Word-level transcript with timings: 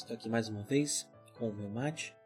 Estou 0.00 0.16
aqui 0.16 0.30
mais 0.30 0.48
uma 0.48 0.62
vez 0.62 1.06
com 1.38 1.50
o 1.50 1.52
meu 1.52 1.68
mate. 1.68 2.16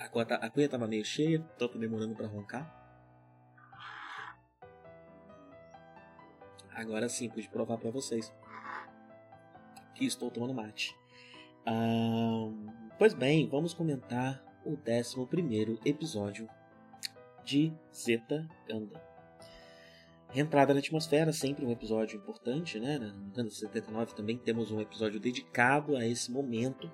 A 0.00 0.08
cuia, 0.08 0.24
a 0.24 0.50
cuia 0.50 0.68
tava 0.68 0.88
meio 0.88 1.04
cheia, 1.04 1.38
tô 1.56 1.68
demorando 1.68 2.12
para 2.16 2.26
roncar. 2.26 2.68
Agora 6.74 7.08
sim, 7.08 7.30
pude 7.30 7.48
provar 7.48 7.78
para 7.78 7.92
vocês 7.92 8.34
que 9.94 10.04
estou 10.04 10.32
tomando 10.32 10.52
mate. 10.52 10.98
Pois 12.98 13.14
bem, 13.14 13.48
vamos 13.48 13.72
comentar 13.72 14.44
o 14.64 14.72
11 14.72 15.78
episódio 15.84 16.50
de 17.44 17.72
Zeta 17.94 18.48
Ganda. 18.66 19.05
Reentrada 20.28 20.74
na 20.74 20.80
atmosfera, 20.80 21.32
sempre 21.32 21.64
um 21.64 21.70
episódio 21.70 22.16
importante, 22.16 22.78
né? 22.78 22.98
No 22.98 23.30
Ganda 23.30 23.50
79 23.50 24.14
também 24.14 24.36
temos 24.36 24.70
um 24.70 24.80
episódio 24.80 25.18
dedicado 25.20 25.96
a 25.96 26.06
esse 26.06 26.30
momento 26.30 26.90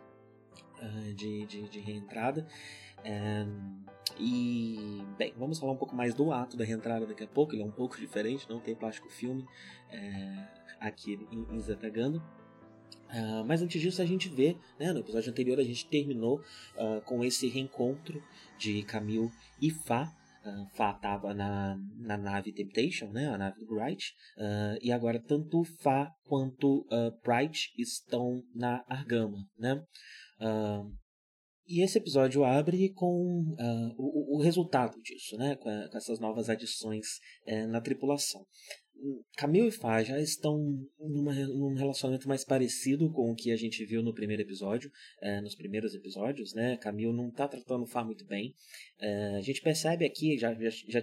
uh, 0.81 1.15
de, 1.15 1.47
de, 1.47 1.69
de, 1.69 1.81
reentrada. 1.81 2.47
Um, 3.05 3.83
e, 4.19 5.03
bem, 5.19 5.33
vamos 5.37 5.59
falar 5.59 5.73
um 5.73 5.77
pouco 5.77 5.97
mais 5.97 6.15
do 6.15 6.33
ato 6.33 6.57
da 6.57 6.65
reentrada 6.65 7.07
daqui 7.07 7.25
a 7.25 7.29
pouco. 7.29 7.55
Ele 7.55 7.63
é 7.63 7.67
um 7.67 7.71
pouco 7.71 7.99
diferente, 7.99 8.49
não 8.49 8.61
tem 8.61 8.75
plástico 8.75 9.09
filme 9.09 9.47
é, 9.91 10.47
aqui 10.81 11.19
em, 11.31 11.57
em. 11.57 11.59
Uh, 13.13 13.45
mas 13.47 13.61
antes 13.61 13.81
disso 13.81 14.01
a 14.01 14.07
gente 14.07 14.29
vê, 14.29 14.57
né, 14.81 14.91
no 14.93 15.01
episódio 15.01 15.31
anterior 15.31 15.59
a 15.59 15.65
gente 15.65 15.87
terminou 15.87 16.41
uh, 16.77 17.01
com 17.03 17.23
esse 17.23 17.47
reencontro 17.47 18.23
de 18.57 18.83
Camille 18.85 19.31
e 19.61 19.71
Fá, 19.71 20.11
Uh, 20.45 20.67
Fá 20.75 20.91
estava 20.91 21.33
na, 21.33 21.77
na 21.99 22.17
nave 22.17 22.53
Temptation, 22.53 23.11
né, 23.13 23.29
a 23.29 23.39
nave 23.39 23.61
do 23.61 23.67
Bright, 23.67 24.13
uh, 24.37 24.77
e 24.81 24.91
agora 24.91 25.23
tanto 25.23 25.63
Fá 25.81 26.11
quanto 26.25 26.81
uh, 26.91 27.13
Bright 27.25 27.73
estão 27.79 28.43
na 28.55 28.85
Argama, 28.89 29.39
né? 29.59 29.81
e 31.67 31.83
esse 31.83 31.97
episódio 31.99 32.45
abre 32.45 32.93
com 32.93 33.07
o, 33.97 34.37
o, 34.37 34.43
resultado 34.43 35.01
disso, 35.01 35.37
né, 35.37 35.57
com, 35.57 35.69
a, 35.69 35.89
com 35.89 35.97
essas 35.97 36.19
novas 36.19 36.51
adições 36.51 37.07
eh, 37.47 37.67
na 37.67 37.81
tripulação. 37.81 38.45
Camille 39.37 39.69
e 39.69 39.73
Fá 39.73 40.03
já 40.03 40.21
estão 40.21 40.57
numa, 40.99 41.35
num 41.35 41.75
relacionamento 41.75 42.29
mais 42.29 42.45
parecido 42.45 43.11
com 43.11 43.31
o 43.31 43.35
que 43.35 43.51
a 43.51 43.57
gente 43.57 43.85
viu 43.85 44.03
no 44.03 44.15
primeiro 44.15 44.43
episódio, 44.43 44.91
é, 45.21 45.41
nos 45.41 45.55
primeiros 45.55 45.95
episódios, 45.95 46.55
né? 46.55 46.77
Camille 46.77 47.13
não 47.13 47.29
está 47.29 47.49
tratando 47.49 47.87
Fá 47.87 48.05
muito 48.05 48.25
bem. 48.25 48.55
É, 49.01 49.37
a 49.37 49.41
gente 49.41 49.61
percebe 49.61 50.05
aqui, 50.05 50.39
já, 50.39 50.55
já, 50.55 50.71
já, 50.89 51.03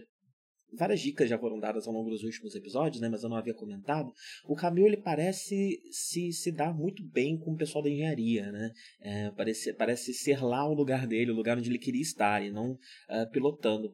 várias 0.78 1.02
dicas 1.02 1.30
já 1.30 1.38
foram 1.38 1.60
dadas 1.60 1.88
ao 1.88 1.94
longo 1.94 2.10
dos 2.10 2.24
últimos 2.24 2.56
episódios, 2.56 3.02
né? 3.02 3.10
Mas 3.10 3.24
eu 3.24 3.30
não 3.30 3.38
havia 3.38 3.54
comentado. 3.54 4.14
O 4.46 4.56
Camille 4.56 4.88
ele 4.88 4.98
parece 4.98 5.80
se, 5.92 6.32
se 6.32 6.52
dar 6.52 6.74
muito 6.74 7.04
bem 7.04 7.38
com 7.38 7.52
o 7.52 7.58
pessoal 7.58 7.84
da 7.84 7.90
engenharia, 7.90 8.52
né? 8.52 8.72
É, 9.02 9.32
parece, 9.32 9.74
parece 9.74 10.14
ser 10.14 10.42
lá 10.42 10.68
o 10.68 10.74
lugar 10.74 11.06
dele, 11.06 11.32
o 11.32 11.36
lugar 11.36 11.58
onde 11.58 11.70
ele 11.70 11.80
queria 11.80 12.02
estar 12.02 12.44
e 12.44 12.52
não 12.52 12.72
uh, 12.72 13.30
pilotando. 13.32 13.94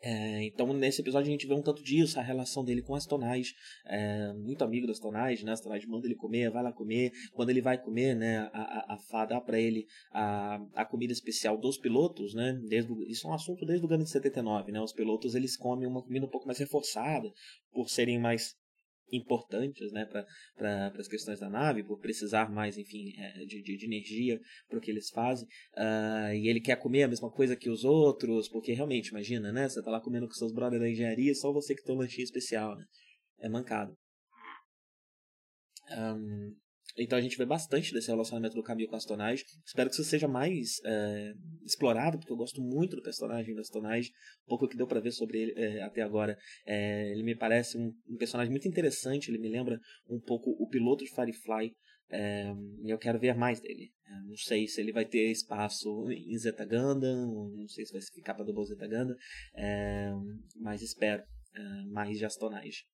É, 0.00 0.44
então, 0.44 0.72
nesse 0.72 1.00
episódio, 1.00 1.28
a 1.28 1.30
gente 1.30 1.46
vê 1.46 1.54
um 1.54 1.62
tanto 1.62 1.82
disso, 1.82 2.18
a 2.18 2.22
relação 2.22 2.64
dele 2.64 2.82
com 2.82 2.94
as 2.94 3.06
tonais. 3.06 3.52
É, 3.86 4.32
muito 4.34 4.62
amigo 4.62 4.86
das 4.86 4.98
tonais, 4.98 5.42
né? 5.42 5.52
As 5.52 5.60
tonais 5.60 5.84
mandam 5.84 6.06
ele 6.06 6.14
comer, 6.14 6.50
vai 6.50 6.62
lá 6.62 6.72
comer. 6.72 7.12
Quando 7.32 7.50
ele 7.50 7.60
vai 7.60 7.78
comer, 7.78 8.14
né? 8.14 8.48
A, 8.52 8.94
a, 8.94 9.22
a 9.22 9.24
dá 9.26 9.40
pra 9.40 9.58
ele 9.58 9.86
a, 10.12 10.60
a 10.74 10.84
comida 10.84 11.12
especial 11.12 11.58
dos 11.58 11.76
pilotos, 11.76 12.34
né? 12.34 12.58
Desde, 12.68 12.92
isso 13.10 13.26
é 13.26 13.30
um 13.30 13.34
assunto 13.34 13.66
desde 13.66 13.84
o 13.84 13.92
ano 13.92 14.04
de 14.04 14.10
79, 14.10 14.70
né? 14.70 14.80
Os 14.80 14.92
pilotos, 14.92 15.34
eles 15.34 15.56
comem 15.56 15.88
uma 15.88 16.02
comida 16.02 16.26
um 16.26 16.30
pouco 16.30 16.46
mais 16.46 16.58
reforçada, 16.58 17.32
por 17.72 17.88
serem 17.90 18.18
mais 18.18 18.54
importantes 19.12 19.90
né, 19.92 20.04
para 20.04 20.92
as 20.98 21.08
questões 21.08 21.40
da 21.40 21.48
nave, 21.48 21.82
por 21.82 21.98
precisar 21.98 22.50
mais, 22.50 22.76
enfim, 22.76 23.12
é, 23.16 23.44
de, 23.44 23.62
de, 23.62 23.76
de, 23.76 23.86
energia 23.86 24.40
para 24.68 24.78
o 24.78 24.80
que 24.80 24.90
eles 24.90 25.10
fazem. 25.10 25.46
Uh, 25.76 26.34
e 26.34 26.48
ele 26.48 26.60
quer 26.60 26.76
comer 26.76 27.04
a 27.04 27.08
mesma 27.08 27.30
coisa 27.30 27.56
que 27.56 27.70
os 27.70 27.84
outros, 27.84 28.48
porque 28.48 28.72
realmente, 28.72 29.08
imagina, 29.08 29.52
né? 29.52 29.68
Você 29.68 29.82
tá 29.82 29.90
lá 29.90 30.00
comendo 30.00 30.26
com 30.26 30.34
seus 30.34 30.52
brothers 30.52 30.82
da 30.82 30.90
engenharia, 30.90 31.34
só 31.34 31.52
você 31.52 31.74
que 31.74 31.82
tem 31.82 31.94
um 31.94 31.98
lanchinho 31.98 32.24
especial, 32.24 32.76
né? 32.76 32.84
É 33.40 33.48
mancado. 33.48 33.96
Um, 35.90 36.54
então 36.98 37.18
a 37.18 37.20
gente 37.20 37.36
vê 37.36 37.46
bastante 37.46 37.92
desse 37.92 38.08
relacionamento 38.08 38.54
do 38.54 38.62
Camille 38.62 38.88
com 38.88 38.96
as 38.96 39.04
Tonage. 39.04 39.44
Espero 39.64 39.88
que 39.88 39.94
isso 39.94 40.04
seja 40.04 40.26
mais 40.26 40.80
é, 40.84 41.32
explorado, 41.64 42.18
porque 42.18 42.32
eu 42.32 42.36
gosto 42.36 42.60
muito 42.60 42.96
do 42.96 43.02
personagem 43.02 43.54
das 43.54 43.68
Tonage. 43.68 44.10
Um 44.44 44.48
pouco 44.48 44.68
que 44.68 44.76
deu 44.76 44.86
para 44.86 45.00
ver 45.00 45.12
sobre 45.12 45.38
ele 45.38 45.52
é, 45.56 45.82
até 45.82 46.02
agora. 46.02 46.36
É, 46.66 47.10
ele 47.12 47.22
me 47.22 47.34
parece 47.34 47.78
um, 47.78 47.92
um, 48.08 48.16
personagem 48.16 48.50
muito 48.50 48.66
interessante. 48.66 49.30
Ele 49.30 49.38
me 49.38 49.48
lembra 49.48 49.78
um 50.08 50.20
pouco 50.20 50.50
o 50.58 50.68
piloto 50.68 51.04
de 51.04 51.10
Firefly. 51.10 51.72
É, 52.10 52.52
e 52.82 52.90
eu 52.90 52.98
quero 52.98 53.18
ver 53.18 53.34
mais 53.34 53.60
dele. 53.60 53.92
É, 54.06 54.28
não 54.28 54.36
sei 54.36 54.66
se 54.66 54.80
ele 54.80 54.92
vai 54.92 55.04
ter 55.04 55.30
espaço 55.30 56.10
em 56.10 56.36
Zeta 56.38 56.64
Gundam, 56.64 57.50
não 57.54 57.68
sei 57.68 57.84
se 57.84 57.92
vai 57.92 58.00
ficar 58.00 58.34
para 58.34 58.44
Double 58.44 58.64
Zeta 58.64 58.86
Gundam, 58.86 59.14
é, 59.54 60.10
mas 60.56 60.82
espero 60.82 61.22
mais 61.90 62.16
de 62.16 62.24
Astonage. 62.24 62.84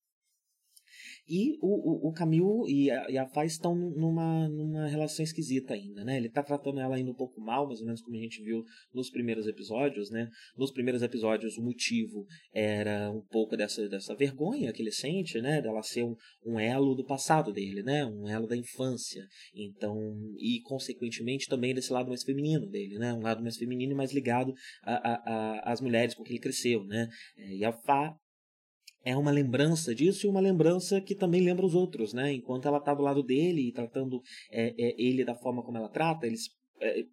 E 1.27 1.57
o, 1.61 2.07
o, 2.07 2.09
o 2.09 2.13
Camil 2.13 2.65
e 2.69 2.91
a, 2.91 3.11
e 3.11 3.17
a 3.17 3.27
Faz 3.27 3.53
estão 3.53 3.75
numa, 3.75 4.49
numa 4.49 4.87
relação 4.87 5.25
esquisita 5.25 5.75
ainda, 5.75 6.05
né? 6.05 6.19
Ele 6.19 6.29
tá 6.29 6.43
tratando 6.43 6.81
ela 6.81 6.97
ainda 6.97 7.11
um 7.11 7.15
pouco 7.15 7.41
mal, 7.41 7.67
mais 7.67 7.81
ou 7.81 7.87
menos 7.87 8.03
como 8.03 8.17
a 8.17 8.21
gente 8.21 8.43
viu 8.43 8.63
nos 8.93 9.11
primeiros 9.11 9.47
episódios, 9.47 10.11
né? 10.11 10.29
Nos 10.57 10.71
primeiros 10.71 11.03
episódios 11.03 11.57
o 11.57 11.63
motivo 11.63 12.27
era 12.53 13.11
um 13.11 13.23
pouco 13.23 13.57
dessa, 13.57 13.89
dessa 13.89 14.15
vergonha 14.15 14.73
que 14.73 14.83
ele 14.83 14.93
sente, 14.93 15.41
né? 15.41 15.63
Dela 15.63 15.83
ser 15.83 16.05
um, 16.05 16.15
um 16.45 16.59
elo 16.61 16.95
do 16.95 17.05
passado 17.05 17.53
dele, 17.53 17.83
né? 17.83 18.05
Um 18.05 18.29
elo 18.29 18.47
da 18.47 18.57
infância. 18.57 19.27
Então, 19.55 19.97
e 20.39 20.61
consequentemente 20.63 21.49
também 21.49 21.75
desse 21.75 21.93
lado 21.93 22.09
mais 22.09 22.23
feminino 22.23 22.67
dele, 22.67 22.99
né? 22.99 23.15
Um 23.15 23.23
lado 23.23 23.43
mais 23.43 23.57
feminino 23.57 23.93
e 23.93 23.97
mais 23.97 24.13
ligado 24.13 24.55
às 24.83 25.81
mulheres 25.81 26.15
com 26.15 26.23
que 26.23 26.33
ele 26.33 26.41
cresceu, 26.41 26.85
né? 26.85 27.09
E 27.39 27.65
a 27.65 27.73
Fá 27.73 28.15
é 29.05 29.17
uma 29.17 29.31
lembrança 29.31 29.95
disso 29.95 30.27
e 30.27 30.31
uma 30.31 30.41
lembrança 30.41 31.01
que 31.01 31.15
também 31.15 31.43
lembra 31.43 31.67
os 31.67 31.75
outros, 31.75 32.13
né? 32.13 32.33
Enquanto 32.33 32.67
ela 32.67 32.79
está 32.79 32.95
do 32.95 33.03
lado 33.03 33.23
dele 33.23 33.69
e 33.69 33.73
tratando 33.73 34.21
é, 34.51 34.69
é, 34.69 34.95
ele 34.99 35.25
da 35.25 35.35
forma 35.35 35.63
como 35.63 35.77
ela 35.77 35.89
trata, 35.89 36.27
eles 36.27 36.49
é, 36.81 37.05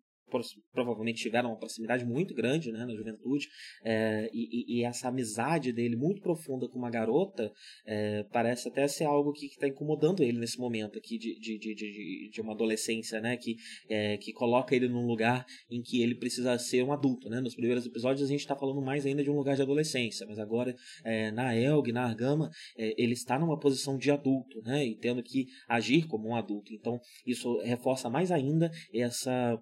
provavelmente 0.71 1.21
tiveram 1.21 1.49
uma 1.49 1.57
proximidade 1.57 2.05
muito 2.05 2.33
grande 2.33 2.71
né, 2.71 2.85
na 2.85 2.95
juventude, 2.95 3.47
é, 3.83 4.29
e, 4.33 4.79
e, 4.79 4.83
essa 4.83 5.09
amizade 5.09 5.71
dele 5.71 5.95
muito 5.95 6.21
profunda 6.21 6.67
com 6.67 6.77
uma 6.77 6.89
garota 6.89 7.51
é, 7.85 8.23
parece 8.31 8.67
até 8.67 8.87
ser 8.87 9.05
algo 9.05 9.31
que 9.31 9.45
está 9.45 9.67
incomodando 9.67 10.23
ele 10.23 10.39
nesse 10.39 10.59
momento 10.59 10.97
aqui 10.97 11.17
de, 11.17 11.39
de, 11.39 11.57
de, 11.57 12.29
de, 12.31 12.41
uma 12.41 12.53
adolescência, 12.53 13.19
né, 13.21 13.37
que, 13.37 13.55
é, 13.89 14.17
que 14.17 14.31
coloca 14.33 14.75
ele 14.75 14.87
num 14.87 15.05
lugar 15.05 15.45
em 15.69 15.81
que 15.81 16.01
ele 16.01 16.15
precisa 16.15 16.57
ser 16.57 16.83
um 16.83 16.91
adulto. 16.91 17.29
Né? 17.29 17.41
Nos 17.41 17.55
primeiros 17.55 17.85
episódios 17.85 18.25
a 18.25 18.31
gente 18.31 18.41
está 18.41 18.55
falando 18.55 18.81
mais 18.81 19.05
ainda 19.05 19.23
de 19.23 19.29
um 19.29 19.35
lugar 19.35 19.55
de 19.55 19.61
adolescência, 19.61 20.25
mas 20.27 20.39
agora 20.39 20.75
na 21.33 21.55
Elg, 21.55 21.91
na 21.91 22.03
Argama, 22.03 22.49
ele 22.77 23.13
está 23.13 23.37
numa 23.37 23.59
posição 23.59 23.97
de 23.97 24.11
adulto, 24.11 24.61
né, 24.63 24.85
e 24.85 24.95
tendo 24.95 25.21
que 25.23 25.47
agir 25.67 26.07
como 26.07 26.29
um 26.29 26.35
adulto. 26.35 26.73
Então 26.73 26.99
isso 27.25 27.59
reforça 27.61 28.09
mais 28.09 28.31
ainda 28.31 28.71
essa 28.93 29.31
é, 29.31 29.53
é, 29.53 29.57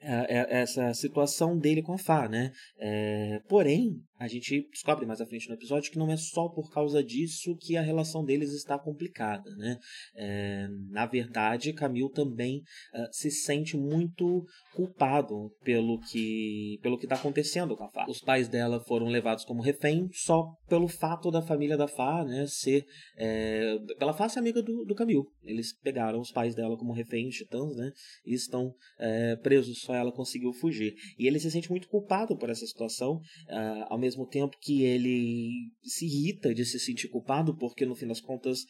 essa 0.00 0.92
situação 0.94 1.58
dele 1.58 1.82
com 1.82 1.94
a 1.94 1.98
Fá, 1.98 2.28
né? 2.28 2.52
É, 2.78 3.40
porém, 3.48 4.02
a 4.18 4.28
gente 4.28 4.68
descobre 4.70 5.06
mais 5.06 5.20
à 5.20 5.26
frente 5.26 5.48
no 5.48 5.54
episódio 5.54 5.90
que 5.90 5.98
não 5.98 6.10
é 6.10 6.16
só 6.16 6.48
por 6.48 6.70
causa 6.70 7.02
disso 7.02 7.56
que 7.56 7.76
a 7.76 7.82
relação 7.82 8.24
deles 8.24 8.52
está 8.52 8.78
complicada, 8.78 9.50
né? 9.56 9.78
É, 10.14 10.68
na 10.90 11.06
verdade, 11.06 11.72
Camille 11.72 12.10
também 12.10 12.58
uh, 12.94 13.08
se 13.10 13.30
sente 13.30 13.76
muito 13.76 14.44
culpado 14.74 15.50
pelo 15.64 15.98
que 16.00 16.78
pelo 16.82 16.98
que 16.98 17.06
está 17.06 17.16
acontecendo 17.16 17.76
com 17.76 17.84
a 17.84 17.90
Fá. 17.90 18.06
Os 18.08 18.20
pais 18.20 18.48
dela 18.48 18.80
foram 18.86 19.06
levados 19.06 19.44
como 19.44 19.62
refém 19.62 20.08
só 20.12 20.44
pelo 20.68 20.88
fato 20.88 21.30
da 21.30 21.42
família 21.42 21.76
da 21.76 21.88
Fá, 21.88 22.24
né, 22.24 22.46
ser 22.46 22.84
é, 23.16 23.76
pela 23.98 24.12
Fá 24.12 24.28
ser 24.28 24.38
amiga 24.38 24.62
do, 24.62 24.84
do 24.84 24.94
Camille. 24.94 25.24
Eles 25.42 25.72
pegaram 25.78 26.20
os 26.20 26.30
pais 26.30 26.54
dela 26.54 26.76
como 26.76 26.92
reféns 26.92 27.34
titãs, 27.34 27.76
né, 27.76 27.90
e 28.24 28.34
estão 28.34 28.72
é, 28.98 29.36
presos. 29.36 29.80
Só 29.80 29.94
ela 29.94 30.12
conseguiu 30.12 30.52
fugir. 30.52 30.94
E 31.18 31.26
ele 31.26 31.38
se 31.38 31.50
sente 31.50 31.70
muito 31.70 31.88
culpado 31.88 32.36
por 32.36 32.50
essa 32.50 32.66
situação, 32.66 33.14
uh, 33.14 33.86
ao 33.88 33.98
mesmo 34.06 34.26
tempo 34.26 34.56
que 34.60 34.84
ele 34.84 35.50
se 35.82 36.06
irrita 36.06 36.54
de 36.54 36.64
se 36.64 36.78
sentir 36.78 37.08
culpado, 37.08 37.56
porque 37.56 37.84
no 37.84 37.94
fim 37.94 38.06
das 38.06 38.20
contas 38.20 38.64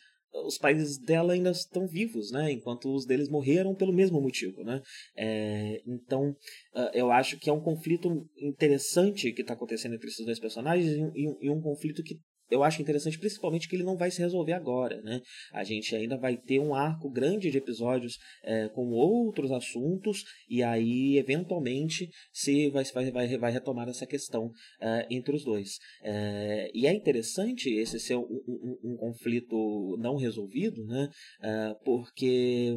os 0.44 0.59
pais 0.59 0.99
dela 0.99 1.33
ainda 1.33 1.50
estão 1.50 1.87
vivos, 1.87 2.31
né? 2.31 2.53
Enquanto 2.53 2.93
os 2.93 3.06
deles 3.06 3.29
morreram 3.29 3.75
pelo 3.75 3.93
mesmo 3.93 4.21
motivo, 4.21 4.62
né? 4.62 4.83
É, 5.17 5.83
então, 5.87 6.31
uh, 6.75 6.91
eu 6.93 7.11
acho 7.11 7.38
que 7.38 7.49
é 7.49 7.53
um 7.53 7.61
conflito 7.61 8.29
interessante 8.37 9.33
que 9.33 9.43
está 9.43 9.55
acontecendo 9.55 9.94
entre 9.94 10.09
esses 10.09 10.25
dois 10.25 10.38
personagens 10.38 10.93
e 11.41 11.50
um 11.50 11.61
conflito 11.61 12.03
que 12.03 12.19
eu 12.50 12.62
acho 12.62 12.81
interessante 12.81 13.19
principalmente 13.19 13.69
que 13.69 13.76
ele 13.76 13.82
não 13.82 13.96
vai 13.96 14.10
se 14.10 14.20
resolver 14.20 14.52
agora, 14.52 15.00
né? 15.02 15.20
A 15.52 15.64
gente 15.64 15.94
ainda 15.94 16.16
vai 16.16 16.37
ter 16.37 16.60
um 16.60 16.75
arco 16.75 17.10
grande 17.10 17.50
de 17.50 17.58
episódios 17.58 18.19
é, 18.44 18.69
com 18.69 18.90
outros 18.90 19.50
assuntos 19.50 20.25
e 20.48 20.62
aí 20.62 21.19
eventualmente 21.19 22.08
se 22.32 22.70
vai, 22.70 22.84
vai, 23.10 23.38
vai 23.38 23.52
retomar 23.52 23.88
essa 23.88 24.06
questão 24.06 24.50
é, 24.81 25.06
entre 25.10 25.34
os 25.34 25.44
dois. 25.44 25.78
É, 26.02 26.70
e 26.75 26.87
é 26.87 26.94
interessante 26.94 27.69
esse 27.70 27.98
ser 27.98 28.16
um, 28.16 28.22
um, 28.22 28.93
um 28.93 28.96
conflito 28.96 29.96
não 29.98 30.16
resolvido, 30.16 30.84
né? 30.87 31.08
É, 31.43 31.75
porque 31.84 32.76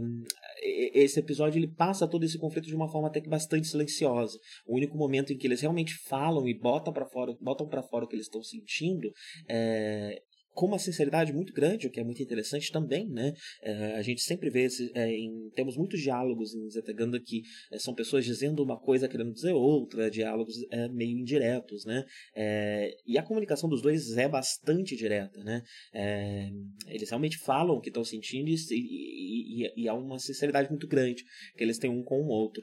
esse 0.94 1.20
episódio 1.20 1.60
ele 1.60 1.68
passa 1.68 2.08
todo 2.08 2.24
esse 2.24 2.38
conflito 2.38 2.66
de 2.66 2.76
uma 2.76 2.90
forma 2.90 3.08
até 3.08 3.22
que 3.22 3.30
bastante 3.30 3.68
silenciosa. 3.68 4.38
O 4.66 4.76
único 4.76 4.98
momento 4.98 5.32
em 5.32 5.38
que 5.38 5.48
eles 5.48 5.62
realmente 5.62 5.94
falam 6.08 6.48
e 6.48 6.58
botam 6.58 6.92
para 6.92 7.06
fora, 7.06 7.36
botam 7.40 7.68
para 7.68 7.84
fora 7.84 8.06
o 8.06 8.08
que 8.08 8.16
eles 8.16 8.26
estão 8.26 8.42
sentindo 8.42 9.12
é, 9.48 9.59
com 10.60 10.66
uma 10.66 10.78
sinceridade 10.78 11.32
muito 11.32 11.54
grande, 11.54 11.88
o 11.88 11.90
que 11.90 12.02
é 12.02 12.04
muito 12.04 12.22
interessante 12.22 12.70
também, 12.70 13.08
né? 13.08 13.34
É, 13.64 13.96
a 13.96 14.02
gente 14.02 14.20
sempre 14.20 14.50
vê, 14.50 14.64
esse, 14.64 14.92
é, 14.94 15.10
em, 15.10 15.50
temos 15.56 15.78
muitos 15.78 16.02
diálogos 16.02 16.54
em 16.54 16.70
Zetaganda 16.70 17.18
que 17.18 17.44
é, 17.72 17.80
são 17.80 17.94
pessoas 17.94 18.26
dizendo 18.26 18.62
uma 18.62 18.78
coisa 18.78 19.08
querendo 19.08 19.32
dizer 19.32 19.54
outra, 19.54 20.12
diálogos 20.12 20.56
é, 20.70 20.90
meio 20.90 21.18
indiretos, 21.18 21.86
né? 21.86 22.04
É, 22.36 22.92
e 23.08 23.18
a 23.18 23.24
comunicação 23.24 23.70
dos 23.70 23.82
dois 23.82 24.18
é 24.18 24.28
bastante 24.28 24.98
direta, 24.98 25.42
né? 25.46 25.64
É, 25.94 26.50
eles 26.88 27.10
realmente 27.10 27.38
falam 27.38 27.78
o 27.78 27.80
que 27.80 27.90
estão 27.90 28.04
sentindo 28.04 28.50
e, 28.50 28.56
e, 28.72 29.64
e, 29.64 29.84
e, 29.84 29.88
há 29.88 29.94
uma 29.94 30.20
sinceridade 30.20 30.70
muito 30.70 30.88
grande 30.90 31.24
que 31.56 31.64
eles 31.64 31.78
têm 31.78 31.90
um 31.90 32.04
com 32.04 32.22
o 32.22 32.28
outro. 32.28 32.62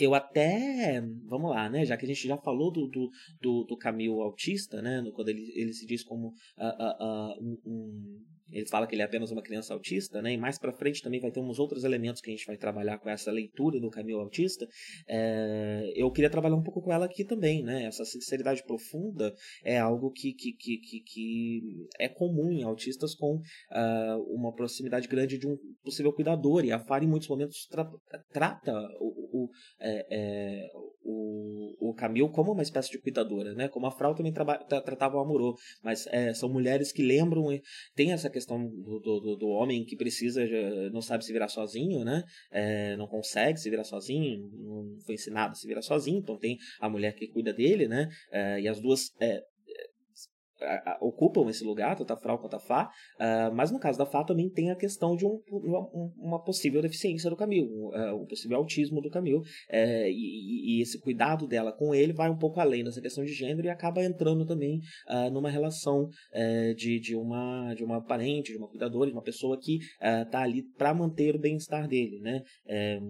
Eu 0.00 0.14
até, 0.14 1.02
vamos 1.26 1.50
lá, 1.50 1.68
né? 1.68 1.84
Já 1.84 1.94
que 1.94 2.06
a 2.06 2.08
gente 2.08 2.26
já 2.26 2.38
falou 2.38 2.72
do, 2.72 2.88
do, 2.88 3.10
do, 3.38 3.64
do 3.64 3.76
Camil 3.76 4.22
autista, 4.22 4.80
né? 4.80 5.04
Quando 5.14 5.28
ele, 5.28 5.52
ele 5.54 5.74
se 5.74 5.84
diz 5.86 6.02
como 6.02 6.28
uh, 6.28 6.32
uh, 6.64 7.38
uh, 7.38 7.60
um, 7.66 8.24
ele 8.52 8.66
fala 8.68 8.86
que 8.86 8.94
ele 8.94 9.02
é 9.02 9.04
apenas 9.04 9.30
uma 9.30 9.42
criança 9.42 9.74
autista, 9.74 10.20
né? 10.22 10.32
E 10.32 10.36
mais 10.36 10.58
para 10.58 10.72
frente 10.72 11.02
também 11.02 11.20
vai 11.20 11.30
ter 11.30 11.40
uns 11.40 11.58
outros 11.58 11.84
elementos 11.84 12.20
que 12.20 12.30
a 12.30 12.34
gente 12.34 12.46
vai 12.46 12.56
trabalhar 12.56 12.98
com 12.98 13.08
essa 13.08 13.30
leitura 13.30 13.80
do 13.80 13.90
Camil 13.90 14.20
autista. 14.20 14.66
É, 15.08 15.92
eu 15.94 16.10
queria 16.10 16.30
trabalhar 16.30 16.56
um 16.56 16.62
pouco 16.62 16.82
com 16.82 16.92
ela 16.92 17.06
aqui 17.06 17.24
também, 17.24 17.62
né? 17.62 17.84
Essa 17.84 18.04
sinceridade 18.04 18.62
profunda 18.64 19.34
é 19.64 19.78
algo 19.78 20.10
que, 20.10 20.32
que, 20.32 20.52
que, 20.52 20.78
que, 20.78 21.00
que 21.00 21.86
é 21.98 22.08
comum 22.08 22.50
em 22.52 22.62
autistas 22.62 23.14
com 23.14 23.36
uh, 23.36 24.34
uma 24.34 24.52
proximidade 24.54 25.08
grande 25.08 25.38
de 25.38 25.46
um 25.46 25.56
possível 25.82 26.12
cuidador. 26.12 26.64
E 26.64 26.72
a 26.72 26.78
FAR, 26.78 27.02
em 27.02 27.08
muitos 27.08 27.28
momentos, 27.28 27.66
tra 27.66 27.90
trata 28.32 28.72
o, 28.98 29.44
o, 29.44 29.50
é, 29.80 30.06
é, 30.10 30.68
o, 32.00 32.26
o 32.26 32.30
Camil 32.30 32.30
como 32.30 32.52
uma 32.52 32.62
espécie 32.62 32.90
de 32.90 33.00
cuidadora, 33.00 33.54
né? 33.54 33.68
Como 33.68 33.86
a 33.86 33.90
Frau 33.90 34.14
também 34.14 34.32
tratava 34.32 35.16
o 35.16 35.20
Amorô. 35.20 35.56
Mas 35.82 36.06
é, 36.08 36.32
são 36.34 36.48
mulheres 36.48 36.92
que 36.92 37.02
lembram, 37.02 37.46
tem 37.94 38.12
essa 38.12 38.30
questão 38.30 38.66
do, 38.66 39.00
do, 39.00 39.36
do, 39.36 39.48
homem 39.48 39.84
que 39.84 39.96
precisa, 39.96 40.42
não 40.92 41.02
sabe 41.02 41.24
se 41.24 41.32
virar 41.32 41.48
sozinho, 41.48 42.04
né? 42.04 42.22
É, 42.50 42.96
não 42.96 43.06
consegue 43.06 43.58
se 43.58 43.68
virar 43.68 43.84
sozinho, 43.84 44.48
não 44.52 44.98
foi 45.04 45.14
ensinado 45.14 45.52
a 45.52 45.54
se 45.54 45.66
virar 45.66 45.82
sozinho, 45.82 46.18
então 46.18 46.38
tem 46.38 46.56
a 46.80 46.88
mulher 46.88 47.14
que 47.14 47.28
cuida 47.28 47.52
dele, 47.52 47.88
né? 47.88 48.08
É, 48.30 48.60
e 48.60 48.68
as 48.68 48.80
duas 48.80 49.10
é, 49.20 49.40
ocupam 51.00 51.48
esse 51.48 51.64
lugar, 51.64 51.96
tanto 51.96 52.12
a 52.12 52.16
Frau 52.16 52.38
quanto 52.38 52.56
a 52.56 52.60
Fá, 52.60 52.90
uh, 53.18 53.54
mas 53.54 53.70
no 53.70 53.78
caso 53.78 53.98
da 53.98 54.06
Fá 54.06 54.24
também 54.24 54.48
tem 54.50 54.70
a 54.70 54.76
questão 54.76 55.16
de 55.16 55.26
um, 55.26 55.40
uma, 55.50 55.88
uma, 56.18 56.44
possível 56.44 56.82
deficiência 56.82 57.30
do 57.30 57.36
Camil, 57.36 57.66
uh, 57.66 58.22
um 58.22 58.26
possível 58.26 58.58
autismo 58.58 59.00
do 59.00 59.10
Camil, 59.10 59.38
uh, 59.38 59.42
e, 59.72 60.78
e, 60.78 60.82
esse 60.82 61.00
cuidado 61.00 61.46
dela 61.46 61.72
com 61.72 61.94
ele 61.94 62.12
vai 62.12 62.30
um 62.30 62.36
pouco 62.36 62.60
além 62.60 62.84
dessa 62.84 63.00
questão 63.00 63.24
de 63.24 63.32
gênero 63.32 63.66
e 63.66 63.70
acaba 63.70 64.04
entrando 64.04 64.46
também 64.46 64.80
numa 65.32 65.50
relação 65.50 66.08
eh, 66.32 66.74
de, 66.74 66.98
de, 67.00 67.16
uma, 67.16 67.74
de 67.74 67.84
uma 67.84 68.02
parente, 68.02 68.52
de 68.52 68.58
uma 68.58 68.68
cuidadora, 68.68 69.10
de 69.10 69.16
uma 69.16 69.22
pessoa 69.22 69.58
que 69.58 69.78
está 70.00 70.42
ali 70.42 70.62
para 70.76 70.94
manter 70.94 71.34
o 71.34 71.38
bem-estar 71.38 71.86
dele, 71.88 72.20
né? 72.20 72.42
Eh, 72.66 73.00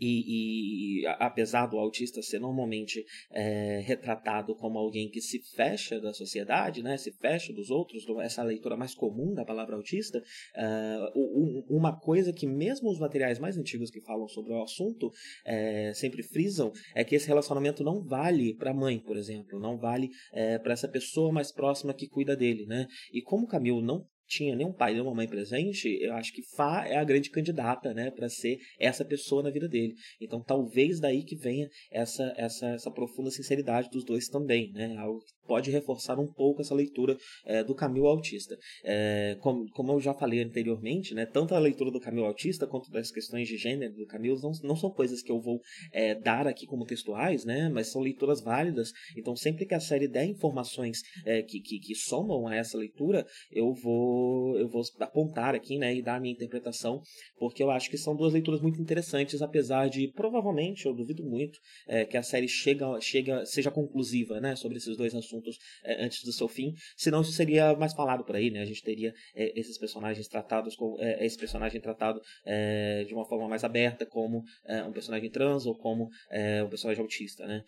e, 0.00 1.00
e, 1.02 1.06
apesar 1.18 1.66
do 1.66 1.78
autista 1.78 2.22
ser 2.22 2.38
normalmente 2.38 3.04
é, 3.30 3.80
retratado 3.84 4.54
como 4.54 4.78
alguém 4.78 5.08
que 5.08 5.20
se 5.20 5.40
fecha 5.54 6.00
da 6.00 6.12
sociedade, 6.12 6.82
né, 6.82 6.96
se 6.96 7.12
fecha 7.12 7.52
dos 7.52 7.70
outros, 7.70 8.04
essa 8.22 8.42
leitura 8.42 8.76
mais 8.76 8.94
comum 8.94 9.34
da 9.34 9.44
palavra 9.44 9.76
autista, 9.76 10.18
uh, 10.18 11.64
uma 11.68 11.98
coisa 11.98 12.32
que 12.32 12.46
mesmo 12.46 12.90
os 12.90 12.98
materiais 12.98 13.38
mais 13.38 13.56
antigos 13.56 13.90
que 13.90 14.00
falam 14.00 14.28
sobre 14.28 14.52
o 14.52 14.62
assunto 14.62 15.10
é, 15.44 15.92
sempre 15.94 16.22
frisam 16.22 16.72
é 16.94 17.04
que 17.04 17.14
esse 17.14 17.26
relacionamento 17.26 17.82
não 17.82 18.02
vale 18.02 18.54
para 18.54 18.70
a 18.70 18.74
mãe, 18.74 18.98
por 18.98 19.16
exemplo, 19.16 19.58
não 19.58 19.78
vale 19.78 20.10
é, 20.32 20.58
para 20.58 20.72
essa 20.72 20.88
pessoa 20.88 21.32
mais 21.32 21.52
próxima 21.52 21.94
que 21.94 22.08
cuida 22.08 22.36
dele, 22.36 22.66
né? 22.66 22.86
E 23.12 23.22
como 23.22 23.46
Camilo 23.46 23.82
não 23.82 24.06
tinha 24.26 24.56
nem 24.56 24.66
um 24.66 24.72
pai 24.72 24.92
nem 24.92 25.02
uma 25.02 25.14
mãe 25.14 25.28
presente, 25.28 25.88
eu 26.00 26.14
acho 26.14 26.32
que 26.32 26.42
Fá 26.56 26.86
é 26.86 26.96
a 26.96 27.04
grande 27.04 27.30
candidata, 27.30 27.94
né, 27.94 28.10
para 28.10 28.28
ser 28.28 28.58
essa 28.78 29.04
pessoa 29.04 29.42
na 29.42 29.50
vida 29.50 29.68
dele. 29.68 29.94
Então, 30.20 30.42
talvez 30.42 31.00
daí 31.00 31.22
que 31.24 31.36
venha 31.36 31.68
essa 31.90 32.34
essa 32.36 32.66
essa 32.68 32.90
profunda 32.90 33.30
sinceridade 33.30 33.88
dos 33.90 34.04
dois 34.04 34.28
também, 34.28 34.72
né? 34.72 34.96
Algo 34.96 35.20
que 35.20 35.32
pode 35.46 35.70
reforçar 35.70 36.18
um 36.18 36.26
pouco 36.26 36.60
essa 36.60 36.74
leitura 36.74 37.16
é, 37.44 37.62
do 37.62 37.74
Camilo 37.74 38.06
Autista. 38.06 38.56
É, 38.84 39.36
como, 39.40 39.70
como 39.70 39.92
eu 39.92 40.00
já 40.00 40.14
falei 40.14 40.42
anteriormente, 40.42 41.14
né, 41.14 41.26
tanto 41.26 41.54
a 41.54 41.58
leitura 41.58 41.90
do 41.90 42.00
Camilo 42.00 42.26
Autista 42.26 42.66
quanto 42.66 42.90
das 42.90 43.10
questões 43.10 43.48
de 43.48 43.56
gênero 43.56 43.94
do 43.94 44.06
Camilo 44.06 44.38
não, 44.40 44.52
não 44.62 44.76
são 44.76 44.90
coisas 44.90 45.22
que 45.22 45.30
eu 45.30 45.40
vou 45.40 45.60
é, 45.92 46.14
dar 46.14 46.46
aqui 46.46 46.66
como 46.66 46.84
textuais, 46.84 47.44
né, 47.44 47.68
mas 47.68 47.88
são 47.88 48.02
leituras 48.02 48.40
válidas. 48.40 48.92
Então, 49.16 49.36
sempre 49.36 49.66
que 49.66 49.74
a 49.74 49.80
série 49.80 50.08
der 50.08 50.26
informações 50.26 51.00
é, 51.24 51.42
que, 51.42 51.60
que, 51.60 51.78
que, 51.78 51.94
somam 51.94 52.46
a 52.46 52.54
essa 52.54 52.76
leitura, 52.76 53.26
eu 53.50 53.72
vou, 53.72 54.58
eu 54.58 54.68
vou 54.68 54.82
apontar 55.00 55.54
aqui 55.54 55.78
né, 55.78 55.94
e 55.94 56.02
dar 56.02 56.16
a 56.16 56.20
minha 56.20 56.34
interpretação, 56.34 57.02
porque 57.38 57.62
eu 57.62 57.70
acho 57.70 57.90
que 57.90 57.98
são 57.98 58.16
duas 58.16 58.32
leituras 58.32 58.60
muito 58.60 58.80
interessantes, 58.80 59.42
apesar 59.42 59.88
de, 59.88 60.08
provavelmente, 60.12 60.86
eu 60.86 60.94
duvido 60.94 61.24
muito, 61.24 61.58
é, 61.86 62.04
que 62.04 62.16
a 62.16 62.22
série 62.22 62.48
chega, 62.48 63.00
chega, 63.00 63.44
seja 63.44 63.70
conclusiva 63.70 64.40
né, 64.40 64.56
sobre 64.56 64.78
esses 64.78 64.96
dois 64.96 65.14
assuntos 65.14 65.35
assuntos 65.36 65.58
é, 65.84 66.04
antes 66.04 66.24
do 66.24 66.32
seu 66.32 66.48
fim, 66.48 66.74
senão 66.96 67.20
isso 67.20 67.32
seria 67.32 67.74
mais 67.76 67.92
falado 67.92 68.24
por 68.24 68.36
aí, 68.36 68.50
né? 68.50 68.60
A 68.60 68.64
gente 68.64 68.82
teria 68.82 69.12
é, 69.34 69.58
esses 69.58 69.78
personagens 69.78 70.26
tratados 70.28 70.74
com 70.74 70.96
é, 71.00 71.24
esse 71.24 71.36
personagem 71.36 71.80
tratado 71.80 72.20
é, 72.44 73.04
de 73.04 73.14
uma 73.14 73.26
forma 73.26 73.48
mais 73.48 73.64
aberta 73.64 74.06
como 74.06 74.42
é, 74.64 74.82
um 74.82 74.92
personagem 74.92 75.30
trans 75.30 75.66
ou 75.66 75.76
como 75.76 76.08
é, 76.30 76.62
um 76.62 76.68
personagem 76.68 77.02
autista, 77.02 77.46
né? 77.46 77.62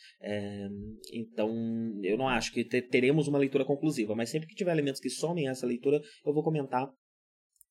então, 1.13 1.51
eu 2.03 2.17
não 2.17 2.29
acho 2.29 2.53
que 2.53 2.65
teremos 2.65 3.29
uma 3.29 3.39
leitura 3.39 3.65
conclusiva, 3.65 4.15
mas 4.15 4.31
sempre 4.31 4.49
que 4.49 4.55
tiver 4.55 4.73
elementos 4.73 5.01
que 5.01 5.11
somem 5.11 5.49
essa 5.49 5.67
leitura, 5.67 6.01
eu 6.25 6.33
vou 6.33 6.43
comentar 6.43 6.89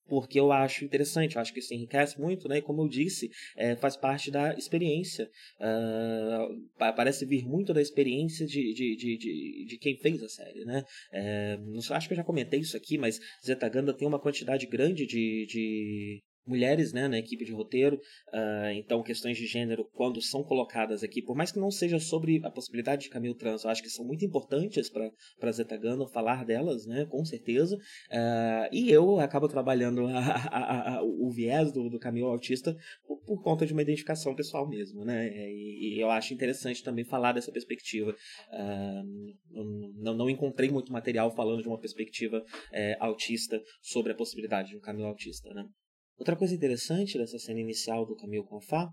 porque 0.07 0.39
eu 0.39 0.51
acho 0.51 0.85
interessante, 0.85 1.35
eu 1.35 1.41
acho 1.41 1.53
que 1.53 1.59
isso 1.59 1.73
enriquece 1.73 2.19
muito, 2.19 2.47
né? 2.47 2.57
E 2.57 2.61
como 2.61 2.81
eu 2.83 2.87
disse, 2.87 3.29
é, 3.55 3.75
faz 3.75 3.95
parte 3.95 4.31
da 4.31 4.53
experiência. 4.53 5.29
Uh, 5.59 6.67
parece 6.77 7.25
vir 7.25 7.45
muito 7.45 7.73
da 7.73 7.81
experiência 7.81 8.45
de, 8.45 8.73
de, 8.73 8.95
de, 8.95 9.17
de, 9.17 9.65
de 9.67 9.77
quem 9.77 9.97
fez 9.97 10.21
a 10.23 10.29
série, 10.29 10.65
né? 10.65 10.83
É, 11.11 11.57
não 11.57 11.81
sei, 11.81 11.95
acho 11.95 12.07
que 12.07 12.13
eu 12.13 12.17
já 12.17 12.23
comentei 12.23 12.59
isso 12.59 12.77
aqui, 12.77 12.97
mas 12.97 13.19
Zetaganda 13.45 13.93
tem 13.93 14.07
uma 14.07 14.19
quantidade 14.19 14.65
grande 14.65 15.05
de, 15.05 15.45
de 15.47 16.23
mulheres 16.47 16.93
né, 16.93 17.07
na 17.07 17.17
equipe 17.17 17.45
de 17.45 17.51
roteiro, 17.51 17.97
uh, 18.33 18.71
então 18.75 19.03
questões 19.03 19.37
de 19.37 19.45
gênero, 19.45 19.85
quando 19.93 20.21
são 20.21 20.43
colocadas 20.43 21.03
aqui, 21.03 21.21
por 21.21 21.35
mais 21.35 21.51
que 21.51 21.59
não 21.59 21.71
seja 21.71 21.99
sobre 21.99 22.41
a 22.43 22.49
possibilidade 22.49 23.03
de 23.03 23.09
caminho 23.09 23.35
trans, 23.35 23.63
eu 23.63 23.69
acho 23.69 23.83
que 23.83 23.89
são 23.89 24.05
muito 24.05 24.25
importantes 24.25 24.89
para 24.89 25.51
Zeta 25.51 25.77
Gano 25.77 26.07
falar 26.07 26.45
delas, 26.45 26.85
né, 26.85 27.05
com 27.05 27.23
certeza, 27.25 27.75
uh, 27.75 28.69
e 28.71 28.89
eu 28.89 29.19
acabo 29.19 29.47
trabalhando 29.47 30.07
a, 30.07 30.19
a, 30.19 30.95
a, 30.97 31.03
o 31.03 31.29
viés 31.29 31.71
do, 31.71 31.89
do 31.89 31.99
caminho 31.99 32.27
autista 32.27 32.75
por 33.25 33.41
conta 33.43 33.65
de 33.65 33.73
uma 33.73 33.81
identificação 33.81 34.33
pessoal 34.33 34.67
mesmo, 34.67 35.03
né? 35.03 35.27
E, 35.27 35.95
e 35.95 36.01
eu 36.01 36.09
acho 36.09 36.33
interessante 36.33 36.81
também 36.83 37.03
falar 37.03 37.33
dessa 37.33 37.51
perspectiva. 37.51 38.15
Uh, 38.51 39.35
não, 39.97 40.13
não 40.15 40.29
encontrei 40.29 40.69
muito 40.69 40.91
material 40.91 41.29
falando 41.35 41.61
de 41.61 41.67
uma 41.67 41.79
perspectiva 41.79 42.43
é, 42.71 42.95
autista 42.99 43.61
sobre 43.81 44.11
a 44.11 44.15
possibilidade 44.15 44.69
de 44.69 44.77
um 44.77 44.79
caminho 44.79 45.07
autista, 45.07 45.53
né? 45.53 45.65
Outra 46.17 46.35
coisa 46.35 46.55
interessante 46.55 47.17
dessa 47.17 47.37
cena 47.37 47.59
inicial 47.59 48.05
do 48.05 48.15
Camille 48.15 48.45
com 48.45 48.59
Fá 48.59 48.89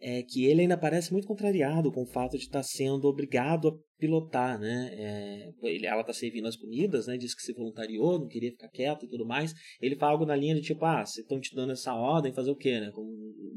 é 0.00 0.22
que 0.22 0.44
ele 0.44 0.62
ainda 0.62 0.76
parece 0.76 1.12
muito 1.12 1.26
contrariado 1.26 1.90
com 1.90 2.02
o 2.02 2.06
fato 2.06 2.36
de 2.36 2.44
estar 2.44 2.62
sendo 2.62 3.06
obrigado 3.06 3.68
a 3.68 3.72
pilotar, 3.98 4.58
né? 4.58 4.90
É, 4.92 5.50
ele, 5.62 5.86
ela 5.86 6.02
está 6.02 6.12
servindo 6.12 6.46
as 6.46 6.56
comidas, 6.56 7.06
né? 7.06 7.16
Diz 7.16 7.34
que 7.34 7.42
se 7.42 7.54
voluntariou, 7.54 8.18
não 8.18 8.26
queria 8.26 8.50
ficar 8.50 8.68
quieto 8.68 9.06
e 9.06 9.08
tudo 9.08 9.24
mais. 9.24 9.54
Ele 9.80 9.96
fala 9.96 10.12
algo 10.12 10.26
na 10.26 10.36
linha 10.36 10.54
de 10.54 10.60
tipo, 10.60 10.84
ah, 10.84 11.06
se 11.06 11.22
estão 11.22 11.40
te 11.40 11.54
dando 11.54 11.72
essa 11.72 11.94
ordem, 11.94 12.34
fazer 12.34 12.50
o 12.50 12.56
quê, 12.56 12.80
né? 12.80 12.90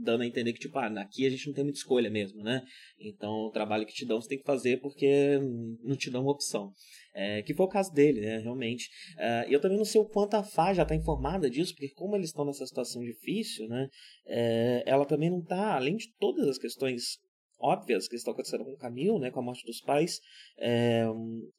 dando 0.04 0.24
a 0.24 0.26
entender 0.26 0.54
que 0.54 0.60
tipo, 0.60 0.78
ah, 0.78 0.88
aqui 1.02 1.26
a 1.26 1.30
gente 1.30 1.48
não 1.48 1.54
tem 1.54 1.66
muita 1.66 1.80
escolha 1.80 2.10
mesmo, 2.10 2.42
né? 2.42 2.62
Então 2.98 3.30
o 3.30 3.52
trabalho 3.52 3.86
que 3.86 3.94
te 3.94 4.06
dão 4.06 4.22
você 4.22 4.30
tem 4.30 4.38
que 4.38 4.46
fazer 4.46 4.80
porque 4.80 5.38
não 5.84 5.98
te 5.98 6.10
dão 6.10 6.22
uma 6.22 6.32
opção. 6.32 6.72
É, 7.20 7.42
que 7.42 7.56
foi 7.56 7.66
o 7.66 7.70
caso 7.70 7.92
dele, 7.92 8.22
né, 8.22 8.38
realmente. 8.38 8.90
Uh, 9.16 9.50
eu 9.50 9.60
também 9.60 9.76
não 9.76 9.86
sei 9.86 10.00
o 10.00 10.06
quanto 10.06 10.36
a 10.36 10.44
Fá 10.44 10.72
já 10.72 10.84
está 10.84 10.94
informada 10.94 11.50
disso, 11.50 11.74
porque 11.74 11.90
como 11.96 12.16
eles 12.16 12.28
estão 12.28 12.46
nessa 12.46 12.64
situação 12.64 13.02
difícil, 13.02 13.68
né, 13.68 13.90
é, 14.28 14.84
ela 14.86 15.04
também 15.04 15.32
não 15.32 15.40
está, 15.40 15.76
além 15.76 15.96
de 15.96 16.14
todas 16.20 16.48
as 16.48 16.60
questões 16.60 17.18
óbvias 17.60 18.08
que 18.08 18.16
estão 18.16 18.34
acontecendo 18.34 18.64
com 18.64 18.72
o 18.72 18.78
Camil, 18.78 19.20
né, 19.20 19.32
com 19.32 19.40
a 19.40 19.44
morte 19.44 19.66
dos 19.66 19.82
pais 19.82 20.20
é, 20.60 21.06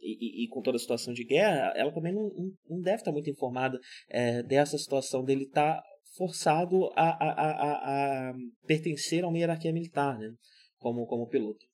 e, 0.01 0.45
e, 0.45 0.49
com 0.49 0.63
toda 0.63 0.77
a 0.77 0.81
situação 0.81 1.13
de 1.13 1.25
guerra, 1.25 1.73
ela 1.75 1.93
também 1.93 2.15
não, 2.15 2.31
não 2.69 2.81
deve 2.81 2.99
estar 2.99 3.13
muito 3.13 3.29
informada 3.29 3.79
é, 4.09 4.43
dessa 4.43 4.79
situação 4.79 5.25
dele 5.25 5.45
estar 5.45 5.77
tá 5.77 5.83
forçado 6.17 6.87
a, 6.95 7.09
a, 7.09 7.33
a, 7.33 8.31
a, 8.31 8.35
pertencer 8.67 9.25
a 9.25 9.29
uma 9.29 9.39
hierarquia 9.39 9.73
militar, 9.73 10.19
né, 10.19 10.33
como, 10.79 11.07
como 11.07 11.29
piloto. 11.29 11.67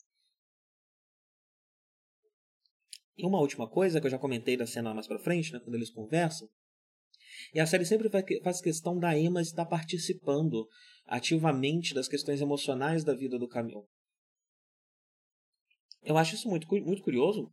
E 3.16 3.24
uma 3.24 3.38
última 3.40 3.68
coisa 3.68 4.00
que 4.00 4.06
eu 4.06 4.10
já 4.10 4.18
comentei 4.18 4.56
da 4.56 4.66
cena 4.66 4.92
mais 4.92 5.06
pra 5.06 5.18
frente, 5.18 5.52
né, 5.52 5.60
quando 5.60 5.76
eles 5.76 5.90
conversam, 5.90 6.48
e 7.52 7.60
a 7.60 7.66
série 7.66 7.84
sempre 7.84 8.08
faz 8.42 8.60
questão 8.60 8.98
da 8.98 9.16
Emma 9.16 9.40
estar 9.40 9.66
participando 9.66 10.66
ativamente 11.06 11.94
das 11.94 12.08
questões 12.08 12.40
emocionais 12.40 13.04
da 13.04 13.14
vida 13.14 13.38
do 13.38 13.48
Camille. 13.48 13.84
Eu 16.02 16.16
acho 16.16 16.34
isso 16.34 16.48
muito, 16.48 16.66
muito 16.68 17.02
curioso, 17.02 17.50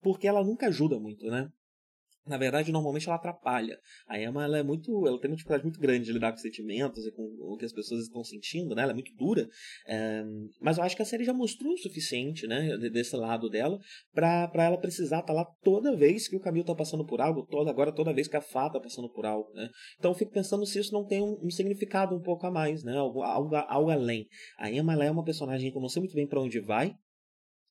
porque 0.00 0.26
ela 0.26 0.44
nunca 0.44 0.68
ajuda 0.68 0.98
muito, 0.98 1.26
né? 1.26 1.50
Na 2.30 2.38
verdade, 2.38 2.70
normalmente 2.70 3.08
ela 3.08 3.16
atrapalha. 3.16 3.76
A 4.06 4.20
Emma 4.20 4.44
ela 4.44 4.58
é 4.58 4.62
muito, 4.62 5.04
ela 5.04 5.20
tem 5.20 5.28
uma 5.28 5.36
dificuldade 5.36 5.64
muito 5.64 5.80
grande 5.80 6.04
de 6.04 6.12
lidar 6.12 6.30
com 6.30 6.38
sentimentos 6.38 7.04
e 7.04 7.10
com 7.10 7.22
o 7.22 7.56
que 7.56 7.64
as 7.64 7.72
pessoas 7.72 8.02
estão 8.02 8.22
sentindo, 8.22 8.72
né? 8.72 8.82
Ela 8.82 8.92
é 8.92 8.94
muito 8.94 9.12
dura. 9.16 9.48
É, 9.84 10.22
mas 10.60 10.78
eu 10.78 10.84
acho 10.84 10.94
que 10.94 11.02
a 11.02 11.04
série 11.04 11.24
já 11.24 11.34
mostrou 11.34 11.72
o 11.72 11.78
suficiente, 11.78 12.46
né? 12.46 12.76
Desse 12.92 13.16
lado 13.16 13.50
dela, 13.50 13.76
para 14.14 14.48
ela 14.54 14.78
precisar 14.78 15.18
estar 15.20 15.32
tá 15.32 15.32
lá 15.32 15.44
toda 15.60 15.96
vez 15.96 16.28
que 16.28 16.36
o 16.36 16.40
Camilo 16.40 16.62
está 16.62 16.74
passando 16.74 17.04
por 17.04 17.20
algo, 17.20 17.44
toda 17.46 17.68
agora 17.68 17.90
toda 17.90 18.14
vez 18.14 18.28
que 18.28 18.36
a 18.36 18.40
Fá 18.40 18.68
está 18.68 18.78
passando 18.78 19.10
por 19.10 19.26
algo, 19.26 19.52
né? 19.54 19.68
Então 19.98 20.12
eu 20.12 20.14
fico 20.14 20.30
pensando 20.30 20.64
se 20.64 20.78
isso 20.78 20.92
não 20.92 21.04
tem 21.04 21.20
um, 21.20 21.36
um 21.42 21.50
significado 21.50 22.14
um 22.14 22.20
pouco 22.20 22.46
a 22.46 22.50
mais, 22.50 22.84
né? 22.84 22.96
Algo, 22.96 23.22
algo, 23.22 23.56
algo 23.56 23.90
além. 23.90 24.28
A 24.56 24.70
Emma 24.70 24.92
ela 24.92 25.04
é 25.04 25.10
uma 25.10 25.24
personagem 25.24 25.70
que 25.72 25.76
eu 25.76 25.82
não 25.82 25.88
sei 25.88 26.00
muito 26.00 26.14
bem 26.14 26.28
para 26.28 26.40
onde 26.40 26.60
vai, 26.60 26.94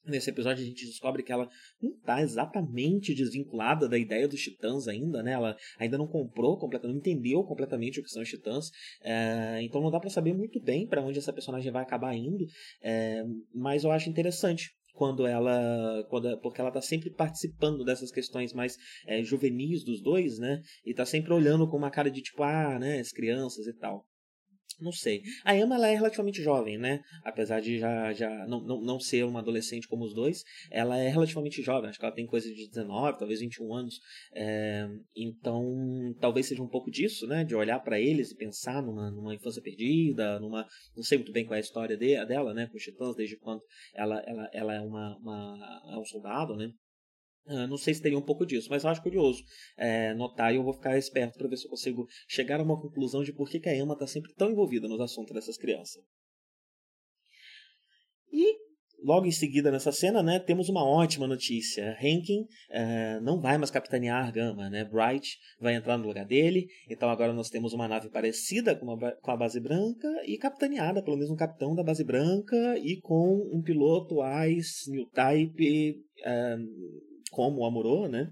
Nesse 0.09 0.29
episódio 0.29 0.63
a 0.63 0.65
gente 0.65 0.85
descobre 0.85 1.23
que 1.23 1.31
ela 1.31 1.49
não 1.81 1.91
está 1.91 2.21
exatamente 2.21 3.13
desvinculada 3.13 3.87
da 3.87 3.97
ideia 3.97 4.27
dos 4.27 4.41
titãs 4.41 4.87
ainda, 4.87 5.23
né? 5.23 5.33
Ela 5.33 5.55
ainda 5.77 5.97
não 5.97 6.07
comprou 6.07 6.57
completamente, 6.57 6.93
não 6.93 6.99
entendeu 6.99 7.43
completamente 7.43 7.99
o 7.99 8.03
que 8.03 8.09
são 8.09 8.21
os 8.21 8.29
titãs. 8.29 8.69
É, 9.03 9.61
então 9.61 9.81
não 9.81 9.91
dá 9.91 9.99
para 9.99 10.09
saber 10.09 10.33
muito 10.33 10.61
bem 10.61 10.87
para 10.87 11.01
onde 11.01 11.19
essa 11.19 11.33
personagem 11.33 11.71
vai 11.71 11.83
acabar 11.83 12.15
indo. 12.15 12.45
É, 12.81 13.23
mas 13.53 13.83
eu 13.83 13.91
acho 13.91 14.09
interessante 14.09 14.69
quando 14.99 15.25
ela 15.25 16.03
quando, 16.09 16.37
porque 16.41 16.59
ela 16.59 16.69
está 16.69 16.81
sempre 16.81 17.09
participando 17.09 17.85
dessas 17.85 18.11
questões 18.11 18.53
mais 18.53 18.75
é, 19.07 19.23
juvenis 19.23 19.83
dos 19.85 20.01
dois 20.01 20.37
né 20.39 20.61
e 20.85 20.91
está 20.91 21.05
sempre 21.05 21.31
olhando 21.31 21.69
com 21.69 21.77
uma 21.77 21.89
cara 21.89 22.11
de 22.11 22.21
tipo 22.21 22.43
ah 22.43 22.77
né 22.77 22.99
as 22.99 23.09
crianças 23.09 23.65
e 23.65 23.73
tal 23.73 24.05
não 24.81 24.91
sei. 24.91 25.21
A 25.43 25.55
Emma 25.55 25.75
ela 25.75 25.87
é 25.87 25.95
relativamente 25.95 26.41
jovem, 26.41 26.77
né? 26.77 27.01
Apesar 27.23 27.59
de 27.59 27.79
já, 27.79 28.13
já 28.13 28.29
não, 28.47 28.61
não, 28.61 28.81
não 28.81 28.99
ser 28.99 29.23
uma 29.25 29.39
adolescente 29.39 29.87
como 29.87 30.03
os 30.03 30.13
dois, 30.13 30.43
ela 30.71 30.97
é 30.97 31.09
relativamente 31.09 31.61
jovem. 31.61 31.89
Acho 31.89 31.99
que 31.99 32.05
ela 32.05 32.13
tem 32.13 32.25
coisa 32.25 32.47
de 32.47 32.67
19, 32.67 33.17
talvez 33.17 33.39
21 33.39 33.73
anos. 33.73 33.99
É, 34.33 34.87
então, 35.15 36.15
talvez 36.19 36.47
seja 36.47 36.61
um 36.61 36.67
pouco 36.67 36.89
disso, 36.89 37.27
né? 37.27 37.43
De 37.43 37.55
olhar 37.55 37.79
para 37.79 37.99
eles 37.99 38.31
e 38.31 38.35
pensar 38.35 38.81
numa, 38.81 39.11
numa 39.11 39.35
infância 39.35 39.61
perdida, 39.61 40.39
numa. 40.39 40.65
Não 40.95 41.03
sei 41.03 41.17
muito 41.17 41.31
bem 41.31 41.45
qual 41.45 41.55
é 41.55 41.57
a 41.57 41.61
história 41.61 41.97
de, 41.97 42.25
dela, 42.25 42.53
né? 42.53 42.67
Com 42.67 42.77
os 42.77 42.83
Titãs, 42.83 43.15
desde 43.15 43.37
quando 43.37 43.61
ela, 43.93 44.19
ela, 44.25 44.49
ela 44.53 44.75
é 44.75 44.81
uma, 44.81 45.17
uma, 45.17 45.81
é 45.93 45.97
um 45.97 46.05
soldado, 46.05 46.55
né? 46.55 46.71
Uh, 47.49 47.67
não 47.67 47.77
sei 47.77 47.95
se 47.95 48.01
teria 48.01 48.17
um 48.17 48.25
pouco 48.25 48.45
disso, 48.45 48.67
mas 48.69 48.83
eu 48.83 48.89
acho 48.91 49.01
curioso 49.01 49.43
é, 49.75 50.13
notar 50.13 50.53
e 50.53 50.57
eu 50.57 50.63
vou 50.63 50.73
ficar 50.73 50.97
esperto 50.97 51.37
para 51.37 51.47
ver 51.47 51.57
se 51.57 51.65
eu 51.65 51.71
consigo 51.71 52.07
chegar 52.27 52.59
a 52.59 52.63
uma 52.63 52.79
conclusão 52.79 53.23
de 53.23 53.33
por 53.33 53.49
que, 53.49 53.59
que 53.59 53.67
a 53.67 53.75
Emma 53.75 53.93
está 53.93 54.05
sempre 54.05 54.31
tão 54.35 54.51
envolvida 54.51 54.87
nos 54.87 55.01
assuntos 55.01 55.33
dessas 55.33 55.57
crianças. 55.57 56.03
E 58.31 58.55
logo 59.03 59.25
em 59.25 59.31
seguida 59.31 59.71
nessa 59.71 59.91
cena, 59.91 60.21
né, 60.21 60.39
temos 60.39 60.69
uma 60.69 60.83
ótima 60.83 61.25
notícia. 61.25 61.93
Rankin 61.99 62.41
uh, 62.41 63.21
não 63.23 63.39
vai 63.39 63.57
mais 63.57 63.71
capitanear 63.71 64.27
a 64.27 64.31
Gama, 64.31 64.69
né? 64.69 64.83
Bright 64.85 65.37
vai 65.59 65.73
entrar 65.73 65.97
no 65.97 66.07
lugar 66.07 66.25
dele. 66.25 66.67
Então 66.87 67.09
agora 67.09 67.33
nós 67.33 67.49
temos 67.49 67.73
uma 67.73 67.87
nave 67.87 68.09
parecida 68.09 68.75
com, 68.75 68.85
uma, 68.85 69.11
com 69.13 69.31
a 69.31 69.37
base 69.37 69.59
branca 69.59 70.07
e 70.25 70.37
capitaneada 70.37 71.01
pelo 71.01 71.17
mesmo 71.17 71.35
capitão 71.35 71.73
da 71.73 71.83
base 71.83 72.03
branca 72.03 72.77
e 72.77 72.99
com 73.01 73.49
um 73.51 73.61
piloto 73.61 74.17
Ice 74.47 74.91
New 74.91 75.07
Type. 75.07 75.99
Uh, 76.19 77.08
como 77.29 77.61
o 77.61 77.65
Amorô, 77.65 78.07
né? 78.07 78.31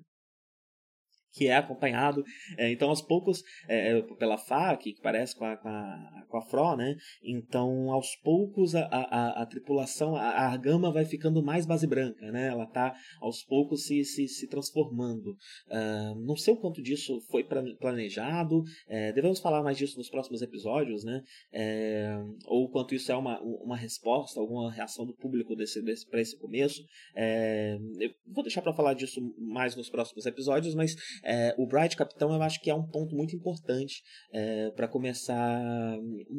Que 1.34 1.48
é 1.48 1.56
acompanhado, 1.56 2.24
é, 2.58 2.72
então 2.72 2.90
aos 2.90 3.02
poucos, 3.02 3.44
é, 3.68 3.98
é 3.98 4.02
pela 4.18 4.38
FAC, 4.38 4.94
que 4.94 5.02
parece 5.02 5.36
com 5.36 5.46
a, 5.46 5.58
com, 5.58 5.70
a, 5.70 6.26
com 6.28 6.38
a 6.38 6.42
FRO, 6.42 6.76
né? 6.76 6.96
Então, 7.24 7.92
aos 7.92 8.16
poucos, 8.18 8.76
a, 8.76 8.86
a, 8.86 9.44
a 9.44 9.46
tripulação, 9.46 10.16
a, 10.16 10.52
a 10.52 10.58
Gama 10.58 10.92
vai 10.92 11.06
ficando 11.06 11.44
mais 11.44 11.66
base 11.66 11.88
branca, 11.88 12.32
né? 12.32 12.48
Ela 12.48 12.64
está 12.64 12.94
aos 13.22 13.44
poucos 13.44 13.86
se, 13.86 14.04
se, 14.04 14.28
se 14.28 14.48
transformando. 14.48 15.32
Uh, 15.68 16.16
não 16.26 16.36
sei 16.36 16.54
o 16.54 16.58
quanto 16.58 16.82
disso 16.82 17.20
foi 17.30 17.44
planejado, 17.44 18.64
é, 18.88 19.12
devemos 19.12 19.40
falar 19.40 19.64
mais 19.64 19.78
disso 19.78 19.98
nos 19.98 20.10
próximos 20.10 20.42
episódios, 20.42 21.04
né? 21.04 21.22
É, 21.52 22.18
ou 22.46 22.66
o 22.66 22.70
quanto 22.70 22.96
isso 22.96 23.12
é 23.12 23.16
uma, 23.16 23.40
uma 23.42 23.76
resposta, 23.76 24.40
alguma 24.40 24.72
reação 24.72 25.06
do 25.06 25.16
público 25.16 25.56
desse, 25.56 25.82
desse, 25.82 26.08
para 26.08 26.22
esse 26.22 26.38
começo. 26.38 26.84
É, 27.16 27.78
eu 28.00 28.12
vou 28.26 28.44
deixar 28.44 28.62
para 28.62 28.74
falar 28.74 28.94
disso 28.94 29.22
mais 29.38 29.76
nos 29.76 29.90
próximos 29.90 30.26
episódios, 30.26 30.76
mas 30.76 30.96
é, 31.24 31.54
o 31.58 31.68
Bright 31.68 31.96
Capitão 31.96 32.34
eu 32.34 32.42
acho 32.42 32.60
que 32.62 32.70
é 32.70 32.76
um 32.76 32.86
ponto 32.86 33.16
muito 33.16 33.36
importante 33.36 34.02
é, 34.32 34.72
para 34.72 34.88
começar. 34.88 35.62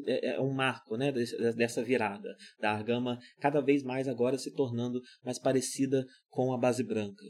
É, 0.06 0.34
é, 0.34 0.40
um 0.40 0.52
marco 0.52 0.96
né, 0.96 1.12
dessa 1.56 1.82
virada. 1.82 2.28
Da 2.60 2.72
Argama 2.72 3.18
cada 3.40 3.60
vez 3.60 3.82
mais 3.82 4.08
agora 4.08 4.38
se 4.38 4.52
tornando 4.52 5.00
mais 5.24 5.38
parecida 5.38 6.04
com 6.28 6.52
a 6.52 6.58
base 6.58 6.82
branca. 6.82 7.24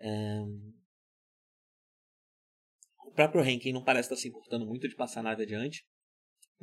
É... 0.00 0.40
O 3.06 3.12
próprio 3.12 3.42
Rankin 3.42 3.72
não 3.72 3.84
parece 3.84 4.06
estar 4.06 4.20
se 4.20 4.28
importando 4.28 4.66
muito 4.66 4.88
de 4.88 4.96
passar 4.96 5.20
a 5.20 5.24
nave 5.24 5.44
adiante. 5.44 5.84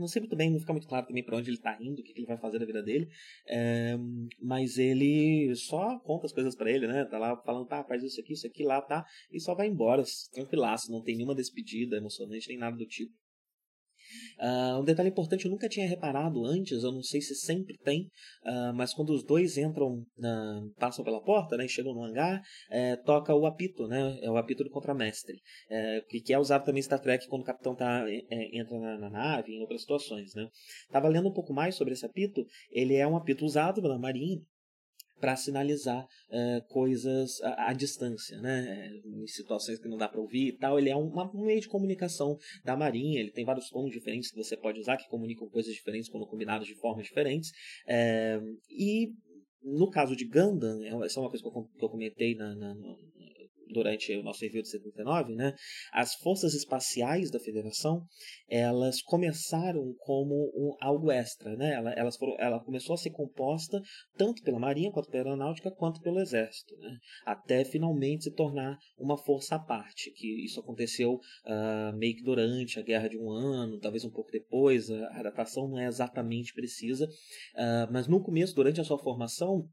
Não 0.01 0.08
sei 0.08 0.20
muito 0.20 0.36
bem, 0.36 0.50
não 0.50 0.60
fica 0.60 0.74
muito 0.74 0.88
claro 0.88 1.05
também 1.05 1.24
para 1.24 1.38
onde 1.38 1.50
ele 1.50 1.58
está 1.58 1.77
indo, 1.79 2.00
o 2.00 2.03
que, 2.03 2.12
que, 2.12 2.20
ele 2.20 2.27
vai 2.27 2.38
fazer 2.38 2.58
na 2.58 2.65
vida 2.65 2.81
dele. 2.81 3.08
É, 3.48 3.96
mas 4.41 4.79
ele 4.79 5.53
só 5.55 6.00
conta 6.00 6.25
as 6.25 6.34
coisas 6.34 6.55
para 6.55 6.72
ele, 6.72 6.88
né? 6.88 7.05
Tá 7.05 7.20
lá 7.20 7.38
falando, 7.38 7.67
tá, 7.67 7.84
faz 7.84 8.03
isso 8.03 8.20
aqui, 8.20 8.34
isso 8.34 8.48
aqui 8.48 8.63
lá, 8.63 8.81
tá? 8.81 9.05
E 9.31 9.39
só 9.39 9.53
vai 9.53 9.67
embora, 9.67 10.03
tranquilaço, 10.34 10.91
não 10.91 11.03
tem 11.03 11.15
nenhuma 11.15 11.36
despedida 11.36 11.98
emocionante, 11.98 12.50
nem 12.50 12.58
nada 12.58 12.75
do 12.75 12.86
tipo. 12.86 13.13
Uh, 14.39 14.80
um 14.80 14.84
detalhe 14.84 15.10
importante, 15.10 15.46
eu 15.46 15.51
nunca 15.51 15.70
tinha 15.70 15.88
reparado 15.88 16.46
antes, 16.46 16.84
eu 16.84 16.91
não 16.91 17.01
sei 17.01 17.22
se 17.22 17.36
sempre 17.36 17.77
tem, 17.77 18.10
uh, 18.46 18.74
mas 18.75 18.94
quando 18.94 19.12
os 19.12 19.24
dois 19.24 19.58
entram, 19.58 20.03
passam 20.77 21.03
pela 21.03 21.22
porta 21.22 21.58
né, 21.58 21.65
e 21.65 21.70
chegam 21.70 21.94
no 21.94 22.03
hangar, 22.03 22.41
é, 22.70 22.96
toca 22.96 23.34
o 23.36 23.46
apito, 23.46 23.88
né, 23.88 24.18
é 24.22 24.30
o 24.30 24.38
apito 24.38 24.63
do 24.63 24.70
contramestre, 24.70 25.38
é, 25.70 26.01
que 26.01 26.34
é 26.34 26.39
usado 26.39 26.65
também 26.65 26.80
em 26.80 26.84
Star 26.84 27.00
Trek 27.00 27.27
quando 27.27 27.41
o 27.41 27.46
capitão 27.46 27.75
tá, 27.75 28.06
é, 28.08 28.58
entra 28.58 28.77
na, 28.80 28.98
na, 28.98 29.10
nave, 29.10 29.51
em 29.51 29.62
outras 29.62 29.82
situações. 29.82 30.34
Né. 30.36 30.48
Tava 30.91 31.08
lendo 31.08 31.30
um 31.30 31.34
pouco 31.34 31.53
mais 31.53 31.75
sobre 31.75 31.94
esse 31.94 32.06
apito, 32.06 32.46
ele 32.72 32.96
é 32.96 33.08
um 33.08 33.15
apito 33.15 33.46
usado 33.46 33.82
pela 33.82 34.00
Marinha 34.00 34.39
para 35.22 35.36
sinalizar 35.36 36.04
uh, 36.04 36.68
coisas 36.68 37.40
à, 37.42 37.70
à, 37.70 37.74
distância, 37.74 38.42
né? 38.42 38.90
Em 39.06 39.28
situações 39.28 39.80
que 39.80 39.88
não 39.88 39.98
dá 39.98 40.10
para 40.10 40.20
ouvir 40.20 40.48
e 40.48 40.58
tal. 40.58 40.80
Ele 40.80 40.90
é 40.90 40.98
um, 40.98 41.12
um, 41.36 41.46
meio 41.46 41.62
de 41.62 41.70
comunicação 41.70 42.38
da 42.66 42.75
Marinha, 42.75 43.20
ele 43.20 43.32
tem 43.32 43.46
vários 43.46 43.70
tons 43.70 43.92
diferentes 43.92 44.32
que 44.32 44.38
você 44.38 44.58
pode 44.58 44.80
usar, 44.80 44.98
que 44.98 45.08
comunicam 45.08 45.48
coisas 45.48 45.74
diferentes 45.74 46.10
quando 46.10 46.25
combinados 46.25 46.68
de 46.68 46.75
formas 46.75 47.06
diferentes. 47.06 47.51
É, 47.88 48.42
e 48.70 49.12
no 49.63 49.90
caso 49.92 50.16
de 50.16 50.25
Gundam, 50.25 50.84
essa 51.04 51.20
é 51.20 51.22
uma 51.22 51.30
coisa 51.30 51.44
que 51.44 51.48
eu, 51.48 51.63
que 51.63 51.86
eu 51.86 51.90
comentei 51.90 52.36
na, 52.36 52.56
na, 52.56 52.74
durante 53.72 54.16
o 54.16 54.24
nosso 54.24 54.42
review 54.42 54.62
de 54.62 54.70
79, 54.70 55.36
né, 55.36 55.54
as 55.92 56.16
forças 56.16 56.54
espaciais 56.54 57.30
da 57.32 57.40
Federação, 57.40 58.04
elas 58.48 59.01
começaram 59.01 59.94
como 60.00 60.51
um, 60.56 60.75
algo 60.80 61.12
extra, 61.12 61.56
né? 61.56 61.74
Ela, 61.74 61.92
elas 61.94 62.18
foram, 62.18 62.36
ela 62.40 62.60
começou 62.60 62.94
a 62.94 62.98
ser 62.98 63.12
composta 63.12 63.82
tanto 64.18 64.42
pela 64.44 64.60
Marinha 64.60 64.92
quanto 64.92 65.10
pela 65.10 65.24
Aeronáutica 65.24 65.72
quanto 65.72 66.01
pelo 66.01 66.20
Exército, 66.20 66.75
né? 66.78 66.98
Até 67.25 67.63
finalmente 67.63 68.25
se 68.25 68.34
tornar 68.34 68.78
uma 68.98 69.18
força 69.18 69.56
à 69.56 69.60
parte, 69.60 70.12
que 70.12 70.46
isso 70.46 70.60
aconteceu 70.60 71.13
uh, 71.13 71.96
meio 71.98 72.16
que 72.16 72.24
durante 72.24 72.80
a 72.80 72.84
Guerra 72.84 73.08
de 73.08 73.18
um 73.18 73.32
Ano, 73.32 73.80
talvez 73.80 74.04
um 74.04 74.12
pouco 74.12 74.32
depois, 74.32 74.90
a 74.92 75.24
datação 75.24 75.68
não 75.68 75.80
é 75.80 75.86
exatamente 75.86 76.54
precisa, 76.54 77.06
uh, 77.06 77.92
mas 77.92 78.08
no 78.08 78.22
começo, 78.22 78.54
durante 78.54 78.82
a 78.82 78.84
sua 78.84 79.00
formação, 79.00 79.68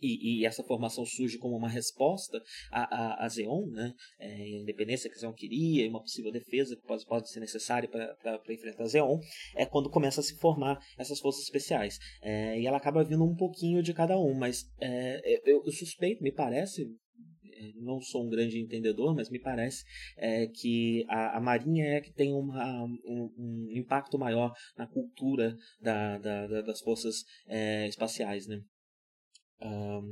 e, 0.00 0.40
e, 0.40 0.46
essa 0.46 0.62
formação 0.62 1.04
surge 1.04 1.38
como 1.38 1.56
uma 1.56 1.68
resposta 1.68 2.42
a, 2.70 2.82
a, 2.82 3.24
a 3.24 3.28
Zeon, 3.28 3.66
né? 3.70 3.92
É, 4.18 4.32
a 4.32 4.60
independência 4.60 5.10
que 5.10 5.18
Zeon 5.18 5.32
queria 5.32 5.84
e 5.84 5.88
uma 5.88 6.00
possível 6.00 6.30
defesa 6.30 6.76
que 6.76 6.82
pode, 6.82 7.04
pode 7.06 7.30
ser 7.30 7.40
necessária 7.40 7.88
para 7.88 8.40
enfrentar 8.50 8.86
Zeon, 8.86 9.18
é 9.54 9.66
quando 9.66 9.90
começa 9.90 10.20
a 10.20 10.24
se 10.24 10.36
formar 10.38 10.78
essas 10.98 11.20
forças 11.20 11.42
especiais. 11.42 11.98
É, 12.22 12.60
e 12.60 12.66
ela 12.66 12.76
acaba 12.76 13.04
vindo 13.04 13.24
um 13.24 13.34
pouquinho 13.34 13.82
de 13.82 13.92
cada 13.92 14.18
um, 14.18 14.34
mas 14.34 14.64
é, 14.80 15.20
eu, 15.44 15.62
eu, 15.64 15.72
suspeito, 15.72 16.22
me 16.22 16.32
parece, 16.32 16.82
é, 16.82 17.72
não 17.76 18.00
sou 18.00 18.24
um 18.24 18.30
grande 18.30 18.58
entendedor, 18.58 19.14
mas 19.14 19.30
me 19.30 19.40
parece 19.40 19.84
é, 20.16 20.46
que 20.46 21.04
a, 21.08 21.38
a, 21.38 21.40
Marinha 21.40 21.84
é 21.84 22.00
que 22.00 22.12
tem 22.12 22.32
uma, 22.32 22.84
um, 22.84 23.32
um, 23.36 23.68
impacto 23.72 24.18
maior 24.18 24.52
na 24.76 24.86
cultura 24.86 25.56
da, 25.80 26.18
da, 26.18 26.46
da, 26.46 26.62
das 26.62 26.80
forças 26.80 27.24
é, 27.46 27.88
espaciais, 27.88 28.46
né? 28.46 28.60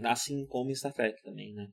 Assim 0.05 0.47
como 0.47 0.75
Star 0.75 0.93
Trek 0.93 1.23
também, 1.23 1.55
né? 1.55 1.69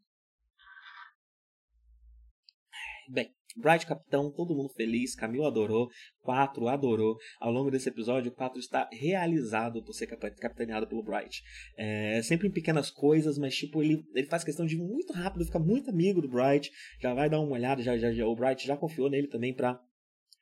Bem, 3.09 3.33
Bright 3.55 3.85
Capitão, 3.85 4.31
todo 4.31 4.55
mundo 4.55 4.69
feliz, 4.69 5.13
Camilo 5.15 5.45
adorou, 5.45 5.89
4 6.21 6.67
adorou. 6.67 7.17
Ao 7.39 7.51
longo 7.51 7.69
desse 7.69 7.89
episódio, 7.89 8.31
o 8.31 8.35
4 8.35 8.59
está 8.59 8.89
realizado 8.91 9.83
por 9.83 9.93
ser 9.93 10.07
capitaneado 10.07 10.87
pelo 10.87 11.03
Bright. 11.03 11.41
É, 11.77 12.21
sempre 12.23 12.47
em 12.47 12.51
pequenas 12.51 12.89
coisas, 12.89 13.37
mas 13.37 13.55
tipo, 13.55 13.83
ele, 13.83 14.03
ele 14.15 14.27
faz 14.27 14.43
questão 14.43 14.65
de 14.65 14.77
muito 14.77 15.13
rápido 15.13 15.45
ficar 15.45 15.59
muito 15.59 15.89
amigo 15.89 16.21
do 16.21 16.29
Bright. 16.29 16.71
Já 17.01 17.13
vai 17.13 17.29
dar 17.29 17.39
uma 17.39 17.53
olhada, 17.53 17.83
já, 17.83 17.97
já, 17.97 18.11
já 18.11 18.25
o 18.25 18.35
Bright 18.35 18.65
já 18.65 18.77
confiou 18.77 19.09
nele 19.09 19.27
também 19.27 19.53
para 19.53 19.79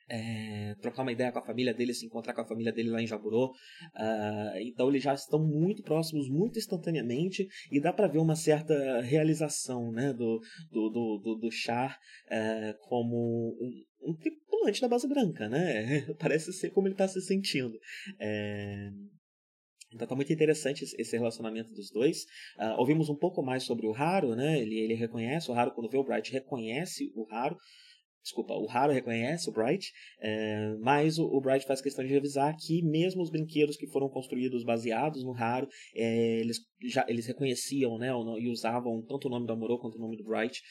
é, 0.10 0.75
trocar 0.81 1.03
uma 1.03 1.12
ideia 1.12 1.31
com 1.31 1.39
a 1.39 1.46
família 1.46 1.74
dele, 1.74 1.93
se 1.93 2.05
encontrar 2.05 2.34
com 2.34 2.41
a 2.41 2.48
família 2.48 2.72
dele 2.72 2.89
lá 2.89 3.01
em 3.01 3.08
Jaburô. 3.08 3.51
Uh, 3.96 4.58
então 4.60 4.89
eles 4.89 5.03
já 5.03 5.13
estão 5.13 5.39
muito 5.39 5.84
próximos, 5.84 6.29
muito 6.29 6.60
instantaneamente, 6.60 7.48
e 7.72 7.79
dá 7.79 7.93
para 7.93 8.08
ver 8.08 8.20
uma 8.20 8.36
certa 8.36 9.01
realização 9.01 9.91
né, 9.91 10.13
do, 10.13 10.41
do, 10.70 10.89
do, 10.89 11.22
do, 11.24 11.36
do 11.36 11.51
Char 11.51 11.98
uh, 12.27 12.88
como 12.88 13.55
um, 13.60 14.10
um, 14.10 14.15
tripulante 14.15 14.81
da 14.81 14.88
base 14.88 15.08
branca. 15.08 15.48
Né? 15.48 16.05
Parece 16.20 16.51
ser 16.53 16.72
como 16.72 16.88
ele 16.88 16.93
está 16.93 17.08
se 17.08 17.22
sentindo. 17.22 17.77
É... 18.20 18.89
Então 19.93 20.08
tá 20.08 20.15
muito 20.15 20.31
interessante 20.31 20.86
esse 20.98 21.17
relacionamento 21.17 21.74
dos 21.74 21.91
dois. 21.91 22.24
Uh, 22.58 22.79
ouvimos 22.79 23.10
um 23.10 23.15
pouco 23.15 23.43
mais 23.43 23.63
sobre 23.63 23.86
o 23.88 23.93
Haru, 23.93 24.36
né? 24.36 24.58
Ele, 24.60 24.79
ele 24.79 24.93
reconhece, 24.93 25.51
o 25.51 25.53
Haru 25.53 25.72
quando 25.74 25.89
vê 25.89 25.98
o 25.98 26.03
Bright 26.03 26.31
reconhece 26.31 27.12
o 27.13 27.27
Haru. 27.29 27.58
Desculpa, 28.24 28.54
o 28.54 28.70
Haru 28.70 28.94
reconhece 28.94 29.50
o 29.50 29.54
Bright, 29.54 29.92
é, 30.20 30.75
mas 30.80 31.18
o, 31.18 31.25
o, 31.25 31.42
Bright 31.42 31.66
faz 31.66 31.82
questão 31.82 32.06
de 32.06 32.16
avisar 32.16 32.56
que 32.56 32.82
mesmo 32.84 33.22
os 33.22 33.32
brinquedos 33.32 33.75
que 33.75 33.88
foram 33.88 34.08
construídos 34.10 34.63
baseados 34.63 35.24
no 35.24 35.34
Haru, 35.34 35.68
é, 35.96 36.40
eles, 36.40 36.60
já, 36.84 37.04
eles 37.08 37.25
reconheciam 37.25 37.98
né, 37.98 38.10
e 38.40 38.50
usavam 38.50 39.01
tanto 39.08 39.28
o 39.28 39.32
nome 39.32 39.48
do 39.48 39.54
Amorô 39.54 39.80
quanto 39.80 39.98
o 39.98 40.01
nome 40.01 40.18
do 40.18 40.24
Bright. 40.24 40.62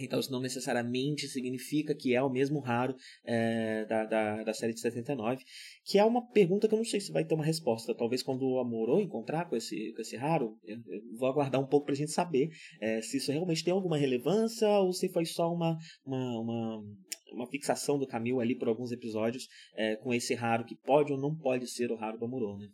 Uh, 0.00 0.04
então 0.04 0.20
não 0.30 0.40
necessariamente 0.40 1.28
significa 1.28 1.94
que 1.94 2.14
é 2.14 2.22
o 2.22 2.30
mesmo 2.30 2.60
raro 2.60 2.94
é, 3.24 3.84
da, 3.86 4.04
da, 4.04 4.44
da, 4.44 4.54
série 4.54 4.72
de 4.72 4.80
79, 4.80 5.42
que 5.84 5.98
é 5.98 6.04
uma 6.04 6.26
pergunta 6.30 6.68
que 6.68 6.74
eu 6.74 6.78
não 6.78 6.84
sei 6.84 7.00
se 7.00 7.12
vai 7.12 7.24
ter 7.24 7.34
uma 7.34 7.44
resposta. 7.44 7.94
Talvez 7.94 8.22
quando 8.22 8.42
o 8.42 8.58
Amorô 8.58 9.00
encontrar 9.00 9.48
com 9.48 9.56
esse, 9.56 9.92
com 9.94 10.00
esse 10.02 10.16
raro, 10.16 10.56
eu, 10.64 10.76
eu 10.76 11.18
vou 11.18 11.28
aguardar 11.28 11.60
um 11.60 11.66
pouco 11.66 11.86
para 11.86 11.94
a 11.94 11.98
gente 11.98 12.12
saber 12.12 12.50
é, 12.80 13.00
se 13.00 13.16
isso 13.16 13.32
realmente 13.32 13.64
tem 13.64 13.72
alguma 13.72 13.96
relevância 13.96 14.68
ou 14.80 14.92
se 14.92 15.08
foi 15.08 15.24
só 15.24 15.52
uma, 15.52 15.76
uma, 16.04 16.40
uma, 16.40 16.82
uma 17.32 17.46
fixação 17.48 17.98
do 17.98 18.06
Camil 18.06 18.40
ali 18.40 18.56
por 18.56 18.68
alguns 18.68 18.92
episódios 18.92 19.46
é, 19.76 19.96
com 19.96 20.12
esse 20.12 20.34
raro 20.34 20.64
que 20.64 20.76
pode 20.76 21.12
ou 21.12 21.18
não 21.18 21.36
pode 21.36 21.66
ser 21.66 21.90
o 21.90 21.96
raro 21.96 22.18
do 22.18 22.24
Amorô, 22.24 22.56
né? 22.58 22.68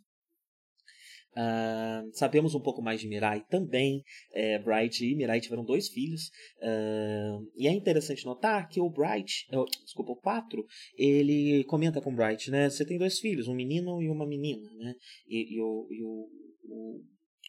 Uh, 1.37 2.09
sabemos 2.13 2.55
um 2.55 2.59
pouco 2.59 2.81
mais 2.81 2.99
de 2.99 3.07
Mirai 3.07 3.45
também. 3.47 4.03
É, 4.33 4.57
Bright 4.57 5.05
e 5.05 5.15
Mirai 5.15 5.39
tiveram 5.39 5.63
dois 5.63 5.87
filhos. 5.87 6.31
Uh, 6.57 7.47
e 7.55 7.67
é 7.67 7.71
interessante 7.71 8.25
notar 8.25 8.67
que 8.67 8.81
o 8.81 8.89
Bright, 8.89 9.45
desculpa, 9.83 10.13
o 10.13 10.15
4, 10.15 10.65
ele 10.97 11.63
comenta 11.65 12.01
com 12.01 12.11
o 12.11 12.15
Bright, 12.15 12.49
né? 12.49 12.69
Você 12.69 12.83
tem 12.83 12.97
dois 12.97 13.19
filhos, 13.19 13.47
um 13.47 13.53
menino 13.53 14.01
e 14.01 14.09
uma 14.09 14.25
menina, 14.25 14.67
né? 14.73 14.95
E, 15.27 15.55
e, 15.55 15.61
o, 15.61 15.87
e 15.91 16.03
o, 16.03 16.29
o, 16.63 17.03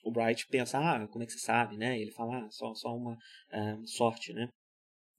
o, 0.05 0.13
Bright 0.13 0.47
pensa, 0.49 0.79
ah, 0.79 1.09
como 1.09 1.23
é 1.23 1.27
que 1.27 1.33
você 1.33 1.39
sabe, 1.39 1.79
né? 1.79 1.99
E 1.99 2.03
ele 2.03 2.13
fala, 2.13 2.45
ah, 2.45 2.51
só, 2.51 2.75
só 2.75 2.95
uma 2.95 3.15
uh, 3.15 3.87
sorte, 3.87 4.35
né? 4.35 4.51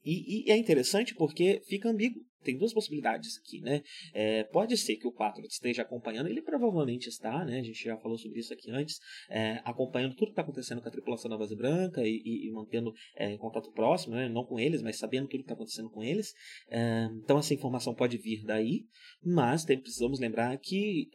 E, 0.05 0.45
e, 0.47 0.51
é 0.51 0.57
interessante 0.57 1.15
porque 1.15 1.61
fica 1.67 1.89
ambíguo. 1.89 2.21
Tem 2.43 2.57
duas 2.57 2.73
possibilidades 2.73 3.37
aqui, 3.37 3.59
né? 3.61 3.81
É, 4.13 4.43
pode 4.45 4.77
ser 4.77 4.95
que 4.95 5.07
o 5.07 5.11
4 5.11 5.45
esteja 5.45 5.81
acompanhando, 5.81 6.27
ele 6.27 6.41
provavelmente 6.41 7.07
está, 7.07 7.43
né? 7.45 7.59
A 7.59 7.63
gente 7.63 7.83
já 7.83 7.97
falou 7.97 8.17
sobre 8.17 8.39
isso 8.39 8.53
aqui 8.53 8.71
antes, 8.71 8.99
é, 9.29 9.61
acompanhando 9.65 10.15
tudo 10.15 10.27
que 10.27 10.31
está 10.31 10.41
acontecendo 10.41 10.81
com 10.81 10.87
a 10.87 10.91
tripulação 10.91 11.29
da 11.29 11.37
base 11.37 11.55
branca 11.55 12.01
e, 12.01 12.21
e, 12.23 12.47
e 12.47 12.51
mantendo 12.51 12.93
é, 13.15 13.37
contato 13.37 13.71
próximo, 13.71 14.15
né? 14.15 14.29
Não 14.29 14.45
com 14.45 14.59
eles, 14.59 14.81
mas 14.81 14.97
sabendo 14.97 15.27
tudo 15.27 15.39
que 15.39 15.45
está 15.45 15.53
acontecendo 15.53 15.89
com 15.89 16.03
eles. 16.03 16.33
É, 16.69 17.09
então 17.23 17.37
essa 17.37 17.53
informação 17.53 17.93
pode 17.93 18.17
vir 18.17 18.43
daí, 18.45 18.85
mas 19.23 19.63
tem, 19.63 19.79
precisamos 19.79 20.19
lembrar 20.19 20.57
que 20.57 21.09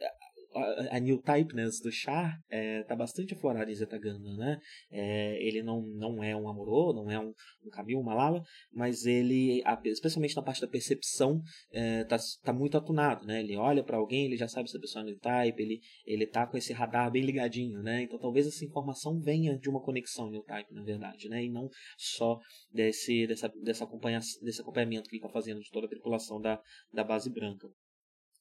a, 0.91 0.99
new 0.99 1.21
typeness 1.21 1.79
do 1.81 1.91
Char 1.91 2.39
é, 2.49 2.83
bastante 2.95 3.33
aflorada 3.33 3.69
em 3.69 3.75
Zetaganda, 3.75 4.33
né? 4.37 4.59
É, 4.91 5.37
ele 5.45 5.61
não, 5.61 5.81
não 5.81 6.23
é 6.23 6.35
um 6.35 6.47
Amorô, 6.47 6.93
não 6.93 7.11
é 7.11 7.19
um, 7.19 7.33
um 7.63 7.69
Camil, 7.69 7.99
um 7.99 8.03
Malala, 8.03 8.41
mas 8.71 9.05
ele, 9.05 9.61
especialmente 9.85 10.35
na 10.35 10.41
parte 10.41 10.61
da 10.61 10.67
percepção, 10.67 11.41
é, 11.71 12.03
tá, 12.05 12.17
tá 12.43 12.53
muito 12.53 12.77
atunado, 12.77 13.25
né? 13.25 13.39
Ele 13.41 13.55
olha 13.55 13.83
para 13.83 13.97
alguém, 13.97 14.25
ele 14.25 14.37
já 14.37 14.47
sabe 14.47 14.69
se 14.69 14.77
a 14.77 14.79
pessoa 14.79 15.03
é 15.03 15.05
new 15.05 15.19
type, 15.19 15.61
ele, 15.61 15.79
ele 16.05 16.25
tá 16.25 16.47
com 16.47 16.57
esse 16.57 16.73
radar 16.73 17.11
bem 17.11 17.23
ligadinho, 17.23 17.81
né? 17.81 18.03
Então 18.03 18.19
talvez 18.19 18.47
essa 18.47 18.63
informação 18.65 19.19
venha 19.19 19.57
de 19.57 19.69
uma 19.69 19.81
conexão 19.81 20.29
new 20.29 20.43
type, 20.43 20.73
na 20.73 20.83
verdade, 20.83 21.27
né? 21.29 21.43
E 21.43 21.49
não 21.49 21.69
só 21.97 22.39
desse, 22.71 23.27
dessa, 23.27 23.49
dessa 23.61 23.83
acompanha, 23.83 24.19
desse 24.41 24.61
acompanhamento 24.61 25.09
que 25.09 25.15
ele 25.15 25.23
está 25.23 25.31
fazendo 25.31 25.59
de 25.59 25.69
toda 25.69 25.87
a 25.87 25.89
tripulação 25.89 26.39
da, 26.39 26.61
da 26.93 27.03
base 27.03 27.29
branca 27.29 27.67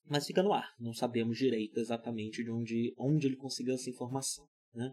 mas 0.08 0.26
fica 0.26 0.42
no 0.42 0.52
ar. 0.52 0.68
Não 0.78 0.92
sabemos 0.92 1.38
direito 1.38 1.78
exatamente 1.78 2.42
de 2.42 2.50
onde, 2.50 2.94
onde 2.98 3.26
ele 3.26 3.36
conseguiu 3.36 3.74
essa 3.74 3.90
informação. 3.90 4.46
Né? 4.74 4.92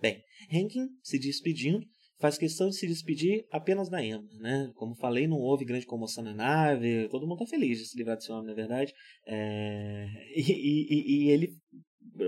Bem, 0.00 0.22
Rankin 0.50 0.88
se 1.02 1.18
despedindo, 1.18 1.84
faz 2.18 2.38
questão 2.38 2.68
de 2.68 2.76
se 2.76 2.86
despedir 2.86 3.44
apenas 3.50 3.88
da 3.88 4.04
Emma. 4.04 4.26
Né? 4.38 4.70
Como 4.74 4.94
falei, 4.94 5.26
não 5.26 5.38
houve 5.38 5.64
grande 5.64 5.86
comoção 5.86 6.22
na 6.22 6.34
nave, 6.34 7.08
todo 7.08 7.26
mundo 7.26 7.42
está 7.42 7.46
feliz 7.46 7.78
de 7.78 7.86
se 7.86 7.98
livrar 7.98 8.16
desse 8.16 8.30
homem, 8.30 8.46
na 8.46 8.54
verdade. 8.54 8.92
É... 9.26 10.06
E, 10.36 10.40
e, 10.40 11.26
e, 11.26 11.30
ele, 11.30 11.56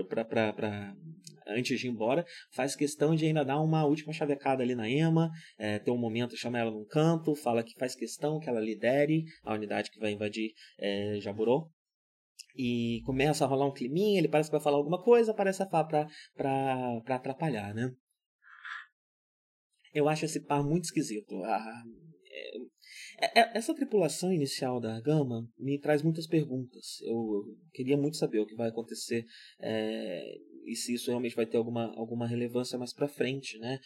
pra, 0.09 0.25
pra, 0.25 0.53
pra, 0.53 0.95
antes 1.47 1.79
de 1.79 1.87
ir 1.87 1.91
embora, 1.91 2.25
faz 2.51 2.75
questão 2.75 3.15
de 3.15 3.25
ainda 3.25 3.45
dar 3.45 3.61
uma 3.61 3.85
última 3.85 4.13
chavecada 4.13 4.61
ali 4.61 4.75
na 4.75 4.89
Emma, 4.89 5.31
é, 5.57 5.79
ter 5.79 5.91
um 5.91 5.97
momento, 5.97 6.37
chama 6.37 6.59
ela 6.59 6.71
num 6.71 6.85
canto, 6.85 7.35
fala 7.35 7.63
que 7.63 7.73
faz 7.77 7.95
questão 7.95 8.39
que 8.39 8.49
ela 8.49 8.59
lidere 8.59 9.23
a 9.43 9.53
unidade 9.53 9.89
que 9.89 9.99
vai 9.99 10.11
invadir 10.11 10.51
é, 10.79 11.19
Jaburô 11.21 11.71
e 12.55 13.01
começa 13.05 13.43
a 13.43 13.47
rolar 13.47 13.67
um 13.67 13.73
climinha, 13.73 14.19
ele 14.19 14.27
parece 14.27 14.49
que 14.49 14.55
vai 14.55 14.63
falar 14.63 14.77
alguma 14.77 15.01
coisa, 15.01 15.31
aparece 15.31 15.63
a 15.63 15.69
Fá 15.69 15.83
pra, 15.83 16.07
pra, 16.35 17.01
pra 17.03 17.15
atrapalhar, 17.15 17.73
né? 17.73 17.91
Eu 19.93 20.09
acho 20.09 20.25
esse 20.25 20.39
par 20.45 20.63
muito 20.63 20.85
esquisito. 20.85 21.35
Ah, 21.43 21.83
é, 23.21 23.39
é, 23.39 23.57
essa 23.57 23.75
tripulação 23.75 24.33
inicial 24.33 24.79
da 24.79 24.99
Gama 25.01 25.47
me 25.57 25.79
traz 25.79 26.01
muitas 26.01 26.27
perguntas. 26.27 26.99
Eu, 27.01 27.15
eu 27.15 27.57
queria 27.71 27.97
muito 27.97 28.17
saber 28.17 28.39
o 28.39 28.45
que 28.45 28.55
vai 28.55 28.69
acontecer 28.69 29.25
é, 29.59 30.35
e 30.65 30.75
se 30.75 30.93
isso 30.93 31.09
realmente 31.09 31.35
vai 31.35 31.45
ter 31.45 31.57
alguma, 31.57 31.93
alguma 31.95 32.27
relevância 32.27 32.77
mais 32.77 32.93
para 32.93 33.07
frente, 33.07 33.57
né? 33.59 33.79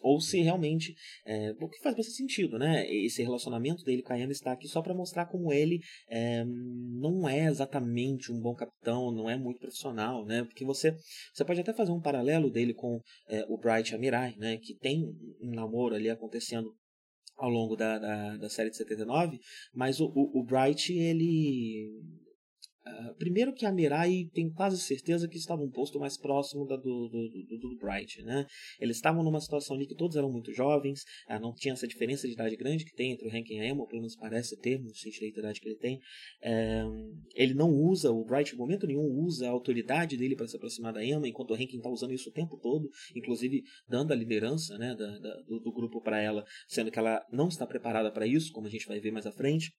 Ou 0.00 0.20
se 0.20 0.40
realmente, 0.40 0.94
é, 1.26 1.54
o 1.60 1.68
que 1.68 1.80
faz 1.82 1.94
bastante 1.94 2.16
sentido, 2.16 2.58
né? 2.58 2.90
Esse 2.90 3.22
relacionamento 3.22 3.84
dele 3.84 4.02
com 4.02 4.12
a 4.12 4.16
Ana 4.16 4.32
está 4.32 4.52
aqui 4.52 4.66
só 4.66 4.80
para 4.80 4.94
mostrar 4.94 5.26
como 5.26 5.52
ele 5.52 5.80
é, 6.08 6.44
não 6.44 7.28
é 7.28 7.46
exatamente 7.46 8.32
um 8.32 8.40
bom 8.40 8.54
capitão, 8.54 9.12
não 9.12 9.28
é 9.28 9.36
muito 9.36 9.60
profissional, 9.60 10.24
né? 10.24 10.44
Porque 10.44 10.64
você, 10.64 10.96
você 11.32 11.44
pode 11.44 11.60
até 11.60 11.72
fazer 11.72 11.92
um 11.92 12.00
paralelo 12.00 12.50
dele 12.50 12.72
com 12.72 13.00
é, 13.28 13.44
o 13.48 13.58
Bright 13.58 13.94
Amirai, 13.94 14.34
né? 14.36 14.56
Que 14.56 14.74
tem 14.74 15.04
um 15.40 15.54
namoro 15.54 15.94
ali 15.94 16.08
acontecendo 16.08 16.74
ao 17.36 17.48
longo 17.48 17.74
da, 17.74 17.98
da, 17.98 18.36
da 18.36 18.48
série 18.50 18.70
de 18.70 18.76
79, 18.76 19.38
mas 19.72 19.98
o, 19.98 20.06
o, 20.14 20.40
o 20.40 20.44
Bright, 20.44 20.92
ele 20.92 21.90
Uh, 22.86 23.14
primeiro 23.16 23.52
que 23.52 23.66
a 23.66 23.72
Mirai 23.72 24.24
tem 24.32 24.50
quase 24.50 24.78
certeza 24.78 25.28
que 25.28 25.36
estava 25.36 25.62
um 25.62 25.70
posto 25.70 25.98
mais 25.98 26.16
próximo 26.16 26.66
da, 26.66 26.76
do, 26.76 27.08
do, 27.08 27.28
do, 27.28 27.58
do, 27.58 27.78
Bright, 27.78 28.22
né? 28.22 28.46
Eles 28.80 28.96
estavam 28.96 29.22
numa 29.22 29.40
situação 29.40 29.76
ali 29.76 29.86
que 29.86 29.94
todos 29.94 30.16
eram 30.16 30.32
muito 30.32 30.52
jovens, 30.52 31.02
uh, 31.28 31.38
não 31.38 31.54
tinha 31.54 31.74
essa 31.74 31.86
diferença 31.86 32.26
de 32.26 32.32
idade 32.32 32.56
grande 32.56 32.84
que 32.84 32.94
tem 32.94 33.12
entre 33.12 33.28
o 33.28 33.30
Hank 33.30 33.52
e 33.52 33.60
a 33.60 33.68
Emma, 33.68 33.86
pelo 33.86 34.00
menos 34.00 34.16
parece 34.16 34.56
ter, 34.56 34.80
não 34.80 34.94
sei 34.94 35.12
direito 35.12 35.36
a 35.36 35.40
idade 35.40 35.60
que 35.60 35.68
ele 35.68 35.76
tem. 35.76 35.96
Uh, 35.96 37.18
ele 37.34 37.52
não 37.52 37.70
usa, 37.70 38.10
o 38.10 38.24
Bright 38.24 38.54
em 38.54 38.58
momento 38.58 38.86
nenhum 38.86 39.06
usa 39.24 39.46
a 39.46 39.50
autoridade 39.50 40.16
dele 40.16 40.34
para 40.34 40.48
se 40.48 40.56
aproximar 40.56 40.92
da 40.92 41.04
Emma, 41.04 41.28
enquanto 41.28 41.50
o 41.50 41.54
Hank 41.54 41.76
está 41.76 41.90
usando 41.90 42.14
isso 42.14 42.30
o 42.30 42.32
tempo 42.32 42.56
todo, 42.56 42.88
inclusive 43.14 43.62
dando 43.86 44.12
a 44.12 44.16
liderança 44.16 44.78
né, 44.78 44.94
da, 44.94 45.18
da, 45.18 45.34
do, 45.42 45.60
do 45.60 45.72
grupo 45.72 46.00
para 46.00 46.20
ela, 46.20 46.44
sendo 46.66 46.90
que 46.90 46.98
ela 46.98 47.22
não 47.30 47.48
está 47.48 47.66
preparada 47.66 48.10
para 48.10 48.26
isso, 48.26 48.52
como 48.52 48.66
a 48.66 48.70
gente 48.70 48.86
vai 48.86 49.00
ver 49.00 49.10
mais 49.10 49.26
à 49.26 49.32
frente. 49.32 49.70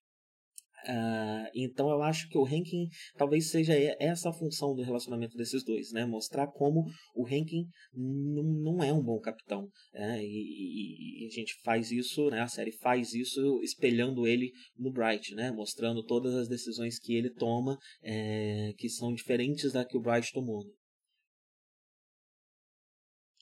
Uh, 0.87 1.47
então 1.53 1.89
eu 1.89 2.01
acho 2.01 2.27
que 2.27 2.37
o 2.37 2.43
ranking 2.43 2.87
talvez 3.15 3.51
seja 3.51 3.73
essa 3.99 4.29
a 4.29 4.33
função 4.33 4.73
do 4.73 4.81
relacionamento 4.81 5.37
desses 5.37 5.63
dois, 5.63 5.91
né? 5.91 6.05
Mostrar 6.05 6.47
como 6.47 6.85
o 7.15 7.23
ranking 7.23 7.65
não 7.93 8.83
é 8.83 8.91
um 8.91 9.01
bom 9.01 9.19
capitão. 9.19 9.67
Né? 9.93 10.23
E, 10.23 10.25
e, 10.25 11.23
e, 11.23 11.27
a 11.27 11.29
gente 11.29 11.53
faz 11.63 11.91
isso, 11.91 12.29
né? 12.29 12.41
A 12.41 12.47
série 12.47 12.71
faz 12.71 13.13
isso 13.13 13.59
espelhando 13.61 14.27
ele 14.27 14.51
no 14.77 14.91
Bright, 14.91 15.35
né? 15.35 15.51
Mostrando 15.51 16.03
todas 16.03 16.33
as 16.33 16.47
decisões 16.47 16.99
que 16.99 17.15
ele 17.15 17.29
toma 17.29 17.77
é, 18.01 18.73
que 18.77 18.89
são 18.89 19.13
diferentes 19.13 19.71
da 19.71 19.85
que 19.85 19.97
o 19.97 20.01
Bright 20.01 20.31
tomou. 20.31 20.65
Né? 20.65 20.71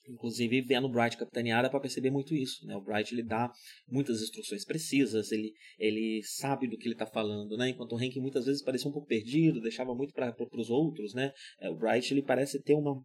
Inclusive, 0.09 0.61
vendo 0.61 0.87
o 0.87 0.89
Bright 0.89 1.15
capitaneada 1.15 1.69
para 1.69 1.79
perceber 1.79 2.09
muito 2.09 2.33
isso. 2.33 2.65
Né? 2.65 2.75
O 2.75 2.81
Bright 2.81 3.13
ele 3.13 3.23
dá 3.23 3.51
muitas 3.87 4.21
instruções 4.21 4.65
precisas, 4.65 5.31
ele, 5.31 5.53
ele 5.77 6.21
sabe 6.23 6.67
do 6.67 6.77
que 6.77 6.87
ele 6.87 6.95
está 6.95 7.05
falando, 7.05 7.55
né? 7.55 7.69
enquanto 7.69 7.93
o 7.93 7.97
Hank 7.97 8.19
muitas 8.19 8.45
vezes 8.45 8.63
parecia 8.63 8.89
um 8.89 8.93
pouco 8.93 9.07
perdido, 9.07 9.61
deixava 9.61 9.93
muito 9.93 10.13
para 10.13 10.35
os 10.53 10.69
outros. 10.69 11.13
Né? 11.13 11.31
É, 11.59 11.69
o 11.69 11.75
Bright 11.75 12.11
ele 12.11 12.23
parece 12.23 12.59
ter 12.61 12.73
uma, 12.73 12.99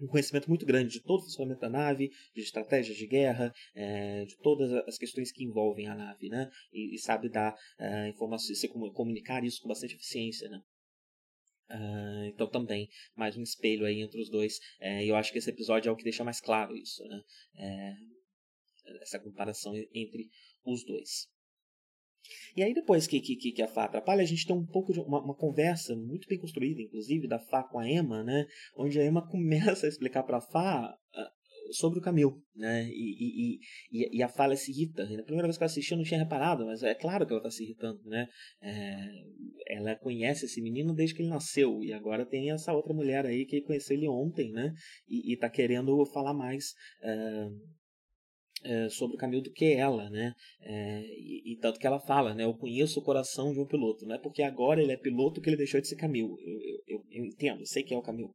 um 0.00 0.06
conhecimento 0.06 0.48
muito 0.48 0.66
grande 0.66 0.92
de 0.92 1.02
todo 1.02 1.20
o 1.20 1.24
funcionamento 1.24 1.60
da 1.60 1.70
nave, 1.70 2.10
de 2.34 2.42
estratégias 2.42 2.96
de 2.96 3.06
guerra, 3.06 3.52
é, 3.74 4.24
de 4.24 4.36
todas 4.38 4.70
as 4.86 4.98
questões 4.98 5.32
que 5.32 5.44
envolvem 5.44 5.86
a 5.86 5.94
nave, 5.94 6.28
né? 6.28 6.50
E, 6.72 6.94
e 6.94 6.98
sabe 6.98 7.28
dar 7.28 7.54
é, 7.78 8.08
informações, 8.08 8.60
comunicar 8.92 9.44
isso 9.44 9.62
com 9.62 9.68
bastante 9.68 9.94
eficiência, 9.94 10.48
né? 10.48 10.60
Uh, 11.70 12.26
então 12.26 12.46
também 12.46 12.90
mais 13.16 13.38
um 13.38 13.42
espelho 13.42 13.86
aí 13.86 14.02
entre 14.02 14.20
os 14.20 14.28
dois 14.28 14.60
é, 14.78 15.02
e 15.02 15.08
eu 15.08 15.16
acho 15.16 15.32
que 15.32 15.38
esse 15.38 15.48
episódio 15.48 15.88
é 15.88 15.92
o 15.92 15.96
que 15.96 16.04
deixa 16.04 16.22
mais 16.22 16.38
claro 16.38 16.76
isso 16.76 17.02
né 17.08 17.22
é, 17.56 17.92
essa 19.00 19.18
comparação 19.18 19.74
entre 19.94 20.28
os 20.62 20.84
dois 20.84 21.26
e 22.54 22.62
aí 22.62 22.74
depois 22.74 23.06
que, 23.06 23.18
que, 23.18 23.52
que 23.52 23.62
a 23.62 23.68
Fá 23.68 23.84
atrapalha, 23.84 24.22
a 24.22 24.26
gente 24.26 24.46
tem 24.46 24.54
um 24.54 24.66
pouco 24.66 24.92
de 24.92 25.00
uma, 25.00 25.22
uma, 25.22 25.34
conversa 25.34 25.94
muito 25.94 26.26
bem 26.26 26.38
construída, 26.38 26.80
inclusive, 26.80 27.28
da 27.28 27.38
Fá 27.38 27.62
com 27.62 27.78
a 27.78 27.86
Emma, 27.86 28.24
né? 28.24 28.46
Onde 28.74 28.98
a 28.98 29.04
Emma 29.04 29.20
começa 29.28 29.84
a 29.84 29.88
explicar 29.90 30.22
para 30.22 30.38
a 30.38 30.40
Fá 30.40 30.98
sobre 31.72 31.98
o 31.98 32.02
Camil, 32.02 32.42
né? 32.54 32.88
E, 32.88 32.90
e, 32.92 33.60
e, 33.92 34.18
e, 34.18 34.22
a 34.22 34.28
fala 34.28 34.56
se 34.56 34.70
irrita. 34.70 35.04
Na 35.04 35.22
primeira 35.22 35.46
vez 35.46 35.56
que 35.56 35.64
eu 35.64 35.66
assisti 35.66 35.92
eu 35.92 35.98
não 35.98 36.04
tinha 36.04 36.20
reparado, 36.20 36.64
mas 36.66 36.82
é 36.82 36.94
claro 36.94 37.26
que 37.26 37.32
ela 37.32 37.40
está 37.40 37.50
se 37.50 37.64
irritando, 37.64 38.00
né? 38.04 38.28
É, 38.62 38.96
ela 39.66 39.96
conhece 39.96 40.46
esse 40.46 40.60
menino 40.60 40.94
desde 40.94 41.14
que 41.14 41.22
ele 41.22 41.30
nasceu 41.30 41.82
e 41.82 41.92
agora 41.92 42.26
tem 42.26 42.50
essa 42.50 42.72
outra 42.72 42.92
mulher 42.92 43.26
aí 43.26 43.44
que 43.46 43.62
conheceu 43.62 43.96
ele 43.96 44.08
ontem, 44.08 44.52
né? 44.52 44.72
E, 45.08 45.32
está 45.32 45.48
querendo 45.48 46.04
falar 46.06 46.34
mais 46.34 46.74
é, 47.02 47.48
é, 48.64 48.88
sobre 48.88 49.16
o 49.16 49.18
Camil 49.18 49.42
do 49.42 49.52
que 49.52 49.72
ela, 49.72 50.08
né? 50.10 50.32
É, 50.60 51.00
e, 51.00 51.52
e, 51.52 51.56
tanto 51.58 51.78
que 51.78 51.86
ela 51.86 52.00
fala, 52.00 52.34
né? 52.34 52.44
Eu 52.44 52.54
conheço 52.54 53.00
o 53.00 53.04
coração 53.04 53.52
de 53.52 53.60
um 53.60 53.66
piloto, 53.66 54.06
não 54.06 54.14
é 54.14 54.18
porque 54.18 54.42
agora 54.42 54.82
ele 54.82 54.92
é 54.92 54.96
piloto 54.96 55.40
que 55.40 55.48
ele 55.48 55.56
deixou 55.56 55.80
de 55.80 55.88
ser 55.88 55.96
Camil. 55.96 56.36
Eu, 56.40 56.60
eu, 56.60 56.82
eu, 56.86 57.04
eu 57.10 57.24
entendo, 57.24 57.66
sei 57.66 57.82
que 57.82 57.94
é 57.94 57.96
o 57.96 58.02
Camil 58.02 58.34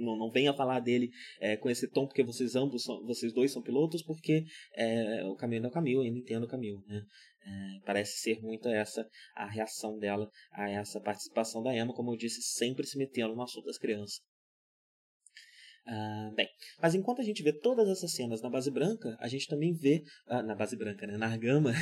não, 0.00 0.16
não 0.16 0.30
venha 0.30 0.52
falar 0.52 0.80
dele 0.80 1.10
é, 1.40 1.56
com 1.56 1.70
esse 1.70 1.88
tom 1.88 2.06
porque 2.06 2.22
vocês 2.22 2.56
ambos 2.56 2.84
são, 2.84 3.04
vocês 3.04 3.32
dois 3.32 3.52
são 3.52 3.62
pilotos 3.62 4.02
porque 4.02 4.44
é, 4.74 5.24
o 5.24 5.34
caminho 5.34 5.64
é 5.64 5.68
o 5.68 5.70
caminho, 5.70 6.00
ainda 6.00 6.18
entendo 6.18 6.44
o 6.44 6.48
caminho, 6.48 6.82
né? 6.86 7.02
É, 7.42 7.80
parece 7.86 8.18
ser 8.18 8.42
muito 8.42 8.68
essa 8.68 9.08
a 9.34 9.46
reação 9.46 9.98
dela 9.98 10.28
a 10.52 10.68
essa 10.68 11.00
participação 11.00 11.62
da 11.62 11.74
Emma, 11.74 11.94
como 11.94 12.12
eu 12.12 12.16
disse, 12.16 12.42
sempre 12.42 12.86
se 12.86 12.98
metendo 12.98 13.34
no 13.34 13.42
assunto 13.42 13.64
das 13.64 13.78
crianças. 13.78 14.20
Ah, 15.92 16.30
bem, 16.36 16.48
mas 16.80 16.94
enquanto 16.94 17.20
a 17.20 17.24
gente 17.24 17.42
vê 17.42 17.52
todas 17.52 17.88
essas 17.88 18.12
cenas 18.12 18.40
na 18.40 18.48
base 18.48 18.70
branca, 18.70 19.16
a 19.18 19.26
gente 19.26 19.48
também 19.48 19.72
vê. 19.72 20.04
Ah, 20.28 20.40
na 20.40 20.54
base 20.54 20.76
branca, 20.76 21.04
né? 21.04 21.16
Na 21.16 21.26
Argama, 21.26 21.72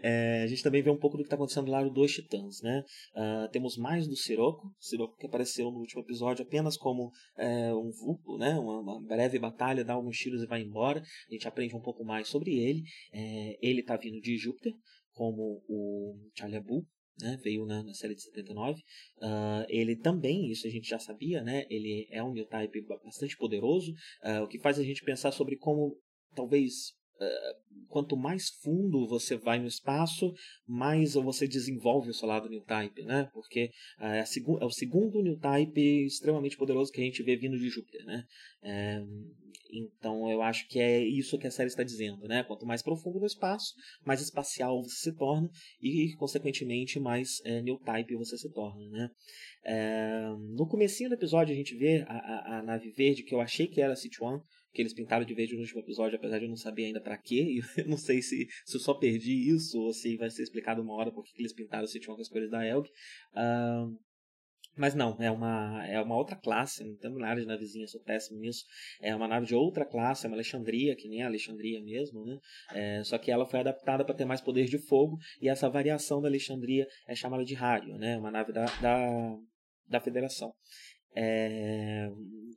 é, 0.00 0.42
a 0.44 0.46
gente 0.46 0.62
também 0.62 0.82
vê 0.82 0.90
um 0.90 0.96
pouco 0.96 1.16
do 1.16 1.24
que 1.24 1.26
está 1.26 1.34
acontecendo 1.34 1.68
lá 1.68 1.82
no 1.82 1.90
Dois 1.90 2.12
Titãs, 2.12 2.62
né? 2.62 2.84
Ah, 3.12 3.48
temos 3.50 3.76
mais 3.76 4.06
do 4.06 4.14
Siroco, 4.14 4.72
Siroco 4.78 5.16
que 5.16 5.26
apareceu 5.26 5.68
no 5.72 5.80
último 5.80 6.02
episódio 6.02 6.44
apenas 6.44 6.76
como 6.76 7.10
é, 7.36 7.74
um 7.74 7.90
vulpo, 7.90 8.38
né? 8.38 8.56
Uma, 8.56 8.78
uma, 8.78 9.02
breve 9.04 9.36
batalha, 9.36 9.84
dá 9.84 9.94
alguns 9.94 10.16
tiros 10.16 10.40
e 10.40 10.46
vai 10.46 10.62
embora. 10.62 11.00
A 11.00 11.32
gente 11.32 11.48
aprende 11.48 11.74
um 11.74 11.82
pouco 11.82 12.04
mais 12.04 12.28
sobre 12.28 12.52
ele. 12.52 12.84
É, 13.12 13.58
ele 13.60 13.80
está 13.80 13.96
vindo 13.96 14.20
de 14.20 14.36
Júpiter, 14.36 14.72
como 15.12 15.60
o 15.68 16.16
Charlie 16.36 16.58
Abu, 16.58 16.86
né, 17.20 17.38
veio 17.42 17.64
na, 17.66 17.82
na, 17.82 17.94
série 17.94 18.14
de 18.14 18.22
79. 18.22 18.80
Uh, 18.80 18.84
ah, 19.22 19.66
ele 19.68 19.96
também, 19.96 20.50
isso 20.50 20.66
a 20.66 20.70
gente 20.70 20.88
já 20.88 20.98
sabia, 20.98 21.42
né, 21.42 21.64
ele 21.70 22.06
é 22.10 22.22
um 22.22 22.32
new 22.32 22.46
type 22.46 22.80
bastante 23.04 23.36
poderoso, 23.36 23.92
uh, 24.22 24.42
o 24.42 24.48
que 24.48 24.58
faz 24.58 24.78
a 24.78 24.82
gente 24.82 25.04
pensar 25.04 25.32
sobre 25.32 25.56
como 25.56 25.96
talvez 26.34 26.92
quanto 27.88 28.16
mais 28.16 28.48
fundo 28.48 29.06
você 29.06 29.36
vai 29.36 29.58
no 29.58 29.68
espaço, 29.68 30.34
mais 30.66 31.14
você 31.14 31.46
desenvolve 31.46 32.10
o 32.10 32.14
seu 32.14 32.26
lado 32.26 32.48
new 32.48 32.60
type, 32.62 33.04
né? 33.04 33.30
Porque 33.32 33.70
é, 34.00 34.18
é, 34.18 34.64
o 34.64 34.70
segundo 34.70 35.22
new 35.22 35.38
type 35.38 36.04
extremamente 36.04 36.56
poderoso 36.56 36.90
que 36.90 37.00
a 37.00 37.04
gente 37.04 37.22
vê 37.22 37.36
vindo 37.36 37.56
de 37.56 37.68
Júpiter, 37.68 38.04
né? 38.04 38.24
É, 38.62 39.00
então 39.72 40.30
eu 40.30 40.42
acho 40.42 40.68
que 40.68 40.78
é 40.78 41.02
isso 41.02 41.38
que 41.38 41.46
a 41.46 41.50
série 41.50 41.68
está 41.68 41.82
dizendo, 41.82 42.26
né? 42.26 42.42
Quanto 42.44 42.66
mais 42.66 42.82
profundo 42.82 43.20
no 43.20 43.26
espaço, 43.26 43.74
mais 44.04 44.20
espacial 44.20 44.82
você 44.82 45.10
se 45.10 45.16
torna 45.16 45.48
e, 45.80 46.14
consequentemente, 46.16 46.98
mais 46.98 47.40
é, 47.44 47.60
new 47.62 47.78
type 47.78 48.16
você 48.16 48.36
se 48.36 48.50
torna, 48.50 48.88
né? 48.88 49.10
É, 49.64 50.28
no 50.56 50.66
comecinho 50.66 51.08
do 51.08 51.14
episódio 51.14 51.54
a 51.54 51.56
gente 51.56 51.74
vê 51.76 52.04
a, 52.08 52.12
a, 52.12 52.58
a, 52.58 52.62
nave 52.62 52.90
verde 52.90 53.22
que 53.22 53.34
eu 53.34 53.40
achei 53.40 53.66
que 53.66 53.80
era 53.80 53.94
a 53.94 54.24
One, 54.24 54.42
que 54.74 54.82
eles 54.82 54.92
pintaram 54.92 55.24
de 55.24 55.32
verde 55.32 55.54
no 55.54 55.60
último 55.60 55.80
episódio, 55.80 56.18
apesar 56.18 56.38
de 56.38 56.44
eu 56.44 56.48
não 56.48 56.56
saber 56.56 56.86
ainda 56.86 57.00
para 57.00 57.16
quê. 57.16 57.60
Eu 57.78 57.86
não 57.86 57.96
sei 57.96 58.20
se, 58.20 58.48
se 58.64 58.76
eu 58.76 58.80
só 58.80 58.94
perdi 58.94 59.50
isso 59.50 59.78
ou 59.80 59.92
se 59.92 60.16
vai 60.16 60.30
ser 60.30 60.42
explicado 60.42 60.82
uma 60.82 60.94
hora 60.94 61.12
porque 61.12 61.30
eles 61.38 61.52
pintaram 61.52 61.84
One 61.86 62.06
com 62.06 62.20
as 62.20 62.28
cores 62.28 62.50
da 62.50 62.66
Elg. 62.66 62.88
Uh, 63.32 63.96
mas 64.76 64.94
não, 64.94 65.16
é 65.20 65.30
uma, 65.30 65.86
é 65.86 66.00
uma 66.00 66.16
outra 66.16 66.34
classe, 66.34 66.82
não 66.82 66.96
tem 66.96 67.12
nada 67.14 67.40
de 67.40 67.46
navezinha, 67.46 67.86
sou 67.86 68.00
péssimo 68.00 68.40
nisso. 68.40 68.64
É 69.00 69.14
uma 69.14 69.28
nave 69.28 69.46
de 69.46 69.54
outra 69.54 69.84
classe, 69.84 70.26
é 70.26 70.28
uma 70.28 70.36
Alexandria, 70.36 70.96
que 70.96 71.08
nem 71.08 71.22
a 71.22 71.26
Alexandria 71.26 71.80
mesmo, 71.80 72.24
né? 72.24 72.38
É, 72.72 73.04
só 73.04 73.16
que 73.16 73.30
ela 73.30 73.46
foi 73.46 73.60
adaptada 73.60 74.04
para 74.04 74.14
ter 74.14 74.24
mais 74.24 74.40
poder 74.40 74.64
de 74.66 74.78
fogo, 74.78 75.16
e 75.40 75.48
essa 75.48 75.70
variação 75.70 76.20
da 76.20 76.28
Alexandria 76.28 76.86
é 77.06 77.14
chamada 77.14 77.44
de 77.44 77.54
Rário, 77.54 77.96
né? 77.98 78.18
Uma 78.18 78.32
nave 78.32 78.52
da, 78.52 78.64
da, 78.80 79.36
da 79.88 80.00
Federação. 80.00 80.52
É... 81.14 82.10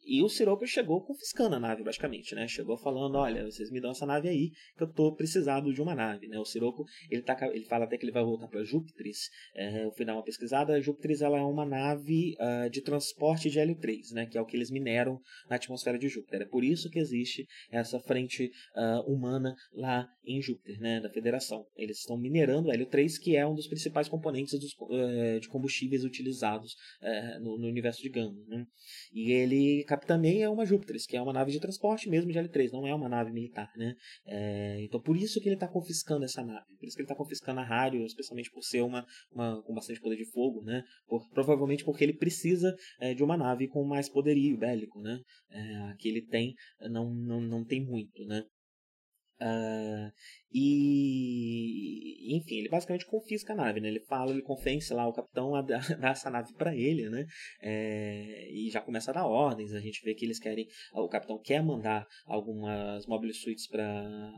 E 0.09 0.23
o 0.23 0.29
Siroco 0.29 0.65
chegou 0.65 1.01
confiscando 1.01 1.57
a 1.57 1.59
nave, 1.59 1.83
basicamente, 1.83 2.33
né? 2.33 2.47
Chegou 2.47 2.77
falando, 2.77 3.15
olha, 3.15 3.43
vocês 3.43 3.69
me 3.69 3.81
dão 3.81 3.91
essa 3.91 4.05
nave 4.05 4.29
aí, 4.29 4.51
que 4.77 4.83
eu 4.83 4.87
tô 4.87 5.13
precisado 5.13 5.73
de 5.73 5.81
uma 5.81 5.93
nave, 5.93 6.29
né? 6.29 6.39
O 6.39 6.45
Siroco, 6.45 6.85
ele, 7.11 7.21
tá, 7.21 7.37
ele 7.51 7.65
fala 7.65 7.83
até 7.83 7.97
que 7.97 8.05
ele 8.05 8.13
vai 8.13 8.23
voltar 8.23 8.47
para 8.47 8.63
Júpiteris. 8.63 9.29
É, 9.53 9.83
eu 9.83 9.91
fui 9.91 10.05
dar 10.05 10.13
uma 10.13 10.23
pesquisada, 10.23 10.81
Júpiteris 10.81 11.21
ela 11.21 11.37
é 11.37 11.41
uma 11.41 11.65
nave 11.65 12.37
uh, 12.39 12.69
de 12.69 12.81
transporte 12.81 13.49
de 13.49 13.59
L3, 13.59 14.13
né? 14.13 14.25
Que 14.25 14.37
é 14.37 14.41
o 14.41 14.45
que 14.45 14.55
eles 14.55 14.71
mineram 14.71 15.19
na 15.49 15.57
atmosfera 15.57 15.99
de 15.99 16.07
Júpiter. 16.07 16.43
É 16.43 16.45
por 16.45 16.63
isso 16.63 16.89
que 16.89 16.99
existe 16.99 17.45
essa 17.69 17.99
frente 17.99 18.49
uh, 18.77 19.11
humana 19.11 19.53
lá 19.73 20.07
em 20.25 20.41
Júpiter, 20.41 20.79
né? 20.79 21.01
Da 21.01 21.09
Federação. 21.09 21.65
Eles 21.75 21.99
estão 21.99 22.17
minerando 22.17 22.69
L3, 22.69 23.19
que 23.21 23.35
é 23.35 23.45
um 23.45 23.55
dos 23.55 23.67
principais 23.67 24.07
componentes 24.07 24.57
dos, 24.57 24.73
uh, 24.73 25.37
de 25.41 25.49
combustíveis 25.49 26.05
utilizados 26.05 26.77
eh, 27.01 27.39
no, 27.39 27.57
no 27.57 27.67
universo 27.67 28.01
de 28.01 28.09
Gama. 28.09 28.37
Né? 28.47 28.65
E 29.11 29.31
ele 29.31 29.83
capitaneia 29.85 30.49
uma 30.49 30.65
Júpiter, 30.65 30.95
que 31.07 31.17
é 31.17 31.21
uma 31.21 31.33
nave 31.33 31.51
de 31.51 31.59
transporte 31.59 32.09
mesmo 32.09 32.31
de 32.31 32.39
L3, 32.39 32.71
não 32.71 32.87
é 32.87 32.95
uma 32.95 33.09
nave 33.09 33.31
militar. 33.31 33.69
Né? 33.75 33.93
É, 34.25 34.81
então 34.83 35.01
por 35.01 35.17
isso 35.17 35.39
que 35.41 35.47
ele 35.47 35.55
está 35.55 35.67
confiscando 35.67 36.23
essa 36.25 36.43
nave, 36.43 36.65
por 36.79 36.87
isso 36.87 36.95
que 36.95 37.01
ele 37.01 37.05
está 37.05 37.15
confiscando 37.15 37.59
a 37.59 37.63
Rádio, 37.63 38.05
especialmente 38.05 38.49
por 38.51 38.63
ser 38.63 38.81
uma, 38.81 39.05
uma 39.31 39.61
com 39.63 39.73
bastante 39.73 39.99
poder 39.99 40.15
de 40.15 40.25
fogo, 40.31 40.63
né? 40.63 40.83
Por, 41.07 41.27
provavelmente 41.29 41.83
porque 41.83 42.03
ele 42.03 42.13
precisa 42.13 42.73
é, 42.99 43.13
de 43.13 43.23
uma 43.23 43.37
nave 43.37 43.67
com 43.67 43.83
mais 43.83 44.09
poderio 44.09 44.57
bélico. 44.57 45.01
Né? 45.01 45.19
É, 45.51 45.93
que 45.99 46.07
ele 46.07 46.21
tem 46.25 46.53
não, 46.81 47.13
não, 47.13 47.41
não 47.41 47.65
tem 47.65 47.83
muito. 47.83 48.23
Né? 48.25 48.43
Uh, 49.39 50.11
e 50.51 52.35
enfim, 52.37 52.55
ele 52.59 52.69
basicamente 52.69 53.05
confisca 53.05 53.53
a 53.53 53.55
nave, 53.55 53.79
né? 53.79 53.87
Ele 53.87 53.99
fala, 53.99 54.31
ele 54.31 54.41
convence 54.41 54.93
lá 54.93 55.07
o 55.07 55.13
capitão 55.13 55.55
a 55.55 55.61
dar, 55.61 55.81
essa 56.03 56.29
nave 56.29 56.53
para 56.53 56.75
ele, 56.75 57.09
né? 57.09 57.25
É, 57.61 58.49
e 58.51 58.69
já 58.69 58.81
começa 58.81 59.11
a 59.11 59.13
dar 59.13 59.25
ordens. 59.25 59.73
A 59.73 59.79
gente 59.79 60.01
vê 60.03 60.13
que 60.13 60.25
eles 60.25 60.39
querem, 60.39 60.67
o 60.93 61.07
capitão 61.07 61.39
quer 61.39 61.63
mandar 61.63 62.05
algumas 62.25 63.05
mobile 63.05 63.33
suites 63.33 63.67
para 63.67 64.31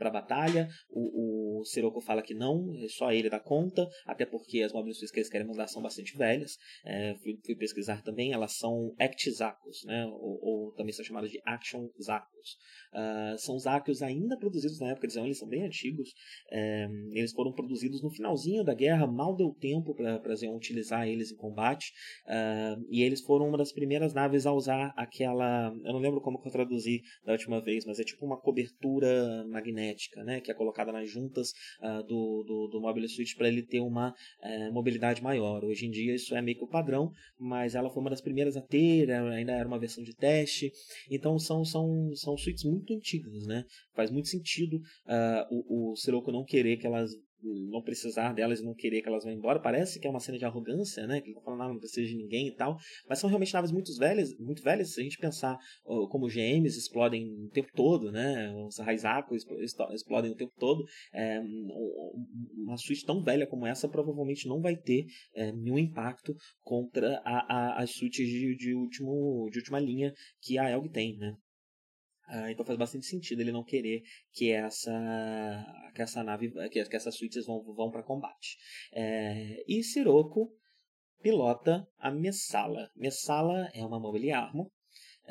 para 0.00 0.08
a 0.08 0.12
batalha. 0.12 0.66
O, 0.88 1.60
o 1.60 2.00
fala 2.00 2.22
que 2.22 2.32
não, 2.34 2.74
é 2.82 2.88
só 2.88 3.12
ele 3.12 3.28
dá 3.28 3.38
conta, 3.38 3.86
até 4.06 4.24
porque 4.24 4.62
as 4.62 4.72
Suits 4.72 5.10
que 5.10 5.18
eles 5.18 5.28
querem 5.28 5.46
mandar 5.46 5.68
são 5.68 5.82
bastante 5.82 6.16
velhas. 6.16 6.56
É, 6.84 7.14
fui, 7.22 7.38
fui, 7.44 7.54
pesquisar 7.54 8.02
também, 8.02 8.32
elas 8.32 8.56
são 8.56 8.94
Act 8.98 9.30
Zacos, 9.30 9.84
né? 9.84 10.06
ou, 10.06 10.38
ou, 10.42 10.72
também 10.72 10.92
são 10.92 11.04
chamadas 11.04 11.30
de 11.30 11.40
Action 11.44 11.88
Zacos. 12.02 12.56
Uh, 12.92 13.38
são 13.38 13.58
Zacos 13.58 14.02
ainda 14.02 14.36
produzidos 14.38 14.80
na 14.80 14.90
época, 14.90 15.06
eles 15.06 15.14
são, 15.14 15.24
eles 15.24 15.38
são 15.38 15.48
bem 15.48 15.64
antigos. 15.64 16.08
É, 16.50 16.88
eles 17.12 17.32
foram 17.32 17.52
produzidos 17.52 18.02
no 18.02 18.10
finalzinho 18.10 18.64
da 18.64 18.74
guerra, 18.74 19.06
mal 19.06 19.36
deu 19.36 19.54
tempo 19.60 19.94
para 19.94 20.34
Zeon 20.34 20.56
utilizar 20.56 21.06
eles 21.06 21.30
em 21.30 21.36
combate. 21.36 21.92
Uh, 22.26 22.82
e 22.88 23.02
eles 23.02 23.20
foram 23.20 23.48
uma 23.48 23.58
das 23.58 23.72
primeiras 23.72 24.14
naves 24.14 24.46
a 24.46 24.52
usar 24.52 24.92
aquela. 24.96 25.72
Eu 25.84 25.92
não 25.92 26.00
lembro 26.00 26.20
como 26.20 26.40
que 26.40 26.48
eu 26.48 26.52
traduzi 26.52 27.02
da 27.24 27.32
última 27.32 27.60
vez, 27.60 27.84
mas 27.84 27.98
é 27.98 28.04
tipo 28.04 28.24
uma 28.24 28.40
cobertura 28.40 29.44
magnética, 29.48 29.89
né? 30.24 30.40
Que 30.40 30.50
é 30.50 30.54
colocada 30.54 30.92
nas 30.92 31.10
juntas 31.10 31.52
uh, 31.80 32.02
do, 32.02 32.44
do, 32.46 32.68
do 32.72 32.80
Mobile 32.80 33.08
Suit 33.08 33.34
para 33.36 33.48
ele 33.48 33.62
ter 33.62 33.80
uma 33.80 34.10
uh, 34.10 34.72
mobilidade 34.72 35.22
maior. 35.22 35.64
Hoje 35.64 35.86
em 35.86 35.90
dia 35.90 36.14
isso 36.14 36.34
é 36.34 36.42
meio 36.42 36.56
que 36.56 36.64
o 36.64 36.68
padrão, 36.68 37.12
mas 37.38 37.74
ela 37.74 37.90
foi 37.90 38.00
uma 38.00 38.10
das 38.10 38.20
primeiras 38.20 38.56
a 38.56 38.62
ter, 38.62 39.10
ainda 39.10 39.52
era 39.52 39.68
uma 39.68 39.78
versão 39.78 40.02
de 40.02 40.14
teste. 40.14 40.72
Então 41.10 41.38
são, 41.38 41.64
são, 41.64 42.10
são 42.14 42.36
suítes 42.36 42.64
muito 42.64 42.94
antigas, 42.94 43.46
né? 43.46 43.64
Faz 43.94 44.10
muito 44.10 44.28
sentido 44.28 44.76
uh, 44.76 45.46
o, 45.50 45.92
o 45.92 45.96
Sirocco 45.96 46.32
não 46.32 46.44
querer 46.44 46.76
que 46.76 46.86
elas 46.86 47.12
não 47.42 47.82
precisar 47.82 48.32
delas 48.32 48.60
e 48.60 48.64
não 48.64 48.74
querer 48.74 49.02
que 49.02 49.08
elas 49.08 49.24
vão 49.24 49.32
embora. 49.32 49.60
Parece 49.60 49.98
que 49.98 50.06
é 50.06 50.10
uma 50.10 50.20
cena 50.20 50.38
de 50.38 50.44
arrogância, 50.44 51.06
né? 51.06 51.20
Que 51.20 51.28
ele 51.28 51.34
tá 51.34 51.40
falando, 51.40 51.62
ah, 51.62 51.68
não 51.68 51.78
precisa 51.78 52.06
de 52.06 52.16
ninguém 52.16 52.48
e 52.48 52.54
tal. 52.54 52.76
Mas 53.08 53.18
são 53.18 53.28
realmente 53.28 53.52
naves 53.52 53.72
muito 53.72 53.94
velhas, 53.96 54.36
muito 54.38 54.62
velhas. 54.62 54.94
Se 54.94 55.00
a 55.00 55.04
gente 55.04 55.18
pensar 55.18 55.58
uh, 55.84 56.08
como 56.08 56.28
GMs 56.28 56.78
explodem 56.78 57.28
o 57.44 57.48
tempo 57.50 57.68
todo, 57.74 58.10
né? 58.10 58.52
Os 58.66 58.78
Raizaku 58.78 59.34
explodem 59.34 60.30
o 60.30 60.36
tempo 60.36 60.52
todo. 60.58 60.84
É, 61.12 61.40
uma 62.56 62.76
suíte 62.76 63.04
tão 63.04 63.22
velha 63.22 63.46
como 63.46 63.66
essa 63.66 63.88
provavelmente 63.88 64.48
não 64.48 64.60
vai 64.60 64.76
ter 64.76 65.06
é, 65.34 65.52
nenhum 65.52 65.78
impacto 65.78 66.34
contra 66.62 67.20
a, 67.24 67.54
a, 67.54 67.82
as 67.82 67.90
suítes 67.90 68.26
de, 68.26 68.56
de, 68.56 68.74
último, 68.74 69.48
de 69.50 69.58
última 69.58 69.80
linha 69.80 70.12
que 70.40 70.58
a 70.58 70.70
Elg 70.70 70.88
tem, 70.90 71.16
né? 71.16 71.34
Uh, 72.30 72.48
então 72.48 72.64
faz 72.64 72.78
bastante 72.78 73.06
sentido 73.06 73.40
ele 73.40 73.50
não 73.50 73.64
querer 73.64 74.02
que 74.32 74.52
essa 74.52 74.92
que 75.92 76.00
essa 76.00 76.22
nave 76.22 76.52
que, 76.70 76.84
que 76.84 76.96
essas 76.96 77.16
suítes 77.16 77.44
vão, 77.44 77.60
vão 77.74 77.90
para 77.90 78.04
combate. 78.04 78.56
É, 78.92 79.64
e 79.66 79.82
Sirocco 79.82 80.52
pilota 81.20 81.86
a 81.98 82.10
Messala. 82.10 82.90
Messala 82.96 83.68
é 83.74 83.84
uma 83.84 83.98
mobile 83.98 84.32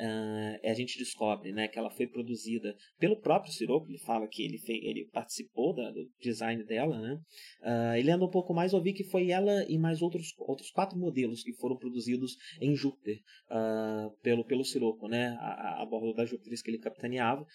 Uh, 0.00 0.70
a 0.70 0.72
gente 0.72 0.98
descobre 0.98 1.52
né, 1.52 1.68
que 1.68 1.78
ela 1.78 1.90
foi 1.90 2.06
produzida 2.06 2.74
pelo 2.98 3.20
próprio 3.20 3.52
Sirocco, 3.52 3.90
ele 3.90 3.98
fala 3.98 4.26
que 4.26 4.42
ele, 4.42 4.56
fez, 4.56 4.82
ele 4.82 5.10
participou 5.12 5.74
da, 5.74 5.90
do 5.90 6.10
design 6.18 6.64
dela. 6.64 6.98
Né? 6.98 7.20
Uh, 7.60 7.96
ele 7.98 8.10
anda 8.10 8.24
um 8.24 8.30
pouco 8.30 8.54
mais, 8.54 8.72
ouvi 8.72 8.94
que 8.94 9.04
foi 9.04 9.30
ela 9.30 9.64
e 9.68 9.76
mais 9.76 10.00
outros, 10.00 10.32
outros 10.38 10.70
quatro 10.70 10.98
modelos 10.98 11.42
que 11.42 11.52
foram 11.52 11.76
produzidos 11.76 12.36
em 12.62 12.74
Júpiter 12.74 13.20
uh, 13.50 14.10
pelo, 14.22 14.42
pelo 14.42 14.64
Sirocco, 14.64 15.06
né? 15.06 15.36
a, 15.38 15.82
a 15.82 15.86
bordo 15.86 16.14
da 16.14 16.24
Júpiter 16.24 16.50
que 16.62 16.70
ele 16.70 16.78
capitaneava. 16.78 17.46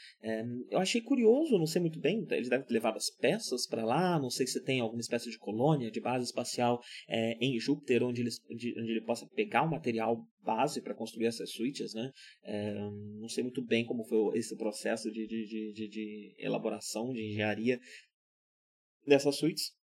eu 0.69 0.79
achei 0.79 1.01
curioso, 1.01 1.57
não 1.57 1.65
sei 1.65 1.81
muito 1.81 1.99
bem, 1.99 2.25
eles 2.31 2.49
devem 2.49 2.65
ter 2.65 2.73
levado 2.73 2.97
as 2.97 3.09
peças 3.09 3.67
para 3.67 3.83
lá, 3.83 4.19
não 4.19 4.29
sei 4.29 4.45
se 4.45 4.63
tem 4.63 4.79
alguma 4.79 5.01
espécie 5.01 5.29
de 5.29 5.37
colônia, 5.37 5.91
de 5.91 5.99
base 5.99 6.25
espacial 6.25 6.81
é, 7.07 7.37
em 7.41 7.59
Júpiter, 7.59 8.03
onde, 8.03 8.21
onde, 8.51 8.79
onde 8.79 8.91
ele 8.91 9.01
possa 9.01 9.27
pegar 9.27 9.63
o 9.63 9.69
material 9.69 10.25
base 10.45 10.81
para 10.81 10.95
construir 10.95 11.25
essas 11.25 11.51
suítes, 11.51 11.93
né? 11.93 12.11
É, 12.43 12.73
não 13.19 13.27
sei 13.27 13.43
muito 13.43 13.65
bem 13.65 13.85
como 13.85 14.05
foi 14.05 14.37
esse 14.37 14.55
processo 14.55 15.11
de, 15.11 15.27
de, 15.27 15.73
de, 15.73 15.87
de 15.89 16.35
elaboração, 16.37 17.11
de 17.11 17.27
engenharia 17.27 17.79
dessas 19.05 19.35
suítes, 19.35 19.73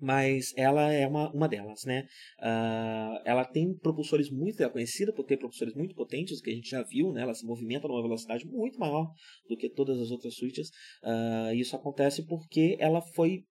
mas 0.00 0.52
ela 0.56 0.92
é 0.92 1.06
uma, 1.06 1.30
uma 1.32 1.48
delas, 1.48 1.84
né? 1.84 2.06
Uh, 2.38 3.20
ela 3.24 3.44
tem 3.44 3.74
propulsores 3.74 4.30
muito, 4.30 4.62
é 4.62 4.68
conhecida 4.68 5.12
por 5.12 5.24
ter 5.24 5.36
propulsores 5.36 5.74
muito 5.74 5.94
potentes, 5.94 6.40
que 6.40 6.50
a 6.50 6.54
gente 6.54 6.70
já 6.70 6.82
viu, 6.82 7.12
né? 7.12 7.22
Ela 7.22 7.34
se 7.34 7.44
movimenta 7.44 7.88
numa 7.88 8.02
velocidade 8.02 8.46
muito 8.46 8.78
maior 8.78 9.10
do 9.48 9.56
que 9.56 9.68
todas 9.68 9.98
as 10.00 10.10
outras 10.10 10.34
suítes. 10.34 10.68
Uh, 11.02 11.54
isso 11.54 11.74
acontece 11.74 12.24
porque 12.26 12.76
ela 12.78 13.00
foi 13.00 13.44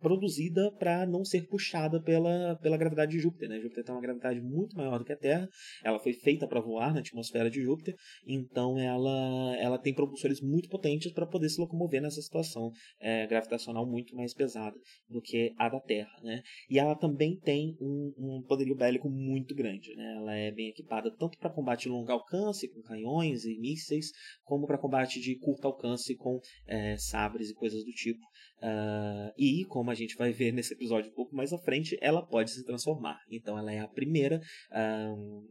produzida 0.00 0.72
para 0.78 1.06
não 1.06 1.24
ser 1.24 1.46
puxada 1.46 2.02
pela, 2.02 2.56
pela 2.56 2.76
gravidade 2.76 3.12
de 3.12 3.18
Júpiter. 3.18 3.48
Né? 3.48 3.60
Júpiter 3.60 3.84
tem 3.84 3.94
uma 3.94 4.00
gravidade 4.00 4.40
muito 4.40 4.76
maior 4.76 4.98
do 4.98 5.04
que 5.04 5.12
a 5.12 5.16
Terra, 5.16 5.48
ela 5.84 5.98
foi 5.98 6.12
feita 6.12 6.46
para 6.46 6.60
voar 6.60 6.92
na 6.92 7.00
atmosfera 7.00 7.50
de 7.50 7.62
Júpiter, 7.62 7.94
então 8.26 8.78
ela, 8.78 9.56
ela 9.58 9.78
tem 9.78 9.94
propulsores 9.94 10.40
muito 10.40 10.68
potentes 10.68 11.12
para 11.12 11.26
poder 11.26 11.48
se 11.48 11.60
locomover 11.60 12.00
nessa 12.00 12.20
situação 12.20 12.70
é, 13.00 13.26
gravitacional 13.26 13.86
muito 13.86 14.14
mais 14.14 14.34
pesada 14.34 14.76
do 15.08 15.20
que 15.20 15.52
a 15.58 15.68
da 15.68 15.80
Terra. 15.80 16.12
Né? 16.22 16.42
E 16.68 16.78
ela 16.78 16.94
também 16.94 17.38
tem 17.38 17.76
um, 17.80 18.12
um 18.18 18.42
poderio 18.46 18.74
bélico 18.74 19.08
muito 19.08 19.54
grande. 19.54 19.94
Né? 19.94 20.16
Ela 20.16 20.34
é 20.34 20.50
bem 20.50 20.68
equipada 20.68 21.10
tanto 21.16 21.38
para 21.38 21.50
combate 21.50 21.82
de 21.82 21.88
longo 21.90 22.10
alcance, 22.10 22.68
com 22.68 22.82
canhões 22.82 23.44
e 23.44 23.58
mísseis, 23.58 24.10
como 24.44 24.66
para 24.66 24.78
combate 24.78 25.20
de 25.20 25.38
curto 25.38 25.66
alcance 25.66 26.16
com 26.16 26.40
é, 26.66 26.96
sabres 26.96 27.50
e 27.50 27.54
coisas 27.54 27.84
do 27.84 27.92
tipo. 27.92 28.20
Uh, 28.62 29.32
e, 29.38 29.64
como 29.66 29.90
a 29.90 29.94
gente 29.94 30.16
vai 30.16 30.32
ver 30.32 30.52
nesse 30.52 30.74
episódio 30.74 31.10
um 31.10 31.14
pouco 31.14 31.34
mais 31.34 31.52
à 31.52 31.58
frente, 31.58 31.96
ela 32.00 32.24
pode 32.24 32.50
se 32.50 32.64
transformar. 32.64 33.18
Então, 33.30 33.58
ela 33.58 33.72
é 33.72 33.80
a 33.80 33.88
primeira. 33.88 34.40
Uh, 34.70 35.48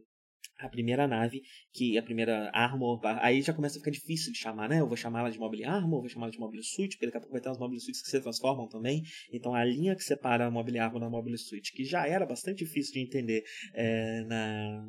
a 0.60 0.68
primeira 0.68 1.06
nave, 1.06 1.42
que 1.72 1.96
a 1.96 2.02
primeira 2.02 2.50
Armor. 2.52 3.00
Aí 3.22 3.40
já 3.40 3.52
começa 3.52 3.76
a 3.76 3.80
ficar 3.80 3.90
difícil 3.90 4.32
de 4.32 4.38
chamar, 4.38 4.68
né? 4.68 4.80
Eu 4.80 4.86
vou 4.86 4.96
chamar 4.96 5.20
ela 5.20 5.30
de 5.30 5.38
Mobile 5.38 5.64
Armor, 5.64 6.00
vou 6.00 6.08
chamar 6.08 6.26
ela 6.26 6.32
de 6.32 6.38
Mobile 6.38 6.62
Suit, 6.62 6.96
porque 6.96 7.06
daqui 7.06 7.16
a 7.16 7.20
pouco 7.20 7.32
vai 7.32 7.40
ter 7.40 7.48
umas 7.48 7.58
Mobile 7.58 7.80
Suits 7.80 8.02
que 8.02 8.10
se 8.10 8.20
transformam 8.20 8.68
também. 8.68 9.02
Então 9.32 9.54
a 9.54 9.64
linha 9.64 9.96
que 9.96 10.04
separa 10.04 10.46
a 10.46 10.50
Mobile 10.50 10.78
Armor 10.78 11.00
da 11.00 11.08
Mobile 11.08 11.38
Suit, 11.38 11.72
que 11.72 11.84
já 11.84 12.06
era 12.06 12.26
bastante 12.26 12.64
difícil 12.64 12.92
de 12.92 13.00
entender 13.00 13.42
é, 13.74 14.24
na, 14.24 14.86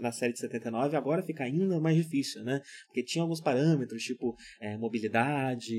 na 0.00 0.12
série 0.12 0.32
de 0.32 0.38
79, 0.38 0.96
agora 0.96 1.22
fica 1.22 1.44
ainda 1.44 1.80
mais 1.80 1.96
difícil, 1.96 2.42
né? 2.44 2.60
Porque 2.86 3.02
tinha 3.02 3.22
alguns 3.22 3.40
parâmetros, 3.40 4.02
tipo 4.02 4.36
é, 4.60 4.76
mobilidade, 4.76 5.74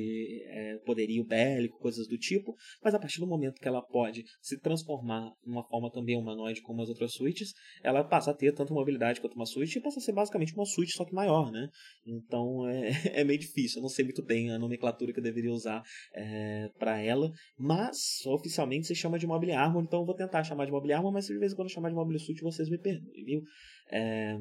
é, 0.47 0.77
poderio 0.85 1.23
bélico, 1.23 1.79
coisas 1.79 2.07
do 2.07 2.17
tipo, 2.17 2.55
mas 2.83 2.93
a 2.93 2.99
partir 2.99 3.19
do 3.19 3.27
momento 3.27 3.59
que 3.59 3.67
ela 3.67 3.81
pode 3.81 4.23
se 4.41 4.59
transformar 4.59 5.31
numa 5.45 5.63
forma 5.63 5.91
também 5.91 6.17
humanoide 6.17 6.61
como 6.61 6.81
as 6.81 6.89
outras 6.89 7.13
suítes, 7.13 7.53
ela 7.83 8.03
passa 8.03 8.31
a 8.31 8.33
ter 8.33 8.53
tanto 8.53 8.73
mobilidade 8.73 9.21
quanto 9.21 9.35
uma 9.35 9.45
suíte 9.45 9.77
e 9.77 9.81
passa 9.81 9.99
a 9.99 10.01
ser 10.01 10.13
basicamente 10.13 10.53
uma 10.53 10.65
suíte, 10.65 10.93
só 10.93 11.05
que 11.05 11.13
maior, 11.13 11.51
né? 11.51 11.69
Então 12.05 12.67
é, 12.67 12.89
é 13.21 13.23
meio 13.23 13.39
difícil, 13.39 13.79
eu 13.79 13.81
não 13.81 13.89
sei 13.89 14.05
muito 14.05 14.23
bem 14.23 14.51
a 14.51 14.59
nomenclatura 14.59 15.13
que 15.13 15.19
eu 15.19 15.23
deveria 15.23 15.51
usar 15.51 15.83
é, 16.13 16.69
para 16.77 16.99
ela, 17.01 17.31
mas 17.57 18.25
oficialmente 18.25 18.87
se 18.87 18.95
chama 18.95 19.17
de 19.17 19.27
Mobile 19.27 19.53
Armor, 19.53 19.83
então 19.83 19.99
eu 19.99 20.05
vou 20.05 20.15
tentar 20.15 20.43
chamar 20.43 20.65
de 20.65 20.71
Mobile 20.71 20.93
Armor, 20.93 21.11
mas 21.11 21.25
de 21.25 21.37
vez 21.37 21.53
em 21.53 21.55
quando 21.55 21.69
chamar 21.69 21.89
de 21.89 21.95
Mobile 21.95 22.19
Suit, 22.19 22.41
vocês 22.41 22.69
me 22.69 22.77
perdoem, 22.77 23.23
viu? 23.23 23.43
É, 23.91 24.37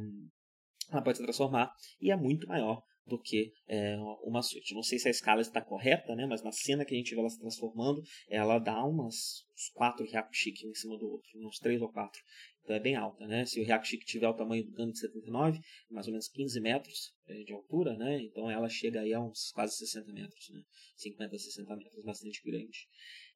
ela 0.91 1.03
pode 1.03 1.19
se 1.19 1.25
transformar 1.25 1.71
e 2.01 2.11
é 2.11 2.17
muito 2.17 2.47
maior 2.47 2.83
do 3.09 3.19
que 3.19 3.53
é, 3.67 3.97
uma 4.23 4.43
suíte. 4.43 4.75
Não 4.75 4.83
sei 4.83 4.99
se 4.99 5.09
a 5.09 5.11
escala 5.11 5.41
está 5.41 5.63
correta, 5.63 6.15
né? 6.15 6.27
mas 6.27 6.43
na 6.43 6.53
cena 6.53 6.85
que 6.85 6.95
a 6.95 6.99
gente 6.99 7.15
vê 7.15 7.21
ela 7.21 7.31
se 7.31 7.39
transformando, 7.39 8.03
ela 8.29 8.59
dá 8.59 8.85
umas, 8.85 9.47
uns 9.55 9.71
quatro 9.75 10.05
Hyakushiki 10.05 10.67
em 10.67 10.75
cima 10.75 10.97
do 10.99 11.09
outro, 11.09 11.31
uns 11.37 11.59
três 11.59 11.81
ou 11.81 11.91
quatro. 11.91 12.21
Então 12.63 12.77
é 12.77 12.81
bem 12.81 12.95
alta. 12.95 13.27
Né? 13.27 13.47
Se 13.47 13.61
o 13.61 13.65
Hyakushiki 13.65 14.05
tiver 14.05 14.29
o 14.29 14.35
tamanho 14.35 14.65
do 14.65 14.71
Gundam 14.71 14.91
de 14.91 14.99
79, 15.01 15.59
mais 15.91 16.07
ou 16.07 16.13
menos 16.13 16.29
15 16.29 16.61
metros 16.61 17.15
é, 17.27 17.43
de 17.45 17.53
altura, 17.53 17.97
né? 17.97 18.23
então 18.23 18.51
ela 18.51 18.69
chega 18.69 19.01
aí 19.01 19.15
a 19.15 19.21
uns 19.21 19.51
quase 19.53 19.77
60 19.79 20.13
metros, 20.13 20.51
né? 20.51 20.63
50 20.97 21.35
a 21.35 21.39
60 21.39 21.77
metros, 21.77 22.05
bastante 22.05 22.43
grande. 22.45 22.89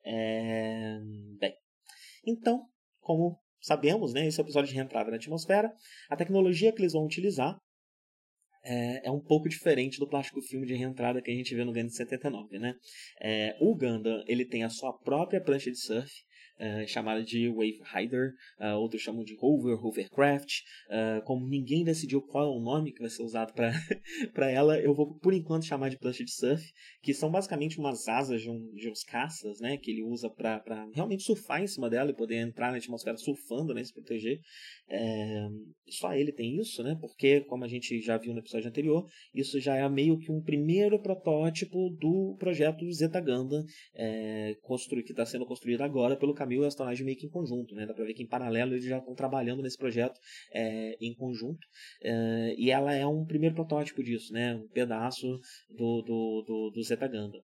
É... 0.04 0.98
Bem, 1.38 1.54
então, 2.26 2.68
como 3.00 3.41
sabemos, 3.62 4.12
né, 4.12 4.26
esse 4.26 4.38
é 4.38 4.42
o 4.42 4.44
episódio 4.44 4.68
de 4.68 4.74
reentrada 4.74 5.10
na 5.10 5.16
atmosfera, 5.16 5.72
a 6.10 6.16
tecnologia 6.16 6.72
que 6.72 6.82
eles 6.82 6.92
vão 6.92 7.04
utilizar 7.04 7.56
é, 8.64 9.08
é, 9.08 9.10
um 9.10 9.20
pouco 9.20 9.48
diferente 9.48 9.98
do 9.98 10.08
plástico 10.08 10.40
filme 10.40 10.66
de 10.66 10.74
reentrada 10.74 11.20
que 11.20 11.30
a 11.30 11.34
gente 11.34 11.54
vê 11.54 11.64
no 11.64 11.72
Gundam 11.72 11.88
79, 11.88 12.58
né? 12.58 12.74
É, 13.20 13.56
o 13.60 13.74
Gundam, 13.74 14.22
ele 14.26 14.44
tem 14.44 14.62
a 14.62 14.68
sua 14.68 14.92
própria 14.92 15.40
prancha 15.40 15.70
de 15.70 15.78
surf, 15.78 16.12
uh, 16.58 16.86
chamada 16.88 17.22
de 17.22 17.48
Wave 17.48 17.80
Rider, 17.94 18.32
uh, 18.60 18.76
outros 18.78 19.02
chamam 19.02 19.24
de 19.24 19.36
Hover, 19.40 19.84
Hovercraft. 19.84 20.60
Uh, 20.88 21.22
como 21.24 21.46
ninguém 21.48 21.84
decidiu 21.84 22.20
qual 22.22 22.52
é 22.52 22.56
o 22.56 22.60
nome 22.60 22.92
que 22.92 23.00
vai 23.00 23.10
ser 23.10 23.22
usado 23.22 23.52
para 23.52 23.72
ela, 24.50 24.78
eu 24.80 24.94
vou 24.94 25.14
por 25.18 25.32
enquanto 25.32 25.66
chamar 25.66 25.88
de 25.88 25.98
prancha 25.98 26.24
de 26.24 26.32
surf, 26.32 26.64
que 27.02 27.14
são 27.14 27.30
basicamente 27.30 27.78
umas 27.78 28.08
asas 28.08 28.42
de, 28.42 28.50
um, 28.50 28.72
de 28.74 28.90
uns 28.90 29.02
caças, 29.02 29.60
né, 29.60 29.76
que 29.76 29.90
ele 29.90 30.02
usa 30.02 30.28
para 30.30 30.62
realmente 30.94 31.22
surfar 31.22 31.62
em 31.62 31.66
cima 31.66 31.88
dela 31.88 32.10
e 32.10 32.16
poder 32.16 32.36
entrar 32.36 32.70
na 32.70 32.78
atmosfera 32.78 33.16
surfando, 33.16 33.74
né, 33.74 33.82
se 33.84 33.92
proteger. 33.92 34.40
É, 34.88 35.48
só 35.88 36.14
ele 36.14 36.32
tem 36.32 36.58
isso, 36.58 36.82
né, 36.82 36.96
porque 37.00 37.40
como 37.42 37.64
a 37.64 37.68
gente 37.68 38.00
já 38.00 38.16
viu 38.16 38.32
no 38.32 38.40
episódio 38.40 38.68
anterior, 38.68 39.06
isso 39.34 39.60
já 39.60 39.76
é 39.76 39.88
meio 39.88 40.18
que 40.18 40.30
um 40.30 40.42
primeiro 40.42 41.00
protótipo 41.00 41.90
do 41.90 42.36
projeto 42.38 42.90
Zeta 42.92 43.20
Gundam, 43.20 43.64
é, 43.94 44.56
que 45.04 45.12
está 45.12 45.24
sendo 45.24 45.46
construído 45.46 45.82
agora 45.82 46.16
pelo 46.16 46.34
Camil 46.42 46.62
e 46.62 46.64
o 46.64 46.66
Astonage 46.66 47.04
meio 47.04 47.16
que 47.16 47.26
em 47.26 47.30
conjunto, 47.30 47.74
né? 47.74 47.86
Dá 47.86 47.94
para 47.94 48.04
ver 48.04 48.14
que 48.14 48.22
em 48.22 48.28
paralelo 48.28 48.74
eles 48.74 48.84
já 48.84 48.98
estão 48.98 49.14
trabalhando 49.14 49.62
nesse 49.62 49.78
projeto 49.78 50.18
é, 50.52 50.96
em 51.00 51.14
conjunto. 51.14 51.66
É, 52.02 52.54
e 52.58 52.70
ela 52.70 52.92
é 52.92 53.06
um 53.06 53.24
primeiro 53.24 53.54
protótipo 53.54 54.02
disso, 54.02 54.32
né? 54.32 54.54
Um 54.54 54.68
pedaço 54.68 55.26
do, 55.70 56.02
do, 56.02 56.44
do, 56.46 56.70
do 56.74 56.82
Zeta 56.82 57.06
Gundam. 57.06 57.40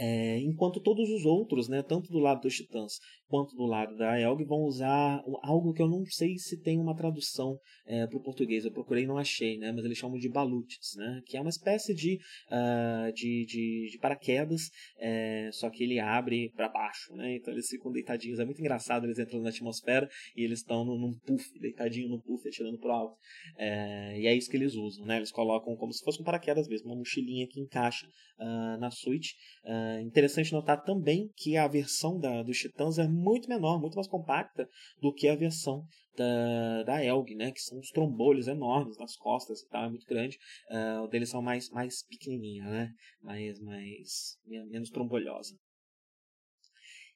É, 0.00 0.38
enquanto 0.38 0.80
todos 0.80 1.10
os 1.10 1.24
outros, 1.24 1.68
né, 1.68 1.82
tanto 1.82 2.12
do 2.12 2.20
lado 2.20 2.42
dos 2.42 2.54
Titãs 2.54 3.00
quanto 3.28 3.54
do 3.54 3.64
lado 3.64 3.96
da 3.96 4.18
Elg, 4.18 4.44
vão 4.44 4.62
usar 4.62 5.22
algo 5.42 5.72
que 5.72 5.82
eu 5.82 5.88
não 5.88 6.04
sei 6.06 6.36
se 6.38 6.60
tem 6.60 6.78
uma 6.78 6.96
tradução 6.96 7.58
é, 7.86 8.06
para 8.06 8.16
o 8.16 8.22
português. 8.22 8.64
Eu 8.64 8.72
procurei 8.72 9.04
e 9.04 9.06
não 9.06 9.18
achei, 9.18 9.58
né, 9.58 9.70
mas 9.72 9.84
eles 9.84 9.98
chamam 9.98 10.18
de 10.18 10.28
balutes, 10.28 10.96
né, 10.96 11.22
que 11.26 11.36
é 11.36 11.40
uma 11.40 11.50
espécie 11.50 11.94
de, 11.94 12.18
uh, 12.50 13.12
de, 13.12 13.44
de, 13.46 13.88
de, 13.92 13.98
paraquedas, 13.98 14.70
é, 14.98 15.50
só 15.52 15.70
que 15.70 15.84
ele 15.84 15.98
abre 16.00 16.50
para 16.56 16.68
baixo. 16.68 17.14
Né, 17.14 17.36
então 17.36 17.52
eles 17.52 17.68
ficam 17.68 17.92
deitadinhos. 17.92 18.38
É 18.38 18.44
muito 18.44 18.60
engraçado, 18.60 19.04
eles 19.04 19.18
entram 19.18 19.40
na 19.40 19.50
atmosfera 19.50 20.08
e 20.36 20.42
eles 20.42 20.60
estão 20.60 20.84
num 20.84 21.12
puff, 21.26 21.58
deitadinho 21.60 22.08
no 22.08 22.20
puff, 22.20 22.46
atirando 22.48 22.78
para 22.78 22.94
alto. 22.94 23.16
É, 23.56 24.20
e 24.20 24.26
é 24.26 24.34
isso 24.34 24.50
que 24.50 24.56
eles 24.56 24.74
usam. 24.74 25.04
Né, 25.04 25.16
eles 25.16 25.30
colocam 25.30 25.76
como 25.76 25.92
se 25.92 26.02
fosse 26.02 26.20
um 26.20 26.24
paraquedas 26.24 26.68
mesmo, 26.68 26.88
uma 26.88 26.96
mochilinha 26.96 27.46
que 27.46 27.60
encaixa 27.60 28.06
uh, 28.38 28.78
na 28.78 28.90
suíte. 28.90 29.34
Uh, 29.64 30.00
interessante 30.00 30.52
notar 30.52 30.82
também 30.82 31.30
que 31.36 31.56
a 31.56 31.66
versão 31.66 32.18
da, 32.18 32.42
dos 32.42 32.58
Titãs 32.58 32.98
é 32.98 33.06
muito 33.18 33.48
menor, 33.48 33.80
muito 33.80 33.94
mais 33.94 34.06
compacta 34.06 34.68
do 35.00 35.12
que 35.12 35.28
a 35.28 35.36
versão 35.36 35.84
da, 36.16 36.82
da 36.84 37.04
Elg, 37.04 37.34
né? 37.34 37.50
Que 37.52 37.60
são 37.60 37.78
os 37.78 37.90
trombolhos 37.90 38.48
enormes 38.48 38.96
nas 38.98 39.16
costas 39.16 39.60
e 39.60 39.68
tal, 39.68 39.84
é 39.84 39.88
muito 39.88 40.06
grande. 40.06 40.38
Uh, 40.70 41.02
o 41.02 41.08
deles 41.08 41.30
são 41.30 41.42
mais, 41.42 41.70
mais 41.70 42.02
pequenininha, 42.02 42.64
né? 42.64 42.92
Mais, 43.22 43.60
mais, 43.60 44.38
menos 44.46 44.90
trombolhosa. 44.90 45.56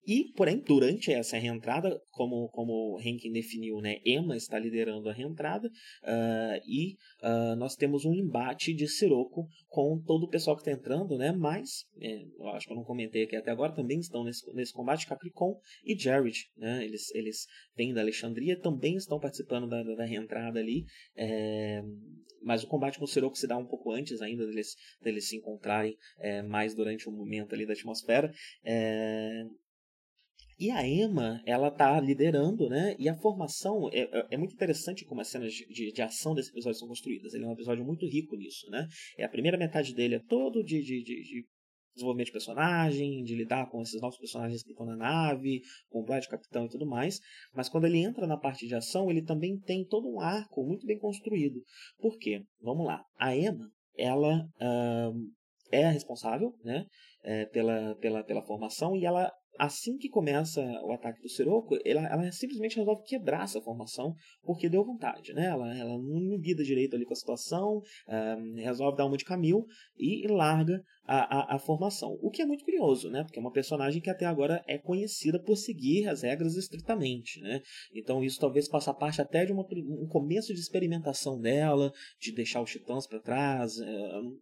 E, 0.07 0.33
porém, 0.35 0.59
durante 0.59 1.13
essa 1.13 1.39
reentrada, 1.39 2.01
como, 2.11 2.49
como 2.49 3.01
Henkin 3.01 3.33
definiu, 3.33 3.81
né, 3.81 3.99
Emma 4.05 4.37
está 4.37 4.59
liderando 4.59 5.09
a 5.09 5.13
reentrada 5.13 5.69
uh, 5.69 6.61
e 6.67 6.97
uh, 7.23 7.57
nós 7.57 7.77
temos 7.77 8.05
um 8.05 8.13
embate 8.13 8.75
de 8.75 8.89
Sirocco 8.89 9.47
com 9.69 10.03
todo 10.05 10.25
o 10.25 10.29
pessoal 10.29 10.57
que 10.57 10.63
está 10.63 10.73
entrando, 10.73 11.17
né, 11.17 11.33
mas, 11.33 11.85
é, 12.01 12.25
eu 12.39 12.49
acho 12.49 12.67
que 12.67 12.73
eu 12.73 12.77
não 12.77 12.85
comentei 12.85 13.25
aqui 13.25 13.37
até 13.37 13.51
agora, 13.51 13.75
também 13.75 13.99
estão 13.99 14.25
nesse, 14.25 14.45
nesse 14.55 14.73
combate 14.73 15.07
Capricorn 15.07 15.57
e 15.85 15.97
Jared, 15.97 16.51
né, 16.57 16.85
eles, 16.85 17.15
eles 17.15 17.47
vêm 17.77 17.95
da 17.95 18.01
Alexandria, 18.01 18.59
também 18.59 18.97
estão 18.97 19.21
participando 19.21 19.69
da, 19.69 19.83
da, 19.83 19.95
da 19.95 20.05
reentrada 20.05 20.59
ali, 20.59 20.85
é, 21.17 21.81
mas 22.43 22.65
o 22.65 22.69
combate 22.69 22.99
com 22.99 23.05
o 23.05 23.09
Sirocco 23.09 23.37
se 23.37 23.47
dá 23.47 23.57
um 23.57 23.67
pouco 23.67 23.93
antes 23.93 24.21
ainda 24.21 24.45
deles, 24.47 24.75
deles 25.01 25.29
se 25.29 25.37
encontrarem 25.37 25.97
é, 26.19 26.43
mais 26.43 26.75
durante 26.75 27.09
o 27.09 27.13
momento 27.13 27.55
ali 27.55 27.65
da 27.65 27.73
atmosfera, 27.73 28.33
é, 28.65 29.45
e 30.63 30.71
a 30.71 30.87
Emma, 30.87 31.43
ela 31.45 31.73
tá 31.73 32.01
liderando, 32.01 32.69
né? 32.69 32.95
E 32.97 33.09
a 33.09 33.17
formação 33.17 33.89
é, 33.93 34.03
é, 34.03 34.27
é 34.31 34.37
muito 34.37 34.55
interessante 34.55 35.05
como 35.05 35.21
as 35.21 35.27
cenas 35.27 35.53
de, 35.53 35.91
de, 35.91 36.03
ação 36.03 36.37
desse 36.37 36.51
episódio 36.51 36.79
são 36.79 36.87
construídas. 36.87 37.35
Ele 37.35 37.43
é 37.43 37.49
um 37.49 37.53
episódio 37.53 37.85
muito 37.85 38.07
rico 38.07 38.37
nisso, 38.37 38.71
né? 38.71 38.87
É 39.19 39.25
a 39.25 39.29
primeira 39.29 39.59
metade 39.59 39.93
dele 39.93 40.15
é 40.15 40.21
todo 40.21 40.63
de, 40.63 40.81
de, 40.81 41.03
de, 41.03 41.23
de 41.23 41.47
desenvolvimento 41.97 42.27
de 42.27 42.33
personagem, 42.33 43.25
de 43.25 43.35
lidar 43.35 43.69
com 43.71 43.83
esses 43.83 44.01
novos 44.01 44.17
personagens 44.19 44.63
que 44.63 44.71
estão 44.71 44.87
na 44.87 44.95
nave, 44.95 45.63
com 45.91 45.99
o 45.99 46.05
Brad 46.05 46.25
Capitão 46.27 46.67
e 46.67 46.69
tudo 46.69 46.87
mais. 46.87 47.19
Mas 47.53 47.69
quando 47.69 47.87
ele 47.87 47.99
entra 47.99 48.25
na 48.29 48.37
parte 48.37 48.65
de 48.65 48.77
ação, 48.77 49.11
ele 49.11 49.23
também 49.23 49.59
tem 49.59 49.85
todo 49.85 50.09
um 50.09 50.21
arco 50.21 50.65
muito 50.65 50.87
bem 50.87 50.97
construído. 50.97 51.61
Por 51.99 52.17
quê? 52.19 52.45
Vamos 52.61 52.87
lá. 52.87 53.03
A 53.19 53.37
Emma, 53.37 53.69
ela 53.97 54.47
uh, 54.61 55.31
é 55.73 55.87
a 55.87 55.91
responsável, 55.91 56.55
né? 56.63 56.87
É, 57.25 57.47
pela, 57.47 57.97
pela, 57.97 58.23
pela 58.23 58.47
formação 58.47 58.97
e 58.97 59.05
ela 59.05 59.33
assim 59.59 59.97
que 59.97 60.09
começa 60.09 60.61
o 60.83 60.93
ataque 60.93 61.21
do 61.21 61.29
Sirocco, 61.29 61.77
ela, 61.85 62.07
ela 62.07 62.33
simplesmente 62.33 62.77
resolve 62.77 63.03
quebrar 63.05 63.45
essa 63.45 63.61
formação 63.61 64.15
porque 64.43 64.69
deu 64.69 64.85
vontade, 64.85 65.33
né? 65.33 65.47
Ela, 65.47 65.77
ela 65.77 65.99
não 65.99 66.37
lida 66.37 66.65
direito 66.65 66.97
ali 66.97 67.05
com 67.05 67.13
a 67.13 67.17
situação, 67.17 67.79
uh, 67.79 68.55
resolve 68.57 68.97
dar 68.97 69.07
uma 69.07 69.17
de 69.17 69.25
Camil 69.25 69.67
e, 69.99 70.25
e 70.25 70.29
larga 70.29 70.83
a, 71.05 71.55
a, 71.55 71.57
a, 71.57 71.59
formação. 71.59 72.17
O 72.23 72.31
que 72.31 72.43
é 72.43 72.47
muito 72.47 72.65
curioso, 72.65 73.11
né? 73.11 73.23
Porque 73.25 73.39
é 73.39 73.43
uma 73.43 73.53
personagem 73.53 74.01
que 74.01 74.11
até 74.11 74.25
agora 74.25 74.63
é 74.67 74.79
conhecida 74.79 75.39
por 75.41 75.57
seguir 75.57 76.09
as 76.09 76.23
regras 76.23 76.57
estritamente, 76.57 77.41
né? 77.41 77.61
Então 77.95 78.23
isso 78.25 78.41
talvez 78.41 78.69
faça 78.69 78.95
parte 78.95 79.21
até 79.21 79.45
de 79.45 79.53
uma, 79.53 79.67
um 79.73 80.07
começo 80.09 80.55
de 80.55 80.61
experimentação 80.61 81.41
dela, 81.41 81.93
de 82.19 82.33
deixar 82.33 82.63
os 82.63 82.71
titãs 82.71 83.07
para 83.07 83.21
trás, 83.21 83.77
uh, 83.79 84.39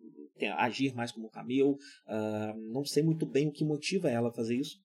agir 0.56 0.94
mais 0.94 1.10
como 1.10 1.30
Camil. 1.30 1.72
Uh, 2.06 2.72
não 2.72 2.84
sei 2.84 3.02
muito 3.02 3.26
bem 3.26 3.48
o 3.48 3.52
que 3.52 3.64
motiva 3.64 4.10
ela 4.10 4.28
a 4.28 4.32
fazer 4.32 4.56
isso 4.56 4.78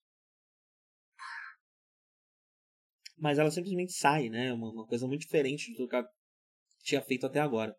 mas 3.17 3.39
ela 3.39 3.51
simplesmente 3.51 3.93
sai, 3.93 4.29
né? 4.29 4.53
Uma, 4.53 4.71
uma 4.71 4.85
coisa 4.85 5.07
muito 5.07 5.21
diferente 5.21 5.73
do 5.75 5.87
que 5.87 5.95
ela 5.95 6.07
tinha 6.83 7.01
feito 7.01 7.25
até 7.25 7.39
agora. 7.39 7.75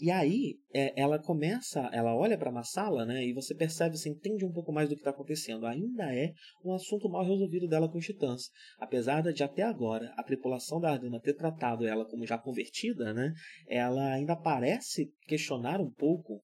E 0.00 0.10
aí, 0.10 0.58
é, 0.74 1.00
ela 1.00 1.20
começa, 1.20 1.88
ela 1.92 2.16
olha 2.16 2.36
para 2.36 2.50
uma 2.50 2.64
sala, 2.64 3.06
né? 3.06 3.24
E 3.24 3.32
você 3.32 3.54
percebe, 3.54 3.96
você 3.96 4.08
entende 4.08 4.44
um 4.44 4.52
pouco 4.52 4.72
mais 4.72 4.88
do 4.88 4.96
que 4.96 5.00
está 5.00 5.10
acontecendo. 5.10 5.66
Ainda 5.66 6.12
é 6.12 6.32
um 6.64 6.74
assunto 6.74 7.08
mal 7.08 7.24
resolvido 7.24 7.68
dela 7.68 7.88
com 7.88 7.98
os 7.98 8.04
titãs. 8.04 8.50
Apesar 8.78 9.22
de 9.22 9.42
até 9.44 9.62
agora 9.62 10.12
a 10.16 10.22
tripulação 10.24 10.80
da 10.80 10.90
Ardana 10.90 11.20
ter 11.20 11.34
tratado 11.34 11.86
ela 11.86 12.04
como 12.04 12.26
já 12.26 12.36
convertida, 12.36 13.14
né? 13.14 13.32
Ela 13.68 14.14
ainda 14.14 14.34
parece 14.34 15.12
questionar 15.28 15.80
um 15.80 15.90
pouco 15.90 16.42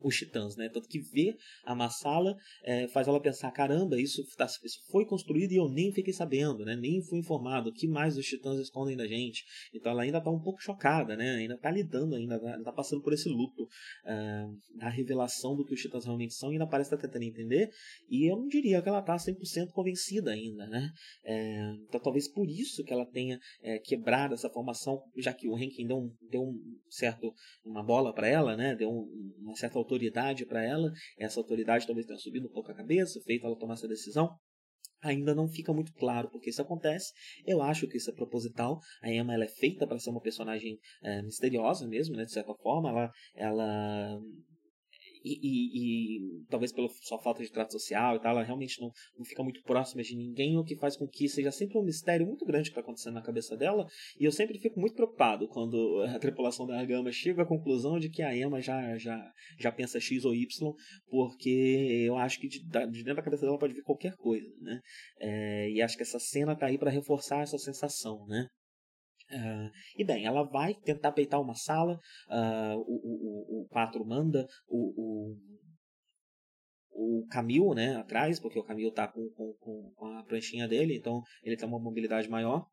os 0.00 0.16
titãs, 0.16 0.56
né? 0.56 0.68
Tanto 0.68 0.88
que 0.88 1.00
ver 1.00 1.36
a 1.64 1.74
Massala 1.74 2.36
é, 2.62 2.86
faz 2.88 3.08
ela 3.08 3.20
pensar, 3.20 3.50
caramba, 3.50 4.00
isso, 4.00 4.22
tá, 4.36 4.46
isso 4.46 4.80
foi 4.90 5.04
construído 5.06 5.52
e 5.52 5.56
eu 5.56 5.68
nem 5.68 5.92
fiquei 5.92 6.12
sabendo, 6.12 6.64
né? 6.64 6.76
Nem 6.76 7.02
fui 7.02 7.18
informado. 7.18 7.70
O 7.70 7.72
que 7.72 7.86
mais 7.86 8.16
os 8.16 8.26
titãs 8.26 8.58
escondem 8.58 8.96
da 8.96 9.06
gente? 9.06 9.44
Então 9.74 9.92
ela 9.92 10.02
ainda 10.02 10.18
está 10.18 10.30
um 10.30 10.40
pouco 10.40 10.60
chocada, 10.60 11.16
né? 11.16 11.36
Ainda 11.36 11.54
está 11.54 11.70
lidando, 11.70 12.14
ainda 12.14 12.36
está 12.36 12.72
passando 12.72 13.02
por 13.02 13.12
esse 13.12 13.28
luto 13.28 13.64
uh, 13.64 14.78
da 14.78 14.88
revelação 14.88 15.56
do 15.56 15.64
que 15.64 15.74
os 15.74 15.80
titãs 15.80 16.04
realmente 16.04 16.34
são 16.34 16.50
e 16.50 16.52
ainda 16.52 16.66
parece 16.66 16.88
estar 16.88 16.96
tá 16.96 17.08
tentando 17.08 17.28
entender. 17.28 17.70
E 18.08 18.30
eu 18.30 18.36
não 18.36 18.48
diria 18.48 18.82
que 18.82 18.88
ela 18.88 19.00
está 19.00 19.16
100% 19.16 19.70
convencida 19.72 20.32
ainda, 20.32 20.66
né? 20.66 20.90
É, 21.24 21.72
então 21.88 22.00
talvez 22.00 22.28
por 22.28 22.48
isso 22.48 22.84
que 22.84 22.92
ela 22.92 23.06
tenha 23.06 23.38
é, 23.62 23.78
quebrado 23.78 24.34
essa 24.34 24.50
formação, 24.50 25.02
já 25.16 25.32
que 25.32 25.48
o 25.48 25.54
Rankin 25.54 25.86
deu 25.86 25.96
um, 25.96 26.14
deu 26.30 26.42
um 26.42 26.54
certo, 26.88 27.32
uma 27.64 27.82
bola 27.82 28.12
para 28.12 28.28
ela, 28.28 28.56
né? 28.56 28.74
Deu 28.74 28.90
um, 28.90 29.34
uma 29.38 29.54
certa 29.56 29.78
autoridade 29.86 30.44
para 30.44 30.62
ela, 30.62 30.90
essa 31.18 31.38
autoridade 31.40 31.86
talvez 31.86 32.06
tenha 32.06 32.18
subido 32.18 32.48
um 32.48 32.52
pouco 32.52 32.70
a 32.72 32.74
cabeça, 32.74 33.20
feito 33.24 33.46
ela 33.46 33.56
tomar 33.56 33.74
essa 33.74 33.88
decisão. 33.88 34.36
Ainda 35.02 35.34
não 35.34 35.46
fica 35.46 35.72
muito 35.72 35.92
claro 35.92 36.28
porque 36.30 36.50
isso 36.50 36.62
acontece. 36.62 37.12
Eu 37.46 37.62
acho 37.62 37.86
que 37.86 37.98
isso 37.98 38.10
é 38.10 38.14
proposital. 38.14 38.80
A 39.02 39.12
Emma 39.12 39.34
ela 39.34 39.44
é 39.44 39.48
feita 39.48 39.86
para 39.86 39.98
ser 39.98 40.10
uma 40.10 40.20
personagem 40.20 40.78
é, 41.02 41.22
misteriosa 41.22 41.86
mesmo, 41.86 42.16
né? 42.16 42.24
De 42.24 42.32
certa 42.32 42.54
forma, 42.54 42.88
ela, 42.88 43.10
ela 43.34 44.18
e, 45.26 45.38
e, 45.42 46.18
e, 46.18 46.44
talvez 46.48 46.72
pela 46.72 46.88
sua 47.02 47.18
falta 47.18 47.42
de 47.42 47.50
trato 47.50 47.72
social 47.72 48.16
e 48.16 48.20
tal, 48.20 48.32
ela 48.32 48.44
realmente 48.44 48.80
não, 48.80 48.92
não 49.18 49.24
fica 49.24 49.42
muito 49.42 49.62
próxima 49.62 50.02
de 50.02 50.14
ninguém, 50.14 50.56
o 50.56 50.64
que 50.64 50.76
faz 50.76 50.96
com 50.96 51.08
que 51.08 51.28
seja 51.28 51.50
sempre 51.50 51.76
um 51.78 51.82
mistério 51.82 52.26
muito 52.26 52.44
grande 52.44 52.64
que 52.64 52.70
está 52.70 52.80
acontecendo 52.80 53.14
na 53.14 53.22
cabeça 53.22 53.56
dela. 53.56 53.86
E 54.20 54.24
eu 54.24 54.30
sempre 54.30 54.58
fico 54.58 54.78
muito 54.78 54.94
preocupado 54.94 55.48
quando 55.48 56.02
a 56.14 56.18
tripulação 56.18 56.66
da 56.66 56.78
Argama 56.78 57.10
chega 57.10 57.42
à 57.42 57.46
conclusão 57.46 57.98
de 57.98 58.08
que 58.08 58.22
a 58.22 58.36
Emma 58.36 58.60
já, 58.60 58.96
já, 58.98 59.32
já 59.58 59.72
pensa 59.72 59.98
X 59.98 60.24
ou 60.24 60.34
Y, 60.34 60.46
porque 61.08 62.04
eu 62.06 62.16
acho 62.16 62.38
que 62.38 62.48
de, 62.48 62.60
de 62.60 63.02
dentro 63.02 63.16
da 63.16 63.22
cabeça 63.22 63.44
dela 63.44 63.58
pode 63.58 63.74
vir 63.74 63.82
qualquer 63.82 64.14
coisa, 64.16 64.48
né? 64.60 64.80
É, 65.18 65.70
e 65.70 65.82
acho 65.82 65.96
que 65.96 66.02
essa 66.02 66.20
cena 66.20 66.54
tá 66.54 66.66
aí 66.66 66.78
para 66.78 66.90
reforçar 66.90 67.42
essa 67.42 67.58
sensação, 67.58 68.24
né? 68.26 68.46
Uh, 69.30 69.70
e 69.96 70.04
bem, 70.04 70.24
ela 70.24 70.44
vai 70.44 70.74
tentar 70.74 71.10
peitar 71.12 71.40
uma 71.40 71.54
sala, 71.54 71.98
uh, 72.28 72.78
o, 72.78 73.60
o, 73.60 73.62
o 73.62 73.68
4 73.68 74.04
manda 74.04 74.46
o, 74.68 74.92
o, 74.96 75.36
o 76.92 77.26
Camil 77.26 77.74
né, 77.74 77.96
atrás, 77.96 78.38
porque 78.38 78.58
o 78.58 78.64
Camil 78.64 78.90
está 78.90 79.08
com, 79.08 79.28
com, 79.30 79.92
com 79.94 80.06
a 80.12 80.22
pranchinha 80.22 80.68
dele, 80.68 80.96
então 80.96 81.22
ele 81.42 81.56
tem 81.56 81.68
uma 81.68 81.80
mobilidade 81.80 82.28
maior. 82.28 82.66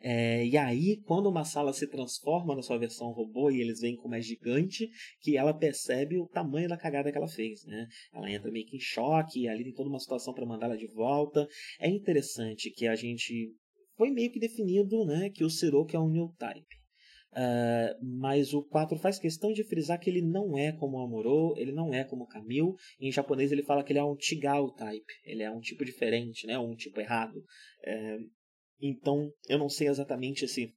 É, 0.00 0.44
e 0.44 0.56
aí, 0.56 1.00
quando 1.06 1.28
uma 1.28 1.44
sala 1.44 1.72
se 1.72 1.86
transforma 1.86 2.54
na 2.54 2.62
sua 2.62 2.78
versão 2.78 3.10
robô 3.10 3.50
e 3.50 3.60
eles 3.60 3.80
veem 3.80 3.96
como 3.96 4.14
é 4.14 4.20
gigante, 4.20 4.90
que 5.20 5.36
ela 5.36 5.54
percebe 5.54 6.18
o 6.18 6.28
tamanho 6.28 6.68
da 6.68 6.76
cagada 6.76 7.10
que 7.10 7.16
ela 7.16 7.28
fez, 7.28 7.64
né? 7.64 7.86
Ela 8.12 8.30
entra 8.30 8.50
meio 8.50 8.66
que 8.66 8.76
em 8.76 8.80
choque, 8.80 9.48
ali 9.48 9.64
tem 9.64 9.72
toda 9.72 9.88
uma 9.88 9.98
situação 9.98 10.34
para 10.34 10.44
mandar 10.44 10.66
ela 10.66 10.76
de 10.76 10.86
volta. 10.88 11.48
É 11.80 11.88
interessante 11.88 12.70
que 12.70 12.86
a 12.86 12.94
gente 12.94 13.54
foi 13.96 14.10
meio 14.10 14.30
que 14.30 14.38
definido 14.38 15.04
né, 15.04 15.30
que 15.30 15.44
o 15.44 15.50
Siroku 15.50 15.96
é 15.96 16.00
um 16.00 16.08
new 16.08 16.28
type. 16.38 16.84
Uh, 17.32 17.98
mas 18.00 18.54
o 18.54 18.62
4 18.62 18.96
faz 18.96 19.18
questão 19.18 19.52
de 19.52 19.64
frisar 19.64 19.98
que 19.98 20.08
ele 20.08 20.22
não 20.22 20.56
é 20.56 20.70
como 20.70 20.98
o 20.98 21.02
Amuro, 21.02 21.54
ele 21.56 21.72
não 21.72 21.92
é 21.92 22.04
como 22.04 22.24
o 22.24 22.28
Camille. 22.28 22.74
Em 23.00 23.10
japonês 23.10 23.50
ele 23.50 23.64
fala 23.64 23.82
que 23.82 23.92
ele 23.92 23.98
é 23.98 24.04
um 24.04 24.16
Chigao 24.18 24.70
type, 24.72 25.12
ele 25.24 25.42
é 25.42 25.50
um 25.50 25.60
tipo 25.60 25.84
diferente, 25.84 26.46
né, 26.46 26.56
um 26.58 26.76
tipo 26.76 27.00
errado. 27.00 27.36
Uh, 27.36 28.30
então 28.80 29.32
eu 29.48 29.58
não 29.58 29.68
sei 29.68 29.88
exatamente 29.88 30.46
se 30.46 30.72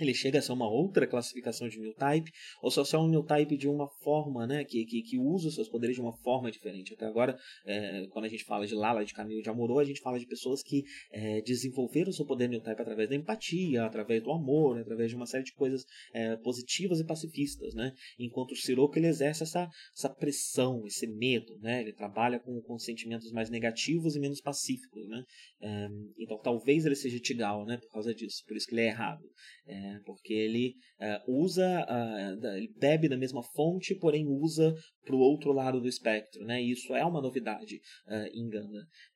ele 0.00 0.14
chega 0.14 0.38
a 0.38 0.42
ser 0.42 0.52
uma 0.52 0.68
outra 0.68 1.06
classificação 1.06 1.68
de 1.68 1.78
new 1.78 1.94
type, 1.94 2.30
ou 2.62 2.70
só 2.70 2.82
é 2.96 3.00
um 3.00 3.08
new 3.08 3.22
type 3.22 3.56
de 3.56 3.68
uma 3.68 3.88
forma, 4.02 4.46
né, 4.46 4.64
que, 4.64 4.84
que, 4.84 5.02
que 5.02 5.18
usa 5.18 5.48
os 5.48 5.54
seus 5.54 5.68
poderes 5.68 5.96
de 5.96 6.02
uma 6.02 6.12
forma 6.12 6.50
diferente. 6.50 6.94
Até 6.94 7.06
agora, 7.06 7.38
é, 7.66 8.06
quando 8.10 8.24
a 8.24 8.28
gente 8.28 8.44
fala 8.44 8.66
de 8.66 8.74
Lala, 8.74 9.04
de 9.04 9.12
Camilo, 9.12 9.42
de 9.42 9.50
Amorô, 9.50 9.78
a 9.78 9.84
gente 9.84 10.00
fala 10.00 10.18
de 10.18 10.26
pessoas 10.26 10.62
que 10.62 10.84
é, 11.12 11.40
desenvolveram 11.42 12.10
o 12.10 12.12
seu 12.12 12.24
poder 12.24 12.48
new 12.48 12.60
type 12.60 12.80
através 12.80 13.08
da 13.08 13.16
empatia, 13.16 13.84
através 13.84 14.22
do 14.22 14.30
amor, 14.30 14.78
através 14.78 15.10
de 15.10 15.16
uma 15.16 15.26
série 15.26 15.44
de 15.44 15.52
coisas 15.52 15.84
é, 16.12 16.36
positivas 16.36 17.00
e 17.00 17.04
pacifistas, 17.04 17.74
né? 17.74 17.92
Enquanto 18.18 18.52
o 18.52 18.56
Siroco, 18.56 18.98
ele 18.98 19.06
exerce 19.06 19.42
essa, 19.42 19.68
essa 19.96 20.08
pressão, 20.08 20.86
esse 20.86 21.06
medo, 21.06 21.58
né? 21.60 21.80
Ele 21.80 21.92
trabalha 21.92 22.38
com, 22.38 22.60
com 22.62 22.78
sentimentos 22.78 23.30
mais 23.32 23.50
negativos 23.50 24.16
e 24.16 24.20
menos 24.20 24.40
pacíficos, 24.40 25.06
né? 25.08 25.24
É, 25.60 25.88
então, 26.18 26.38
talvez 26.38 26.84
ele 26.84 26.94
seja 26.94 27.18
Tigal, 27.18 27.64
né? 27.64 27.78
Por 27.78 27.90
causa 27.90 28.14
disso, 28.14 28.44
por 28.46 28.56
isso 28.56 28.66
que 28.66 28.74
ele 28.74 28.82
é 28.82 28.88
errado. 28.88 29.24
É, 29.66 29.87
porque 30.04 30.32
ele 30.32 30.74
uh, 31.00 31.42
usa, 31.42 31.66
uh, 31.84 32.46
ele 32.56 32.72
bebe 32.78 33.08
da 33.08 33.16
mesma 33.16 33.42
fonte, 33.42 33.94
porém 33.94 34.26
usa 34.26 34.74
para 35.04 35.14
o 35.14 35.20
outro 35.20 35.52
lado 35.52 35.80
do 35.80 35.88
espectro, 35.88 36.44
né? 36.44 36.62
E 36.62 36.72
isso 36.72 36.94
é 36.94 37.04
uma 37.04 37.20
novidade 37.20 37.76
uh. 38.06 38.38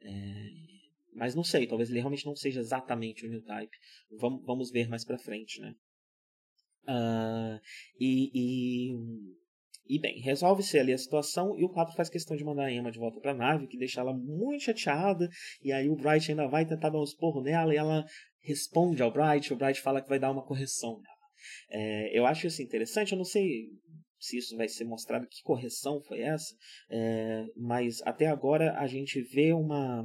É, 0.03 0.49
mas 1.15 1.35
não 1.35 1.45
sei, 1.45 1.67
talvez 1.67 1.91
ele 1.91 1.99
realmente 2.01 2.27
não 2.27 2.35
seja 2.35 2.61
exatamente 2.61 3.27
o 3.27 3.29
New 3.29 3.43
Type. 3.43 3.77
Vamos, 4.19 4.45
vamos 4.45 4.71
ver 4.71 4.89
mais 4.89 5.05
para 5.05 5.19
frente, 5.19 5.61
né? 5.61 5.75
e, 8.01 8.31
e 8.35 8.93
e 9.93 9.99
bem, 9.99 10.21
resolve-se 10.21 10.79
ali 10.79 10.93
a 10.93 10.99
situação 10.99 11.59
e 11.59 11.65
o 11.65 11.69
4 11.69 11.95
faz 11.95 12.09
questão 12.09 12.37
de 12.37 12.45
mandar 12.45 12.65
a 12.65 12.73
Emma 12.73 12.91
de 12.91 12.99
volta 12.99 13.21
para 13.21 13.33
a 13.33 13.35
nave, 13.35 13.67
que 13.67 13.77
deixa 13.77 14.01
ela 14.01 14.15
muito 14.15 14.63
chateada. 14.63 15.29
E 15.63 15.73
aí 15.73 15.89
o 15.89 15.97
Bright 15.97 16.31
ainda 16.31 16.47
vai 16.47 16.65
tentar 16.65 16.91
dar 16.91 17.01
um 17.01 17.05
esporro 17.05 17.43
nela 17.43 17.75
e 17.75 17.77
ela 17.77 18.05
responde 18.43 19.03
ao 19.03 19.13
Bright, 19.13 19.53
o 19.53 19.57
Bright 19.57 19.81
fala 19.81 20.03
que 20.03 20.09
vai 20.09 20.19
dar 20.19 20.31
uma 20.31 20.45
correção. 20.45 21.01
É, 21.71 22.19
eu 22.19 22.27
acho 22.27 22.47
isso 22.47 22.63
interessante, 22.63 23.13
eu 23.13 23.19
não 23.19 23.25
sei 23.25 23.69
se 24.19 24.39
isso 24.39 24.57
vai 24.57 24.69
ser 24.69 24.85
mostrado, 24.85 25.27
que 25.27 25.43
correção 25.43 26.01
foi 26.03 26.21
essa, 26.21 26.55
é, 26.91 27.45
mas 27.57 28.01
até 28.03 28.27
agora 28.27 28.79
a 28.79 28.87
gente 28.87 29.21
vê 29.21 29.53
uma, 29.53 30.05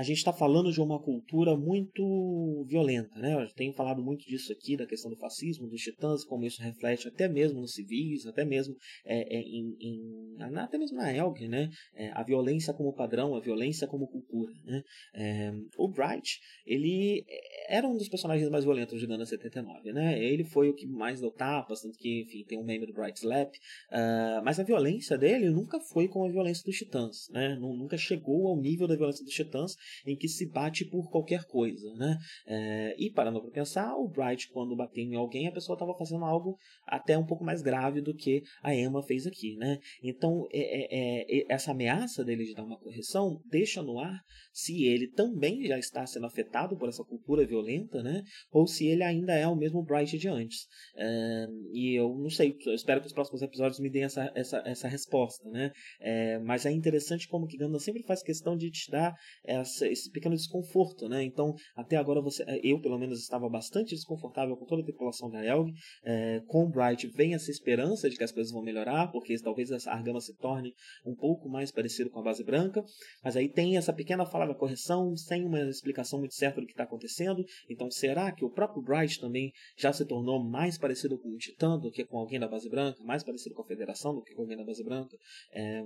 a 0.00 0.02
gente 0.02 0.16
está 0.16 0.32
falando 0.32 0.72
de 0.72 0.80
uma 0.80 0.98
cultura 0.98 1.54
muito 1.54 2.64
violenta, 2.66 3.18
né? 3.18 3.34
Eu 3.34 3.46
tenho 3.52 3.70
falado 3.74 4.02
muito 4.02 4.24
disso 4.24 4.50
aqui, 4.50 4.74
da 4.74 4.86
questão 4.86 5.10
do 5.10 5.16
fascismo, 5.18 5.68
dos 5.68 5.82
titãs, 5.82 6.24
como 6.24 6.46
isso 6.46 6.62
reflete 6.62 7.06
até 7.06 7.28
mesmo 7.28 7.60
nos 7.60 7.74
civis, 7.74 8.24
até 8.24 8.42
mesmo 8.42 8.74
é, 9.04 9.36
é, 9.36 9.40
em, 9.42 9.76
em, 9.78 10.42
até 10.56 10.78
mesmo 10.78 10.96
na 10.96 11.14
Elg, 11.14 11.46
né? 11.46 11.68
É, 11.94 12.12
a 12.14 12.22
violência 12.22 12.72
como 12.72 12.94
padrão, 12.94 13.34
a 13.34 13.40
violência 13.40 13.86
como 13.86 14.08
cultura, 14.08 14.54
né? 14.64 14.82
É, 15.14 15.52
o 15.76 15.86
Bright, 15.86 16.40
ele 16.64 17.22
era 17.68 17.86
um 17.86 17.94
dos 17.94 18.08
personagens 18.08 18.48
mais 18.48 18.64
violentos 18.64 18.98
de 18.98 19.06
Gana 19.06 19.26
79, 19.26 19.92
né? 19.92 20.18
Ele 20.18 20.44
foi 20.44 20.70
o 20.70 20.74
que 20.74 20.86
mais 20.86 21.20
deu 21.20 21.30
tapas, 21.30 21.82
tanto 21.82 21.98
que, 21.98 22.22
enfim, 22.22 22.42
tem 22.48 22.58
um 22.58 22.64
meme 22.64 22.86
do 22.86 22.94
Bright 22.94 23.18
Slap, 23.20 23.52
uh, 23.52 24.42
mas 24.42 24.58
a 24.58 24.62
violência 24.64 25.18
dele 25.18 25.50
nunca 25.50 25.78
foi 25.78 26.08
como 26.08 26.24
a 26.24 26.30
violência 26.30 26.64
dos 26.64 26.76
titãs, 26.76 27.28
né? 27.30 27.54
Nunca 27.60 27.98
chegou 27.98 28.48
ao 28.48 28.56
nível 28.56 28.88
da 28.88 28.96
violência 28.96 29.22
dos 29.22 29.34
titãs, 29.34 29.76
em 30.06 30.16
que 30.16 30.28
se 30.28 30.50
bate 30.50 30.84
por 30.84 31.10
qualquer 31.10 31.44
coisa, 31.44 31.92
né? 31.94 32.16
É, 32.46 32.96
e 32.98 33.10
parando 33.10 33.40
para 33.40 33.50
pensar, 33.50 33.94
o 33.96 34.08
Bright 34.08 34.48
quando 34.52 34.76
bateu 34.76 35.04
em 35.04 35.14
alguém, 35.14 35.48
a 35.48 35.52
pessoa 35.52 35.74
estava 35.74 35.96
fazendo 35.96 36.24
algo 36.24 36.56
até 36.86 37.16
um 37.16 37.26
pouco 37.26 37.44
mais 37.44 37.62
grave 37.62 38.00
do 38.00 38.14
que 38.14 38.42
a 38.62 38.74
Emma 38.74 39.02
fez 39.02 39.26
aqui, 39.26 39.56
né? 39.56 39.78
Então 40.02 40.46
é, 40.52 40.60
é, 40.60 41.40
é 41.40 41.46
essa 41.48 41.70
ameaça 41.70 42.24
dele 42.24 42.44
de 42.44 42.54
dar 42.54 42.64
uma 42.64 42.78
correção 42.78 43.40
deixa 43.50 43.82
no 43.82 43.98
ar 43.98 44.20
se 44.52 44.84
ele 44.84 45.08
também 45.08 45.64
já 45.66 45.78
está 45.78 46.06
sendo 46.06 46.26
afetado 46.26 46.76
por 46.76 46.88
essa 46.88 47.04
cultura 47.04 47.46
violenta, 47.46 48.02
né? 48.02 48.22
Ou 48.50 48.66
se 48.66 48.86
ele 48.86 49.02
ainda 49.02 49.34
é 49.34 49.46
o 49.46 49.56
mesmo 49.56 49.82
Bright 49.82 50.18
de 50.18 50.28
antes. 50.28 50.66
É, 50.96 51.46
e 51.72 51.94
eu 51.94 52.14
não 52.16 52.30
sei, 52.30 52.56
eu 52.66 52.74
espero 52.74 53.00
que 53.00 53.06
os 53.06 53.12
próximos 53.12 53.42
episódios 53.42 53.80
me 53.80 53.90
deem 53.90 54.04
essa, 54.04 54.30
essa, 54.34 54.62
essa 54.66 54.88
resposta, 54.88 55.48
né? 55.50 55.72
É, 56.00 56.38
mas 56.40 56.66
é 56.66 56.70
interessante 56.70 57.28
como 57.28 57.46
que 57.46 57.56
Gundam 57.56 57.78
sempre 57.78 58.02
faz 58.02 58.22
questão 58.22 58.56
de 58.56 58.70
te 58.70 58.90
dar 58.90 59.14
essa, 59.44 59.69
esse 59.82 60.10
pequeno 60.10 60.34
desconforto, 60.34 61.08
né? 61.08 61.22
Então, 61.22 61.54
até 61.76 61.96
agora 61.96 62.20
você, 62.20 62.44
eu 62.62 62.80
pelo 62.80 62.98
menos 62.98 63.20
estava 63.20 63.48
bastante 63.48 63.94
desconfortável 63.94 64.56
com 64.56 64.64
toda 64.64 64.82
a 64.82 64.84
tripulação 64.84 65.30
da 65.30 65.44
Elg. 65.44 65.72
É, 66.04 66.40
com 66.46 66.64
o 66.64 66.68
Bright 66.68 67.06
vem 67.08 67.34
essa 67.34 67.50
esperança 67.50 68.08
de 68.08 68.16
que 68.16 68.24
as 68.24 68.32
coisas 68.32 68.52
vão 68.52 68.62
melhorar, 68.62 69.08
porque 69.08 69.34
talvez 69.42 69.70
essa 69.70 69.90
Argama 69.90 70.20
se 70.20 70.36
torne 70.36 70.74
um 71.04 71.14
pouco 71.14 71.48
mais 71.48 71.70
parecido 71.70 72.10
com 72.10 72.20
a 72.20 72.22
base 72.22 72.44
branca. 72.44 72.82
Mas 73.22 73.36
aí 73.36 73.48
tem 73.48 73.76
essa 73.76 73.92
pequena 73.92 74.26
fala 74.26 74.46
da 74.46 74.54
correção 74.54 75.16
sem 75.16 75.44
uma 75.44 75.60
explicação 75.62 76.18
muito 76.18 76.34
certa 76.34 76.60
do 76.60 76.66
que 76.66 76.72
está 76.72 76.84
acontecendo. 76.84 77.44
Então, 77.68 77.90
será 77.90 78.32
que 78.32 78.44
o 78.44 78.50
próprio 78.50 78.82
Bright 78.82 79.20
também 79.20 79.52
já 79.76 79.92
se 79.92 80.04
tornou 80.04 80.42
mais 80.42 80.78
parecido 80.78 81.18
com 81.18 81.28
o 81.28 81.36
Titã 81.38 81.78
do 81.78 81.90
que 81.90 82.04
com 82.04 82.18
alguém 82.18 82.38
da 82.38 82.48
base 82.48 82.68
branca, 82.68 83.02
mais 83.04 83.22
parecido 83.22 83.54
com 83.54 83.62
a 83.62 83.66
Federação 83.66 84.14
do 84.14 84.22
que 84.22 84.34
com 84.34 84.42
alguém 84.42 84.56
da 84.56 84.64
base 84.64 84.82
branca? 84.84 85.16
É, 85.52 85.82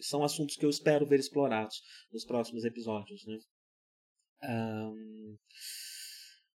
são 0.00 0.22
assuntos 0.22 0.56
que 0.56 0.64
eu 0.64 0.70
espero 0.70 1.06
ver 1.06 1.18
explorados 1.18 1.82
nos 2.12 2.24
próximos 2.24 2.64
episódios, 2.64 3.05
né? 3.26 3.38
Um... 4.42 5.36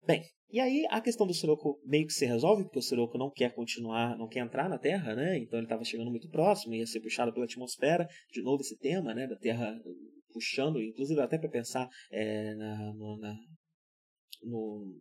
Bem, 0.06 0.22
e 0.50 0.60
aí 0.60 0.86
a 0.90 1.00
questão 1.00 1.26
do 1.26 1.34
Sirocco 1.34 1.78
meio 1.84 2.06
que 2.06 2.12
se 2.12 2.24
resolve, 2.24 2.64
porque 2.64 2.78
o 2.78 2.82
Sirocco 2.82 3.18
não 3.18 3.30
quer 3.30 3.54
continuar, 3.54 4.16
não 4.16 4.28
quer 4.28 4.40
entrar 4.40 4.68
na 4.68 4.78
Terra, 4.78 5.14
né? 5.14 5.36
Então 5.38 5.58
ele 5.58 5.66
estava 5.66 5.84
chegando 5.84 6.10
muito 6.10 6.28
próximo, 6.30 6.74
ia 6.74 6.86
ser 6.86 7.00
puxado 7.00 7.32
pela 7.32 7.44
atmosfera. 7.44 8.08
De 8.32 8.42
novo 8.42 8.62
esse 8.62 8.76
tema, 8.78 9.12
né? 9.14 9.26
Da 9.26 9.36
Terra 9.36 9.78
puxando, 10.32 10.80
inclusive 10.80 11.20
até 11.20 11.38
para 11.38 11.50
pensar 11.50 11.88
é, 12.10 12.54
na, 12.54 12.94
no, 12.94 13.18
na, 13.18 13.36
no, 14.42 15.00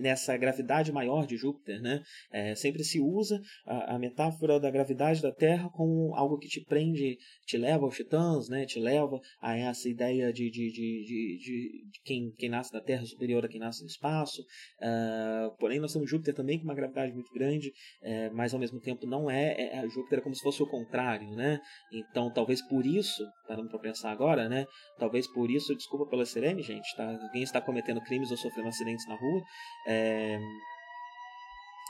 nessa 0.00 0.36
gravidade 0.36 0.92
maior 0.92 1.26
de 1.26 1.36
Júpiter, 1.36 1.80
né? 1.80 2.02
É, 2.32 2.54
sempre 2.54 2.82
se 2.84 3.00
usa 3.00 3.40
a, 3.66 3.94
a, 3.94 3.98
metáfora 3.98 4.58
da 4.58 4.70
gravidade 4.70 5.20
da 5.20 5.32
Terra 5.32 5.68
como 5.70 6.14
algo 6.14 6.38
que 6.38 6.48
te 6.48 6.64
prende, 6.64 7.18
te 7.46 7.56
leva 7.56 7.84
aos 7.84 7.96
titãs, 7.96 8.48
né? 8.48 8.64
Te 8.66 8.78
leva 8.78 9.20
a 9.40 9.56
essa 9.56 9.88
ideia 9.88 10.32
de, 10.32 10.50
de, 10.50 10.70
de, 10.70 11.04
de, 11.04 11.90
de 11.90 12.00
quem, 12.04 12.32
quem 12.36 12.48
nasce 12.48 12.72
da 12.72 12.80
Terra 12.80 13.04
superior 13.04 13.44
a 13.44 13.48
quem 13.48 13.60
nasce 13.60 13.82
no 13.82 13.88
espaço. 13.88 14.42
Uh, 14.80 15.56
porém, 15.58 15.80
nós 15.80 15.92
temos 15.92 16.08
Júpiter 16.08 16.34
também 16.34 16.58
com 16.58 16.64
uma 16.64 16.74
gravidade 16.74 17.12
muito 17.12 17.32
grande, 17.32 17.72
é, 18.02 18.30
mas 18.30 18.54
ao 18.54 18.60
mesmo 18.60 18.80
tempo 18.80 19.06
não 19.06 19.30
é, 19.30 19.52
é, 19.52 19.76
é 19.76 19.88
Júpiter 19.88 20.18
é 20.18 20.22
como 20.22 20.34
se 20.34 20.42
fosse 20.42 20.62
o 20.62 20.66
contrário, 20.66 21.30
né? 21.34 21.60
Então, 21.92 22.32
talvez 22.32 22.62
por 22.66 22.86
isso, 22.86 23.22
parando 23.46 23.68
para 23.68 23.78
pensar 23.78 24.10
agora, 24.10 24.48
né? 24.48 24.66
Talvez 24.98 25.26
por 25.26 25.50
isso, 25.50 25.74
desculpa 25.74 26.06
pela 26.06 26.24
serene, 26.24 26.62
gente, 26.62 26.94
tá? 26.96 27.10
Alguém 27.10 27.42
está 27.42 27.60
cometendo 27.60 28.00
crimes 28.02 28.30
ou 28.30 28.36
sofrendo 28.36 28.68
acidentes 28.68 29.06
na 29.06 29.14
rua, 29.14 29.42
é... 29.86 30.38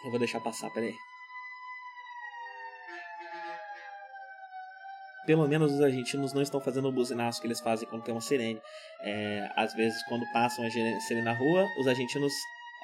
Eu 0.05 0.11
vou 0.11 0.19
deixar 0.19 0.41
passar, 0.41 0.71
peraí. 0.71 0.95
Pelo 5.27 5.47
menos 5.47 5.73
os 5.73 5.81
argentinos 5.81 6.33
não 6.33 6.41
estão 6.41 6.61
fazendo 6.61 6.89
o 6.89 6.93
buzinaço 6.93 7.41
que 7.41 7.47
eles 7.47 7.61
fazem 7.61 7.87
quando 7.89 8.03
tem 8.03 8.15
uma 8.15 8.21
sirene. 8.21 8.61
É, 9.03 9.51
às 9.55 9.75
vezes, 9.75 10.03
quando 10.05 10.25
passam 10.33 10.65
a 10.65 10.71
sirene 10.71 11.23
na 11.23 11.35
rua, 11.35 11.67
os 11.79 11.87
argentinos 11.87 12.33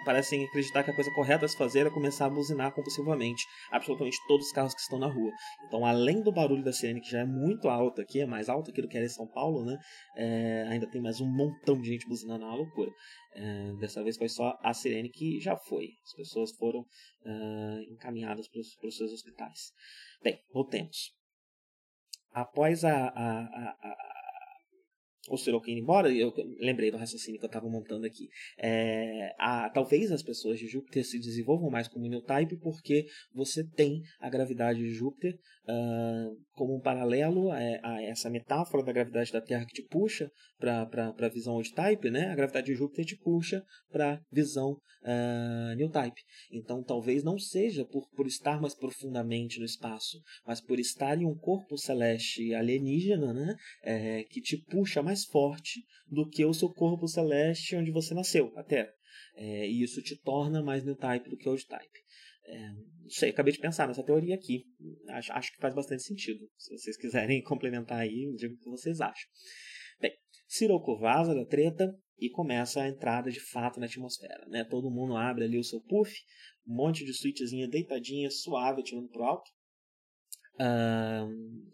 parecem 0.05 0.45
acreditar 0.45 0.83
que 0.83 0.91
a 0.91 0.95
coisa 0.95 1.11
correta 1.13 1.45
a 1.45 1.49
se 1.49 1.57
fazer 1.57 1.87
é 1.87 1.91
começar 1.91 2.27
a 2.27 2.31
buzinar 2.31 2.73
compulsivamente 2.73 3.45
absolutamente 3.71 4.19
todos 4.27 4.47
os 4.47 4.53
carros 4.53 4.75
que 4.75 4.81
estão 4.81 4.99
na 4.99 5.07
rua. 5.07 5.31
Então, 5.67 5.85
além 5.85 6.23
do 6.23 6.33
barulho 6.33 6.63
da 6.63 6.73
sirene, 6.73 7.01
que 7.01 7.11
já 7.11 7.21
é 7.21 7.25
muito 7.25 7.69
alto 7.69 8.01
aqui, 8.01 8.21
é 8.21 8.27
mais 8.27 8.49
alto 8.49 8.71
aqui 8.71 8.83
do 8.83 8.89
que 8.89 8.97
era 8.97 9.07
em 9.07 9.11
São 9.11 9.27
Paulo, 9.27 9.65
né? 9.65 9.79
É, 10.17 10.67
ainda 10.69 10.89
tem 10.89 11.01
mais 11.01 11.21
um 11.21 11.27
montão 11.27 11.81
de 11.81 11.89
gente 11.89 12.09
buzinando, 12.09 12.45
é 12.45 12.47
uma 12.47 12.57
loucura. 12.57 12.91
É, 13.35 13.73
dessa 13.81 14.03
vez 14.03 14.17
foi 14.17 14.29
só 14.29 14.57
a 14.63 14.73
sirene 14.73 15.11
que 15.11 15.41
já 15.41 15.57
foi. 15.57 15.89
As 16.05 16.15
pessoas 16.15 16.53
foram 16.57 16.81
uh, 16.81 17.93
encaminhadas 17.93 18.49
para 18.49 18.61
os 18.61 18.97
seus 18.97 19.13
hospitais. 19.13 19.73
Bem, 20.23 20.41
voltemos. 20.53 21.15
Após 22.33 22.85
a, 22.85 23.09
a, 23.09 23.41
a, 23.41 24.16
o 25.29 25.37
Sorokin 25.37 25.73
indo 25.73 25.81
embora, 25.81 26.13
eu 26.13 26.33
lembrei 26.61 26.91
do 26.91 26.97
raciocínio 26.97 27.39
que 27.39 27.45
eu 27.45 27.49
estava 27.49 27.69
montando 27.69 28.07
aqui. 28.07 28.29
É, 28.59 29.35
a, 29.39 29.71
talvez 29.71 30.11
as 30.13 30.23
pessoas 30.23 30.59
de 30.59 30.67
Júpiter 30.67 31.05
se 31.05 31.19
desenvolvam 31.19 31.71
mais 31.71 31.89
como 31.89 32.07
New 32.07 32.23
Type 32.23 32.57
porque 32.59 33.07
você 33.35 33.65
tem 33.65 34.03
a 34.21 34.29
gravidade 34.29 34.79
de 34.79 34.91
Júpiter 34.91 35.35
uh, 35.69 36.37
como 36.53 36.77
um 36.77 36.81
paralelo 36.81 37.51
a, 37.51 37.57
a, 37.57 38.03
essa 38.05 38.31
metáfora 38.31 38.85
da 38.85 38.93
gravidade 38.93 39.33
da 39.33 39.41
Terra 39.41 39.67
que 39.67 39.83
te 39.83 39.89
puxa 39.89 40.31
para 40.59 40.89
a 41.19 41.29
visão 41.29 41.55
old 41.55 41.73
type, 41.75 42.11
né? 42.11 42.31
A 42.31 42.35
gravidade 42.35 42.67
de 42.67 42.75
Júpiter 42.75 43.05
te 43.05 43.17
puxa 43.17 43.63
para 43.91 44.15
a 44.15 44.21
visão 44.33 44.79
uh, 45.07 45.75
new 45.77 45.91
type. 45.91 46.21
Então, 46.51 46.83
talvez 46.83 47.23
não 47.23 47.39
seja 47.39 47.85
por, 47.85 48.09
por 48.11 48.27
estar 48.27 48.61
mais 48.61 48.75
profundamente 48.75 49.59
no 49.59 49.65
espaço, 49.65 50.21
mas 50.47 50.61
por 50.61 50.79
estar 50.79 51.21
em 51.21 51.27
um 51.27 51.37
corpo 51.37 51.77
celeste 51.77 52.55
alienígena, 52.55 53.33
né? 53.33 53.55
É, 53.83 54.25
que 54.25 54.41
te 54.41 54.57
puxa 54.57 55.03
mais 55.03 55.16
forte 55.25 55.85
do 56.07 56.29
que 56.29 56.45
o 56.45 56.53
seu 56.53 56.69
corpo 56.73 57.09
celeste 57.09 57.77
onde 57.77 57.91
você 57.91 58.15
nasceu, 58.15 58.53
a 58.57 58.63
Terra. 58.63 58.93
É, 59.35 59.69
e 59.69 59.83
isso 59.83 60.03
te 60.03 60.17
torna 60.17 60.63
mais 60.63 60.85
new 60.85 60.97
type 60.97 61.29
do 61.29 61.37
que 61.37 61.49
old 61.49 61.67
type. 61.67 62.07
É, 62.45 62.69
não 62.71 63.09
sei, 63.09 63.31
acabei 63.31 63.53
de 63.53 63.59
pensar 63.59 63.89
nessa 63.89 64.05
teoria 64.05 64.35
aqui. 64.35 64.65
Acho, 65.09 65.33
acho 65.33 65.53
que 65.53 65.61
faz 65.61 65.75
bastante 65.75 66.03
sentido. 66.03 66.49
Se 66.57 66.77
vocês 66.77 66.97
quiserem 66.97 67.43
complementar 67.45 68.01
aí, 68.01 68.33
digo 68.37 68.55
o 68.55 68.59
que 68.59 68.71
vocês 68.71 69.01
acham. 69.01 69.29
Bem, 70.01 70.13
Sirocco 70.47 70.99
vaza 70.99 71.35
da 71.35 71.45
treta 71.45 71.93
e 72.19 72.31
começa 72.31 72.83
a 72.83 72.89
entrada 72.89 73.31
de 73.31 73.41
fato 73.41 73.79
na 73.79 73.87
atmosfera, 73.87 74.47
né? 74.49 74.65
Todo 74.65 74.91
mundo 74.91 75.17
abre 75.17 75.45
ali 75.45 75.59
o 75.59 75.65
seu 75.65 75.81
puff, 75.83 76.13
um 76.67 76.75
monte 76.75 77.05
de 77.05 77.13
suítezinha 77.13 77.69
deitadinha, 77.69 78.31
suave, 78.31 78.81
atirando 78.81 79.09
pro 79.09 79.25
alto. 79.25 79.51
Um, 80.59 81.73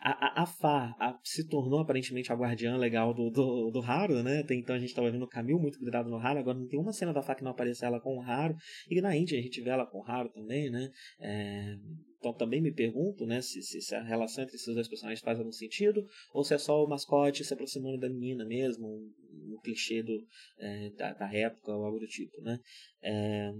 a, 0.00 0.40
a, 0.40 0.42
a 0.42 0.46
Fá 0.46 0.94
a, 0.98 1.18
se 1.22 1.46
tornou 1.48 1.80
aparentemente 1.80 2.32
a 2.32 2.36
guardiã 2.36 2.76
legal 2.76 3.12
do, 3.14 3.30
do, 3.30 3.70
do 3.70 3.80
Haru, 3.80 4.22
né? 4.22 4.40
Até 4.40 4.54
então 4.54 4.74
a 4.74 4.78
gente 4.78 4.90
estava 4.90 5.10
vendo 5.10 5.24
o 5.24 5.28
Camil 5.28 5.58
muito 5.58 5.78
grudado 5.78 6.08
no 6.10 6.16
Haru, 6.16 6.38
agora 6.38 6.58
não 6.58 6.66
tem 6.66 6.78
uma 6.78 6.92
cena 6.92 7.12
da 7.12 7.22
Fá 7.22 7.34
que 7.34 7.44
não 7.44 7.50
aparece 7.50 7.84
ela 7.84 8.00
com 8.00 8.18
o 8.18 8.22
Haru. 8.22 8.54
E 8.90 9.00
na 9.00 9.16
Índia 9.16 9.38
a 9.38 9.42
gente 9.42 9.60
vê 9.60 9.70
ela 9.70 9.86
com 9.86 9.98
o 9.98 10.04
Haru 10.04 10.30
também, 10.30 10.70
né? 10.70 10.90
É, 11.20 11.76
então 12.24 12.32
também 12.32 12.62
me 12.62 12.72
pergunto 12.72 13.26
né, 13.26 13.42
se, 13.42 13.60
se, 13.60 13.82
se, 13.82 13.94
a 13.94 14.02
relação 14.02 14.44
entre 14.44 14.56
esses 14.56 14.74
dois 14.74 14.88
personagens 14.88 15.20
faz 15.20 15.38
algum 15.38 15.52
sentido, 15.52 16.02
ou 16.32 16.42
se 16.42 16.54
é 16.54 16.58
só 16.58 16.82
o 16.82 16.88
mascote 16.88 17.44
se 17.44 17.52
aproximando 17.52 17.98
da 17.98 18.08
menina 18.08 18.46
mesmo, 18.46 18.86
um, 18.86 19.54
um 19.54 19.60
clichê 19.62 20.02
do, 20.02 20.26
é, 20.58 20.90
da, 20.96 21.12
da, 21.12 21.34
época 21.34 21.70
ou 21.70 21.84
algo 21.84 21.98
do 21.98 22.06
tipo. 22.06 22.40
Né? 22.40 22.58
É, 23.02 23.52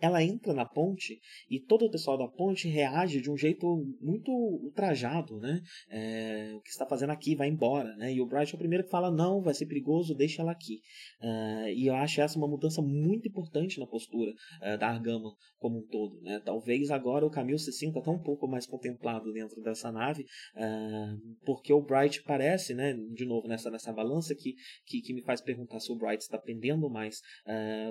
ela 0.00 0.22
entra 0.22 0.52
na 0.52 0.64
ponte 0.64 1.18
e 1.50 1.58
todo 1.58 1.86
o 1.86 1.90
pessoal 1.90 2.18
da 2.18 2.28
ponte 2.28 2.68
reage 2.68 3.20
de 3.20 3.30
um 3.30 3.36
jeito 3.36 3.66
muito 4.00 4.30
ultrajado, 4.30 5.38
né? 5.38 5.62
É, 5.88 6.52
o 6.54 6.60
que 6.60 6.68
está 6.68 6.86
fazendo 6.86 7.10
aqui 7.10 7.34
vai 7.34 7.48
embora, 7.48 7.96
né? 7.96 8.12
E 8.12 8.20
o 8.20 8.26
Bright 8.26 8.52
é 8.52 8.56
o 8.56 8.58
primeiro 8.58 8.84
que 8.84 8.90
fala 8.90 9.10
não, 9.10 9.40
vai 9.40 9.54
ser 9.54 9.66
perigoso, 9.66 10.14
deixa 10.14 10.42
ela 10.42 10.52
aqui. 10.52 10.80
Uh, 11.20 11.68
e 11.74 11.86
eu 11.86 11.94
acho 11.94 12.20
essa 12.20 12.38
uma 12.38 12.48
mudança 12.48 12.82
muito 12.82 13.26
importante 13.26 13.80
na 13.80 13.86
postura 13.86 14.32
uh, 14.32 14.78
da 14.78 14.88
Argama 14.88 15.34
como 15.58 15.78
um 15.78 15.86
todo, 15.86 16.20
né? 16.20 16.40
Talvez 16.44 16.90
agora 16.90 17.24
o 17.24 17.30
Camil 17.30 17.58
se 17.58 17.72
sinta 17.72 18.02
tão 18.02 18.14
um 18.14 18.22
pouco 18.22 18.46
mais 18.46 18.66
contemplado 18.66 19.32
dentro 19.32 19.62
dessa 19.62 19.90
nave, 19.90 20.24
uh, 20.24 21.36
porque 21.44 21.72
o 21.72 21.80
Bright 21.80 22.22
parece, 22.22 22.74
né? 22.74 22.92
De 23.14 23.24
novo 23.24 23.48
nessa 23.48 23.70
nessa 23.70 23.92
balança 23.92 24.34
que 24.34 24.54
que, 24.84 25.00
que 25.00 25.14
me 25.14 25.22
faz 25.22 25.40
perguntar 25.40 25.80
se 25.80 25.90
o 25.90 25.96
Bright 25.96 26.22
está 26.22 26.38
pendendo 26.38 26.90
mais 26.90 27.20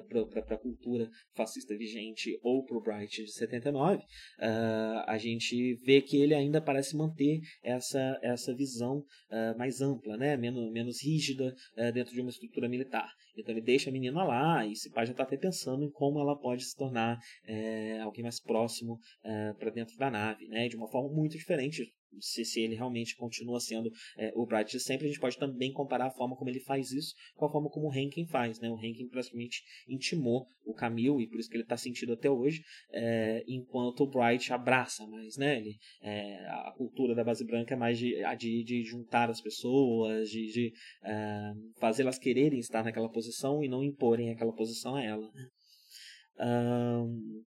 para 0.07 0.55
a 0.55 0.59
cultura 0.59 1.09
fascista 1.33 1.75
vigente 1.75 1.94
ou 2.41 2.63
para 2.65 2.77
o 2.77 2.81
Bright 2.81 3.23
de 3.23 3.31
79, 3.31 3.97
uh, 3.97 4.01
ah, 4.39 5.05
a 5.07 5.17
gente 5.17 5.75
vê 5.85 6.01
que 6.01 6.17
ele 6.17 6.33
ainda 6.33 6.61
parece 6.61 6.95
manter 6.95 7.39
essa, 7.63 8.19
essa 8.21 8.53
visão 8.53 8.99
uh, 8.99 9.57
mais 9.57 9.81
ampla, 9.81 10.17
né? 10.17 10.37
menos, 10.37 10.71
menos 10.71 11.03
rígida 11.03 11.55
uh, 11.77 11.91
dentro 11.91 12.13
de 12.13 12.21
uma 12.21 12.29
estrutura 12.29 12.69
militar. 12.69 13.09
Então 13.37 13.53
ele 13.53 13.61
deixa 13.61 13.89
a 13.89 13.93
menina 13.93 14.23
lá 14.23 14.65
e 14.65 14.75
se 14.75 14.91
pai 14.91 15.05
já 15.05 15.11
está 15.11 15.23
até 15.23 15.37
pensando 15.37 15.83
em 15.83 15.91
como 15.91 16.19
ela 16.19 16.37
pode 16.37 16.63
se 16.63 16.75
tornar 16.75 17.19
é, 17.45 17.99
alguém 17.99 18.23
mais 18.23 18.39
próximo 18.39 18.97
para 19.59 19.71
dentro 19.71 19.97
da 19.97 20.09
nave, 20.09 20.47
né? 20.47 20.69
de 20.69 20.77
uma 20.77 20.87
forma 20.87 21.13
muito 21.13 21.37
diferente 21.37 21.93
se, 22.19 22.45
se 22.45 22.61
ele 22.61 22.75
realmente 22.75 23.15
continua 23.15 23.59
sendo 23.59 23.91
é, 24.17 24.31
o 24.35 24.45
Bright 24.45 24.71
de 24.71 24.79
sempre, 24.79 25.05
a 25.05 25.09
gente 25.09 25.19
pode 25.19 25.37
também 25.37 25.71
comparar 25.71 26.07
a 26.07 26.11
forma 26.11 26.35
como 26.35 26.49
ele 26.49 26.59
faz 26.59 26.91
isso 26.91 27.13
com 27.35 27.45
a 27.45 27.49
forma 27.49 27.69
como 27.69 27.87
o 27.87 27.89
Rankin 27.89 28.25
faz. 28.27 28.59
Né? 28.59 28.69
O 28.69 28.75
Rankin 28.75 29.07
praticamente 29.07 29.63
intimou 29.87 30.47
o 30.65 30.73
Camille, 30.73 31.23
e 31.23 31.27
por 31.27 31.39
isso 31.39 31.49
que 31.49 31.55
ele 31.55 31.63
está 31.63 31.77
sentido 31.77 32.13
até 32.13 32.29
hoje, 32.29 32.63
é, 32.91 33.43
enquanto 33.47 34.01
o 34.01 34.09
Bright 34.09 34.51
abraça 34.51 35.05
mais. 35.07 35.37
Né? 35.37 35.57
Ele, 35.57 35.75
é, 36.01 36.45
a 36.47 36.73
cultura 36.75 37.13
da 37.13 37.23
base 37.23 37.45
branca 37.45 37.73
é 37.73 37.77
mais 37.77 37.97
de, 37.97 38.15
de, 38.37 38.63
de 38.63 38.83
juntar 38.83 39.29
as 39.29 39.41
pessoas, 39.41 40.29
de, 40.29 40.45
de 40.47 40.73
é, 41.03 41.51
fazê-las 41.79 42.17
quererem 42.17 42.59
estar 42.59 42.83
naquela 42.83 43.09
posição 43.09 43.63
e 43.63 43.69
não 43.69 43.83
imporem 43.83 44.31
aquela 44.31 44.53
posição 44.53 44.95
a 44.95 45.03
ela. 45.03 45.29
Né? 45.33 45.47
Um, 46.37 47.43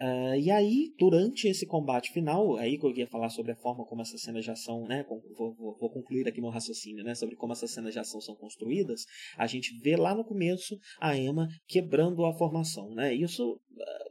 Uh, 0.00 0.34
e 0.34 0.50
aí, 0.50 0.94
durante 0.98 1.46
esse 1.46 1.66
combate 1.66 2.10
final, 2.10 2.56
aí 2.56 2.78
que 2.78 2.86
eu 2.86 2.90
ia 2.96 3.06
falar 3.06 3.28
sobre 3.28 3.52
a 3.52 3.56
forma 3.56 3.84
como 3.84 4.00
essas 4.00 4.22
cenas 4.22 4.42
de 4.42 4.50
ação, 4.50 4.86
né, 4.86 5.04
vou, 5.06 5.54
vou, 5.54 5.76
vou, 5.78 5.90
concluir 5.90 6.26
aqui 6.26 6.40
meu 6.40 6.48
raciocínio, 6.48 7.04
né, 7.04 7.14
sobre 7.14 7.36
como 7.36 7.52
essas 7.52 7.70
cenas 7.70 7.92
de 7.92 7.98
ação 7.98 8.18
são 8.18 8.34
construídas, 8.34 9.04
a 9.36 9.46
gente 9.46 9.78
vê 9.82 9.96
lá 9.96 10.14
no 10.14 10.24
começo 10.24 10.78
a 10.98 11.14
Emma 11.14 11.48
quebrando 11.66 12.24
a 12.24 12.32
formação, 12.32 12.94
né, 12.94 13.12
isso, 13.12 13.60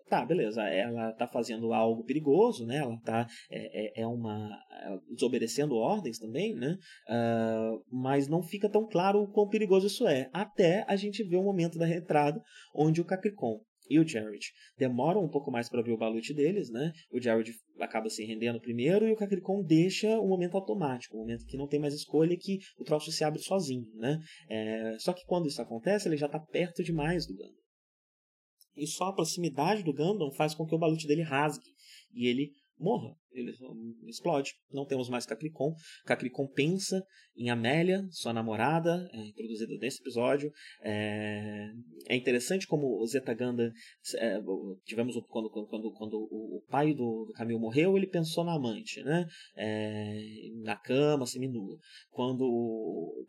tá, 0.08 0.24
beleza, 0.24 0.62
ela 0.62 1.12
tá 1.14 1.28
fazendo 1.28 1.74
algo 1.74 2.04
perigoso, 2.04 2.68
né, 2.68 2.78
ela 2.78 2.96
tá, 3.04 3.28
é, 3.50 4.02
é, 4.02 4.02
é 4.04 4.08
uma, 4.08 4.48
desobedecendo 5.10 5.74
ordens 5.74 6.20
também, 6.20 6.54
né, 6.54 6.78
uh, 7.10 7.84
mas 7.92 8.28
não 8.28 8.44
fica 8.44 8.70
tão 8.70 8.88
claro 8.88 9.24
o 9.24 9.28
quão 9.28 9.50
perigoso 9.50 9.88
isso 9.88 10.08
é, 10.08 10.30
até 10.32 10.86
a 10.88 10.96
gente 10.96 11.24
ver 11.24 11.38
o 11.38 11.44
momento 11.44 11.80
da 11.80 11.86
retrada, 11.88 12.40
onde 12.76 13.02
o 13.02 13.06
Capricorn 13.06 13.60
e 13.90 14.00
o 14.00 14.08
Jared 14.08 14.46
demoram 14.78 15.24
um 15.24 15.30
pouco 15.30 15.52
mais 15.52 15.68
para 15.68 15.82
ver 15.82 15.92
o 15.92 15.98
balute 15.98 16.34
deles, 16.34 16.70
né? 16.70 16.94
O 17.12 17.20
Jared 17.20 17.52
acaba 17.80 18.10
se 18.10 18.24
rendendo 18.24 18.60
primeiro 18.62 19.08
e 19.08 19.12
o 19.12 19.16
Capricorn 19.16 19.66
deixa 19.66 20.20
o 20.20 20.28
momento 20.28 20.56
automático, 20.56 21.18
o 21.18 21.20
momento 21.20 21.46
que 21.46 21.58
não 21.58 21.68
tem 21.68 21.80
mais 21.80 21.94
escolha 21.94 22.38
que 22.38 22.60
o 22.78 22.84
troço 22.84 23.12
se 23.12 23.24
abre 23.24 23.40
sozinho, 23.40 23.88
né? 23.96 24.20
É, 24.50 24.96
só 25.00 25.14
que 25.14 25.26
quando 25.26 25.48
isso 25.48 25.62
acontece, 25.62 26.08
ele 26.08 26.18
já 26.18 26.28
está 26.28 26.40
perto 26.40 26.84
demais 26.84 27.26
do 27.26 27.34
Gundam. 27.34 27.60
E 28.76 28.88
só 28.88 29.06
a 29.06 29.14
proximidade 29.14 29.84
do 29.84 29.94
Gundam 29.94 30.32
faz 30.32 30.54
com 30.54 30.66
que 30.66 30.76
o 30.76 30.80
balute 30.80 31.08
dele 31.08 31.24
rasgue 31.24 31.70
e 32.14 32.28
ele 32.28 32.52
morra 32.78 33.16
ele 33.32 33.54
explode. 34.08 34.54
Não 34.72 34.86
temos 34.86 35.10
mais 35.10 35.26
Capricorn. 35.26 35.76
Capricorn 36.06 36.52
pensa 36.54 37.04
em 37.38 37.50
Amélia, 37.50 38.06
sua 38.12 38.34
namorada, 38.34 39.10
é, 39.14 39.28
introduzida 39.28 39.74
nesse 39.80 40.02
episódio. 40.02 40.52
É, 40.84 41.70
é 42.10 42.16
interessante 42.16 42.68
como 42.68 43.02
o 43.02 43.08
Zetaganda 43.08 43.72
é, 44.16 44.40
tivemos 44.84 45.16
quando, 45.30 45.50
quando, 45.50 45.92
quando 45.94 46.18
o 46.18 46.62
pai 46.70 46.94
do, 46.94 47.26
do 47.26 47.34
Camil 47.34 47.60
morreu, 47.60 47.96
ele 47.96 48.08
pensou 48.08 48.44
na 48.44 48.56
amante, 48.56 49.02
né? 49.04 49.26
É, 49.56 50.22
na 50.64 50.76
cama, 50.76 51.26
seminua. 51.26 51.78
Quando 52.12 52.42
o 52.42 53.26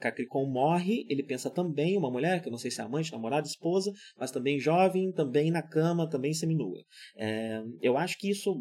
morre, 0.51 1.07
ele 1.09 1.23
pensa 1.23 1.49
também 1.51 1.97
uma 1.97 2.11
mulher, 2.11 2.43
que 2.43 2.49
eu 2.49 2.51
não 2.51 2.59
sei 2.59 2.71
se 2.71 2.81
é 2.81 2.85
amante, 2.85 3.13
namorada, 3.13 3.47
esposa, 3.47 3.93
mas 4.19 4.33
também 4.33 4.59
jovem, 4.59 5.13
também 5.13 5.51
na 5.51 5.63
cama, 5.63 6.09
também 6.09 6.33
seminua. 6.33 6.83
É, 7.17 7.63
eu 7.81 7.97
acho 7.97 8.19
que 8.19 8.31
isso, 8.31 8.55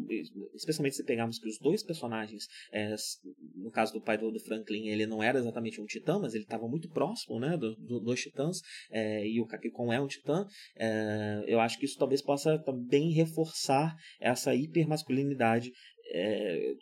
especialmente 0.54 0.96
se 0.96 1.04
que 1.38 1.48
os 1.48 1.58
dois 1.58 1.82
personagens, 1.82 2.46
é, 2.72 2.94
no 3.56 3.70
caso 3.70 3.92
do 3.92 4.00
pai 4.00 4.18
do, 4.18 4.30
do, 4.30 4.40
Franklin, 4.40 4.88
ele 4.88 5.06
não 5.06 5.22
era 5.22 5.38
exatamente 5.38 5.80
um 5.80 5.86
titã, 5.86 6.18
mas 6.18 6.34
ele 6.34 6.44
estava 6.44 6.68
muito 6.68 6.88
próximo 6.88 7.38
né, 7.38 7.56
do, 7.56 7.74
do, 7.76 8.00
dos 8.00 8.20
titãs, 8.20 8.60
é, 8.90 9.26
e 9.26 9.40
o 9.40 9.46
Kakekon 9.46 9.92
é 9.92 10.00
um 10.00 10.06
titã, 10.06 10.46
é, 10.76 11.44
eu 11.46 11.60
acho 11.60 11.78
que 11.78 11.84
isso 11.84 11.98
talvez 11.98 12.22
possa 12.22 12.58
também 12.58 13.12
reforçar 13.12 13.96
essa 14.20 14.54
hipermasculinidade 14.54 15.72
é, 16.12 16.74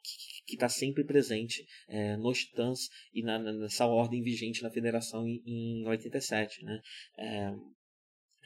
que 0.46 0.54
está 0.54 0.68
sempre 0.68 1.04
presente 1.04 1.64
é, 1.88 2.16
nos 2.16 2.38
titãs 2.38 2.88
e 3.12 3.22
na, 3.22 3.38
nessa 3.38 3.86
ordem 3.86 4.22
vigente 4.22 4.62
na 4.62 4.70
federação 4.70 5.26
em, 5.26 5.42
em 5.46 5.86
87. 5.86 6.64
Né? 6.64 6.80
É, 7.18 7.52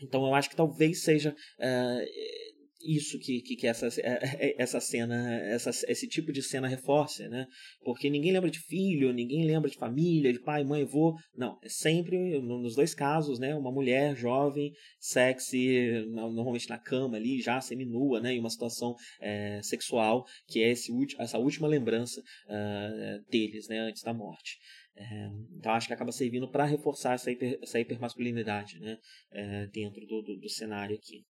então 0.03 0.27
eu 0.27 0.35
acho 0.35 0.51
que 0.51 0.57
talvez 0.57 1.03
seja 1.03 1.35
é, 1.59 2.05
isso 2.85 3.19
que, 3.19 3.41
que, 3.41 3.57
que 3.57 3.67
essa, 3.67 3.87
é, 4.01 4.49
é, 4.49 4.63
essa 4.63 4.81
cena, 4.81 5.37
essa, 5.45 5.71
esse 5.89 6.09
tipo 6.09 6.33
de 6.33 6.43
cena 6.43 6.69
reforça, 6.69 7.29
né? 7.29 7.47
Porque 7.85 8.11
ninguém 8.11 8.33
lembra 8.33 8.51
de 8.51 8.59
filho, 8.59 9.13
ninguém 9.13 9.47
lembra 9.47 9.71
de 9.71 9.77
família, 9.77 10.33
de 10.33 10.41
pai, 10.41 10.65
mãe, 10.65 10.83
avô. 10.83 11.17
Não, 11.37 11.59
é 11.63 11.69
sempre, 11.69 12.41
nos 12.41 12.75
dois 12.75 12.95
casos, 12.95 13.39
né? 13.39 13.55
Uma 13.55 13.73
mulher 13.73 14.17
jovem, 14.17 14.73
sexy, 14.99 16.05
normalmente 16.11 16.69
na 16.69 16.79
cama 16.79 17.17
ali, 17.17 17.41
já 17.41 17.61
seminua, 17.61 18.21
né? 18.21 18.35
Em 18.35 18.41
uma 18.41 18.51
situação 18.51 18.95
é, 19.21 19.61
sexual, 19.63 20.25
que 20.49 20.63
é 20.63 20.71
esse, 20.71 20.93
essa 21.19 21.39
última 21.39 21.69
lembrança 21.69 22.21
uh, 22.21 23.31
deles, 23.31 23.69
né? 23.69 23.79
Antes 23.79 24.03
da 24.03 24.13
morte. 24.13 24.59
É, 24.95 25.31
então 25.57 25.73
acho 25.73 25.87
que 25.87 25.95
acaba 25.95 26.13
servindo 26.13 26.51
para 26.51 26.67
reforçar 26.67 27.15
essa, 27.15 27.31
hiper, 27.31 27.59
essa 27.63 27.81
hipermasculinidade 27.81 28.79
né, 28.79 28.99
é, 29.31 29.67
dentro 29.69 30.05
do, 30.07 30.23
do, 30.23 30.37
do, 30.37 30.49
cenário 30.51 30.95
aqui. 30.95 31.25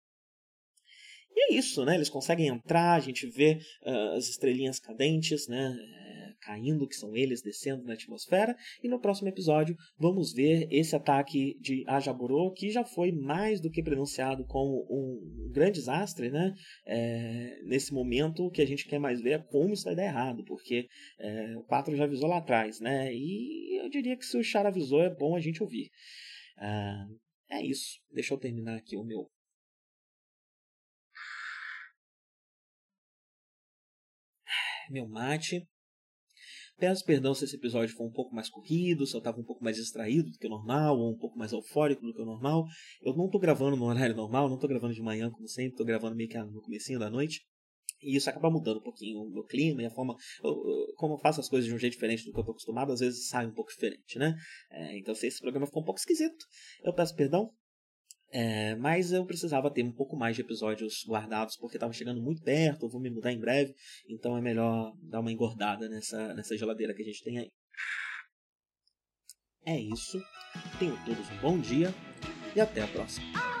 E 1.35 1.53
é 1.53 1.57
isso, 1.57 1.85
né? 1.85 1.95
Eles 1.95 2.09
conseguem 2.09 2.47
entrar, 2.47 2.93
a 2.93 2.99
gente 2.99 3.25
vê 3.27 3.59
uh, 3.85 4.15
as 4.17 4.27
estrelinhas 4.27 4.79
cadentes, 4.79 5.47
né? 5.47 5.75
É, 6.07 6.11
caindo, 6.41 6.87
que 6.87 6.95
são 6.95 7.15
eles 7.15 7.41
descendo 7.41 7.83
na 7.83 7.93
atmosfera. 7.93 8.55
E 8.83 8.89
no 8.89 8.99
próximo 8.99 9.29
episódio 9.29 9.75
vamos 9.97 10.33
ver 10.33 10.67
esse 10.71 10.95
ataque 10.95 11.57
de 11.59 11.83
Ajaburo, 11.87 12.51
que 12.53 12.69
já 12.69 12.83
foi 12.83 13.11
mais 13.11 13.61
do 13.61 13.69
que 13.69 13.83
pronunciado 13.83 14.45
como 14.45 14.85
um 14.89 15.49
grande 15.51 15.79
desastre, 15.79 16.29
né? 16.29 16.53
É, 16.85 17.61
nesse 17.63 17.93
momento, 17.93 18.45
o 18.45 18.51
que 18.51 18.61
a 18.61 18.67
gente 18.67 18.87
quer 18.87 18.99
mais 18.99 19.21
ver 19.21 19.31
é 19.31 19.39
como 19.39 19.73
isso 19.73 19.85
vai 19.85 19.95
dar 19.95 20.03
errado, 20.03 20.43
porque 20.45 20.87
é, 21.19 21.55
o 21.57 21.63
4 21.63 21.95
já 21.95 22.03
avisou 22.03 22.27
lá 22.27 22.37
atrás, 22.37 22.79
né? 22.79 23.13
E 23.13 23.79
eu 23.79 23.89
diria 23.89 24.17
que 24.17 24.25
se 24.25 24.37
o 24.37 24.43
Char 24.43 24.65
avisou, 24.65 25.01
é 25.01 25.09
bom 25.09 25.35
a 25.35 25.39
gente 25.39 25.61
ouvir. 25.61 25.89
Uh, 26.57 27.17
é 27.49 27.65
isso. 27.65 27.99
Deixa 28.11 28.33
eu 28.33 28.37
terminar 28.37 28.77
aqui 28.77 28.95
o 28.95 29.03
meu 29.03 29.29
meu 34.91 35.07
mate. 35.07 35.67
Peço 36.77 37.05
perdão 37.05 37.33
se 37.33 37.45
esse 37.45 37.55
episódio 37.55 37.95
foi 37.95 38.07
um 38.07 38.11
pouco 38.11 38.33
mais 38.33 38.49
corrido, 38.49 39.05
se 39.05 39.15
eu 39.15 39.19
estava 39.19 39.39
um 39.39 39.43
pouco 39.43 39.63
mais 39.63 39.77
distraído 39.77 40.31
do 40.31 40.37
que 40.37 40.47
o 40.47 40.49
normal, 40.49 40.97
ou 40.97 41.13
um 41.13 41.17
pouco 41.17 41.37
mais 41.37 41.51
eufórico 41.51 42.01
do 42.01 42.13
que 42.13 42.21
o 42.21 42.25
normal. 42.25 42.65
Eu 43.01 43.15
não 43.15 43.25
estou 43.25 43.39
gravando 43.39 43.77
no 43.77 43.85
horário 43.85 44.15
normal, 44.15 44.47
não 44.47 44.55
estou 44.55 44.69
gravando 44.69 44.93
de 44.93 45.01
manhã 45.01 45.29
como 45.29 45.47
sempre, 45.47 45.73
estou 45.73 45.85
gravando 45.85 46.15
meio 46.15 46.29
que 46.29 46.37
no 46.39 46.61
comecinho 46.61 46.97
da 46.97 47.09
noite. 47.09 47.41
E 48.01 48.15
isso 48.15 48.29
acaba 48.29 48.49
mudando 48.49 48.77
um 48.77 48.83
pouquinho 48.83 49.19
o 49.19 49.29
meu 49.29 49.43
clima 49.43 49.83
e 49.83 49.85
a 49.85 49.91
forma. 49.91 50.15
Eu, 50.43 50.49
eu, 50.49 50.93
como 50.95 51.13
eu 51.13 51.19
faço 51.19 51.39
as 51.39 51.47
coisas 51.47 51.69
de 51.69 51.75
um 51.75 51.77
jeito 51.77 51.93
diferente 51.93 52.25
do 52.25 52.33
que 52.33 52.39
eu 52.39 52.43
tô 52.43 52.51
acostumado, 52.51 52.91
às 52.91 52.99
vezes 52.99 53.27
sai 53.27 53.45
um 53.45 53.53
pouco 53.53 53.71
diferente, 53.71 54.17
né? 54.17 54.35
É, 54.71 54.97
então, 54.97 55.13
se 55.13 55.27
esse 55.27 55.39
programa 55.39 55.67
ficou 55.67 55.83
um 55.83 55.85
pouco 55.85 55.99
esquisito, 55.99 56.45
eu 56.83 56.93
peço 56.93 57.15
perdão. 57.15 57.53
É, 58.33 58.75
mas 58.75 59.11
eu 59.11 59.25
precisava 59.25 59.69
ter 59.69 59.83
um 59.83 59.91
pouco 59.91 60.15
mais 60.15 60.35
de 60.35 60.41
episódios 60.41 61.03
guardados, 61.05 61.57
porque 61.57 61.75
estava 61.75 61.91
chegando 61.91 62.21
muito 62.21 62.41
perto, 62.41 62.87
vou 62.87 63.01
me 63.01 63.09
mudar 63.09 63.33
em 63.33 63.39
breve, 63.39 63.73
então 64.09 64.37
é 64.37 64.41
melhor 64.41 64.93
dar 65.01 65.19
uma 65.19 65.31
engordada 65.31 65.89
nessa, 65.89 66.33
nessa 66.33 66.57
geladeira 66.57 66.93
que 66.93 67.01
a 67.01 67.05
gente 67.05 67.23
tem 67.23 67.39
aí. 67.39 67.49
É 69.65 69.77
isso. 69.77 70.19
Tenham 70.79 70.97
todos 71.05 71.29
um 71.29 71.37
bom 71.41 71.59
dia 71.59 71.93
e 72.55 72.61
até 72.61 72.81
a 72.81 72.87
próxima. 72.87 73.60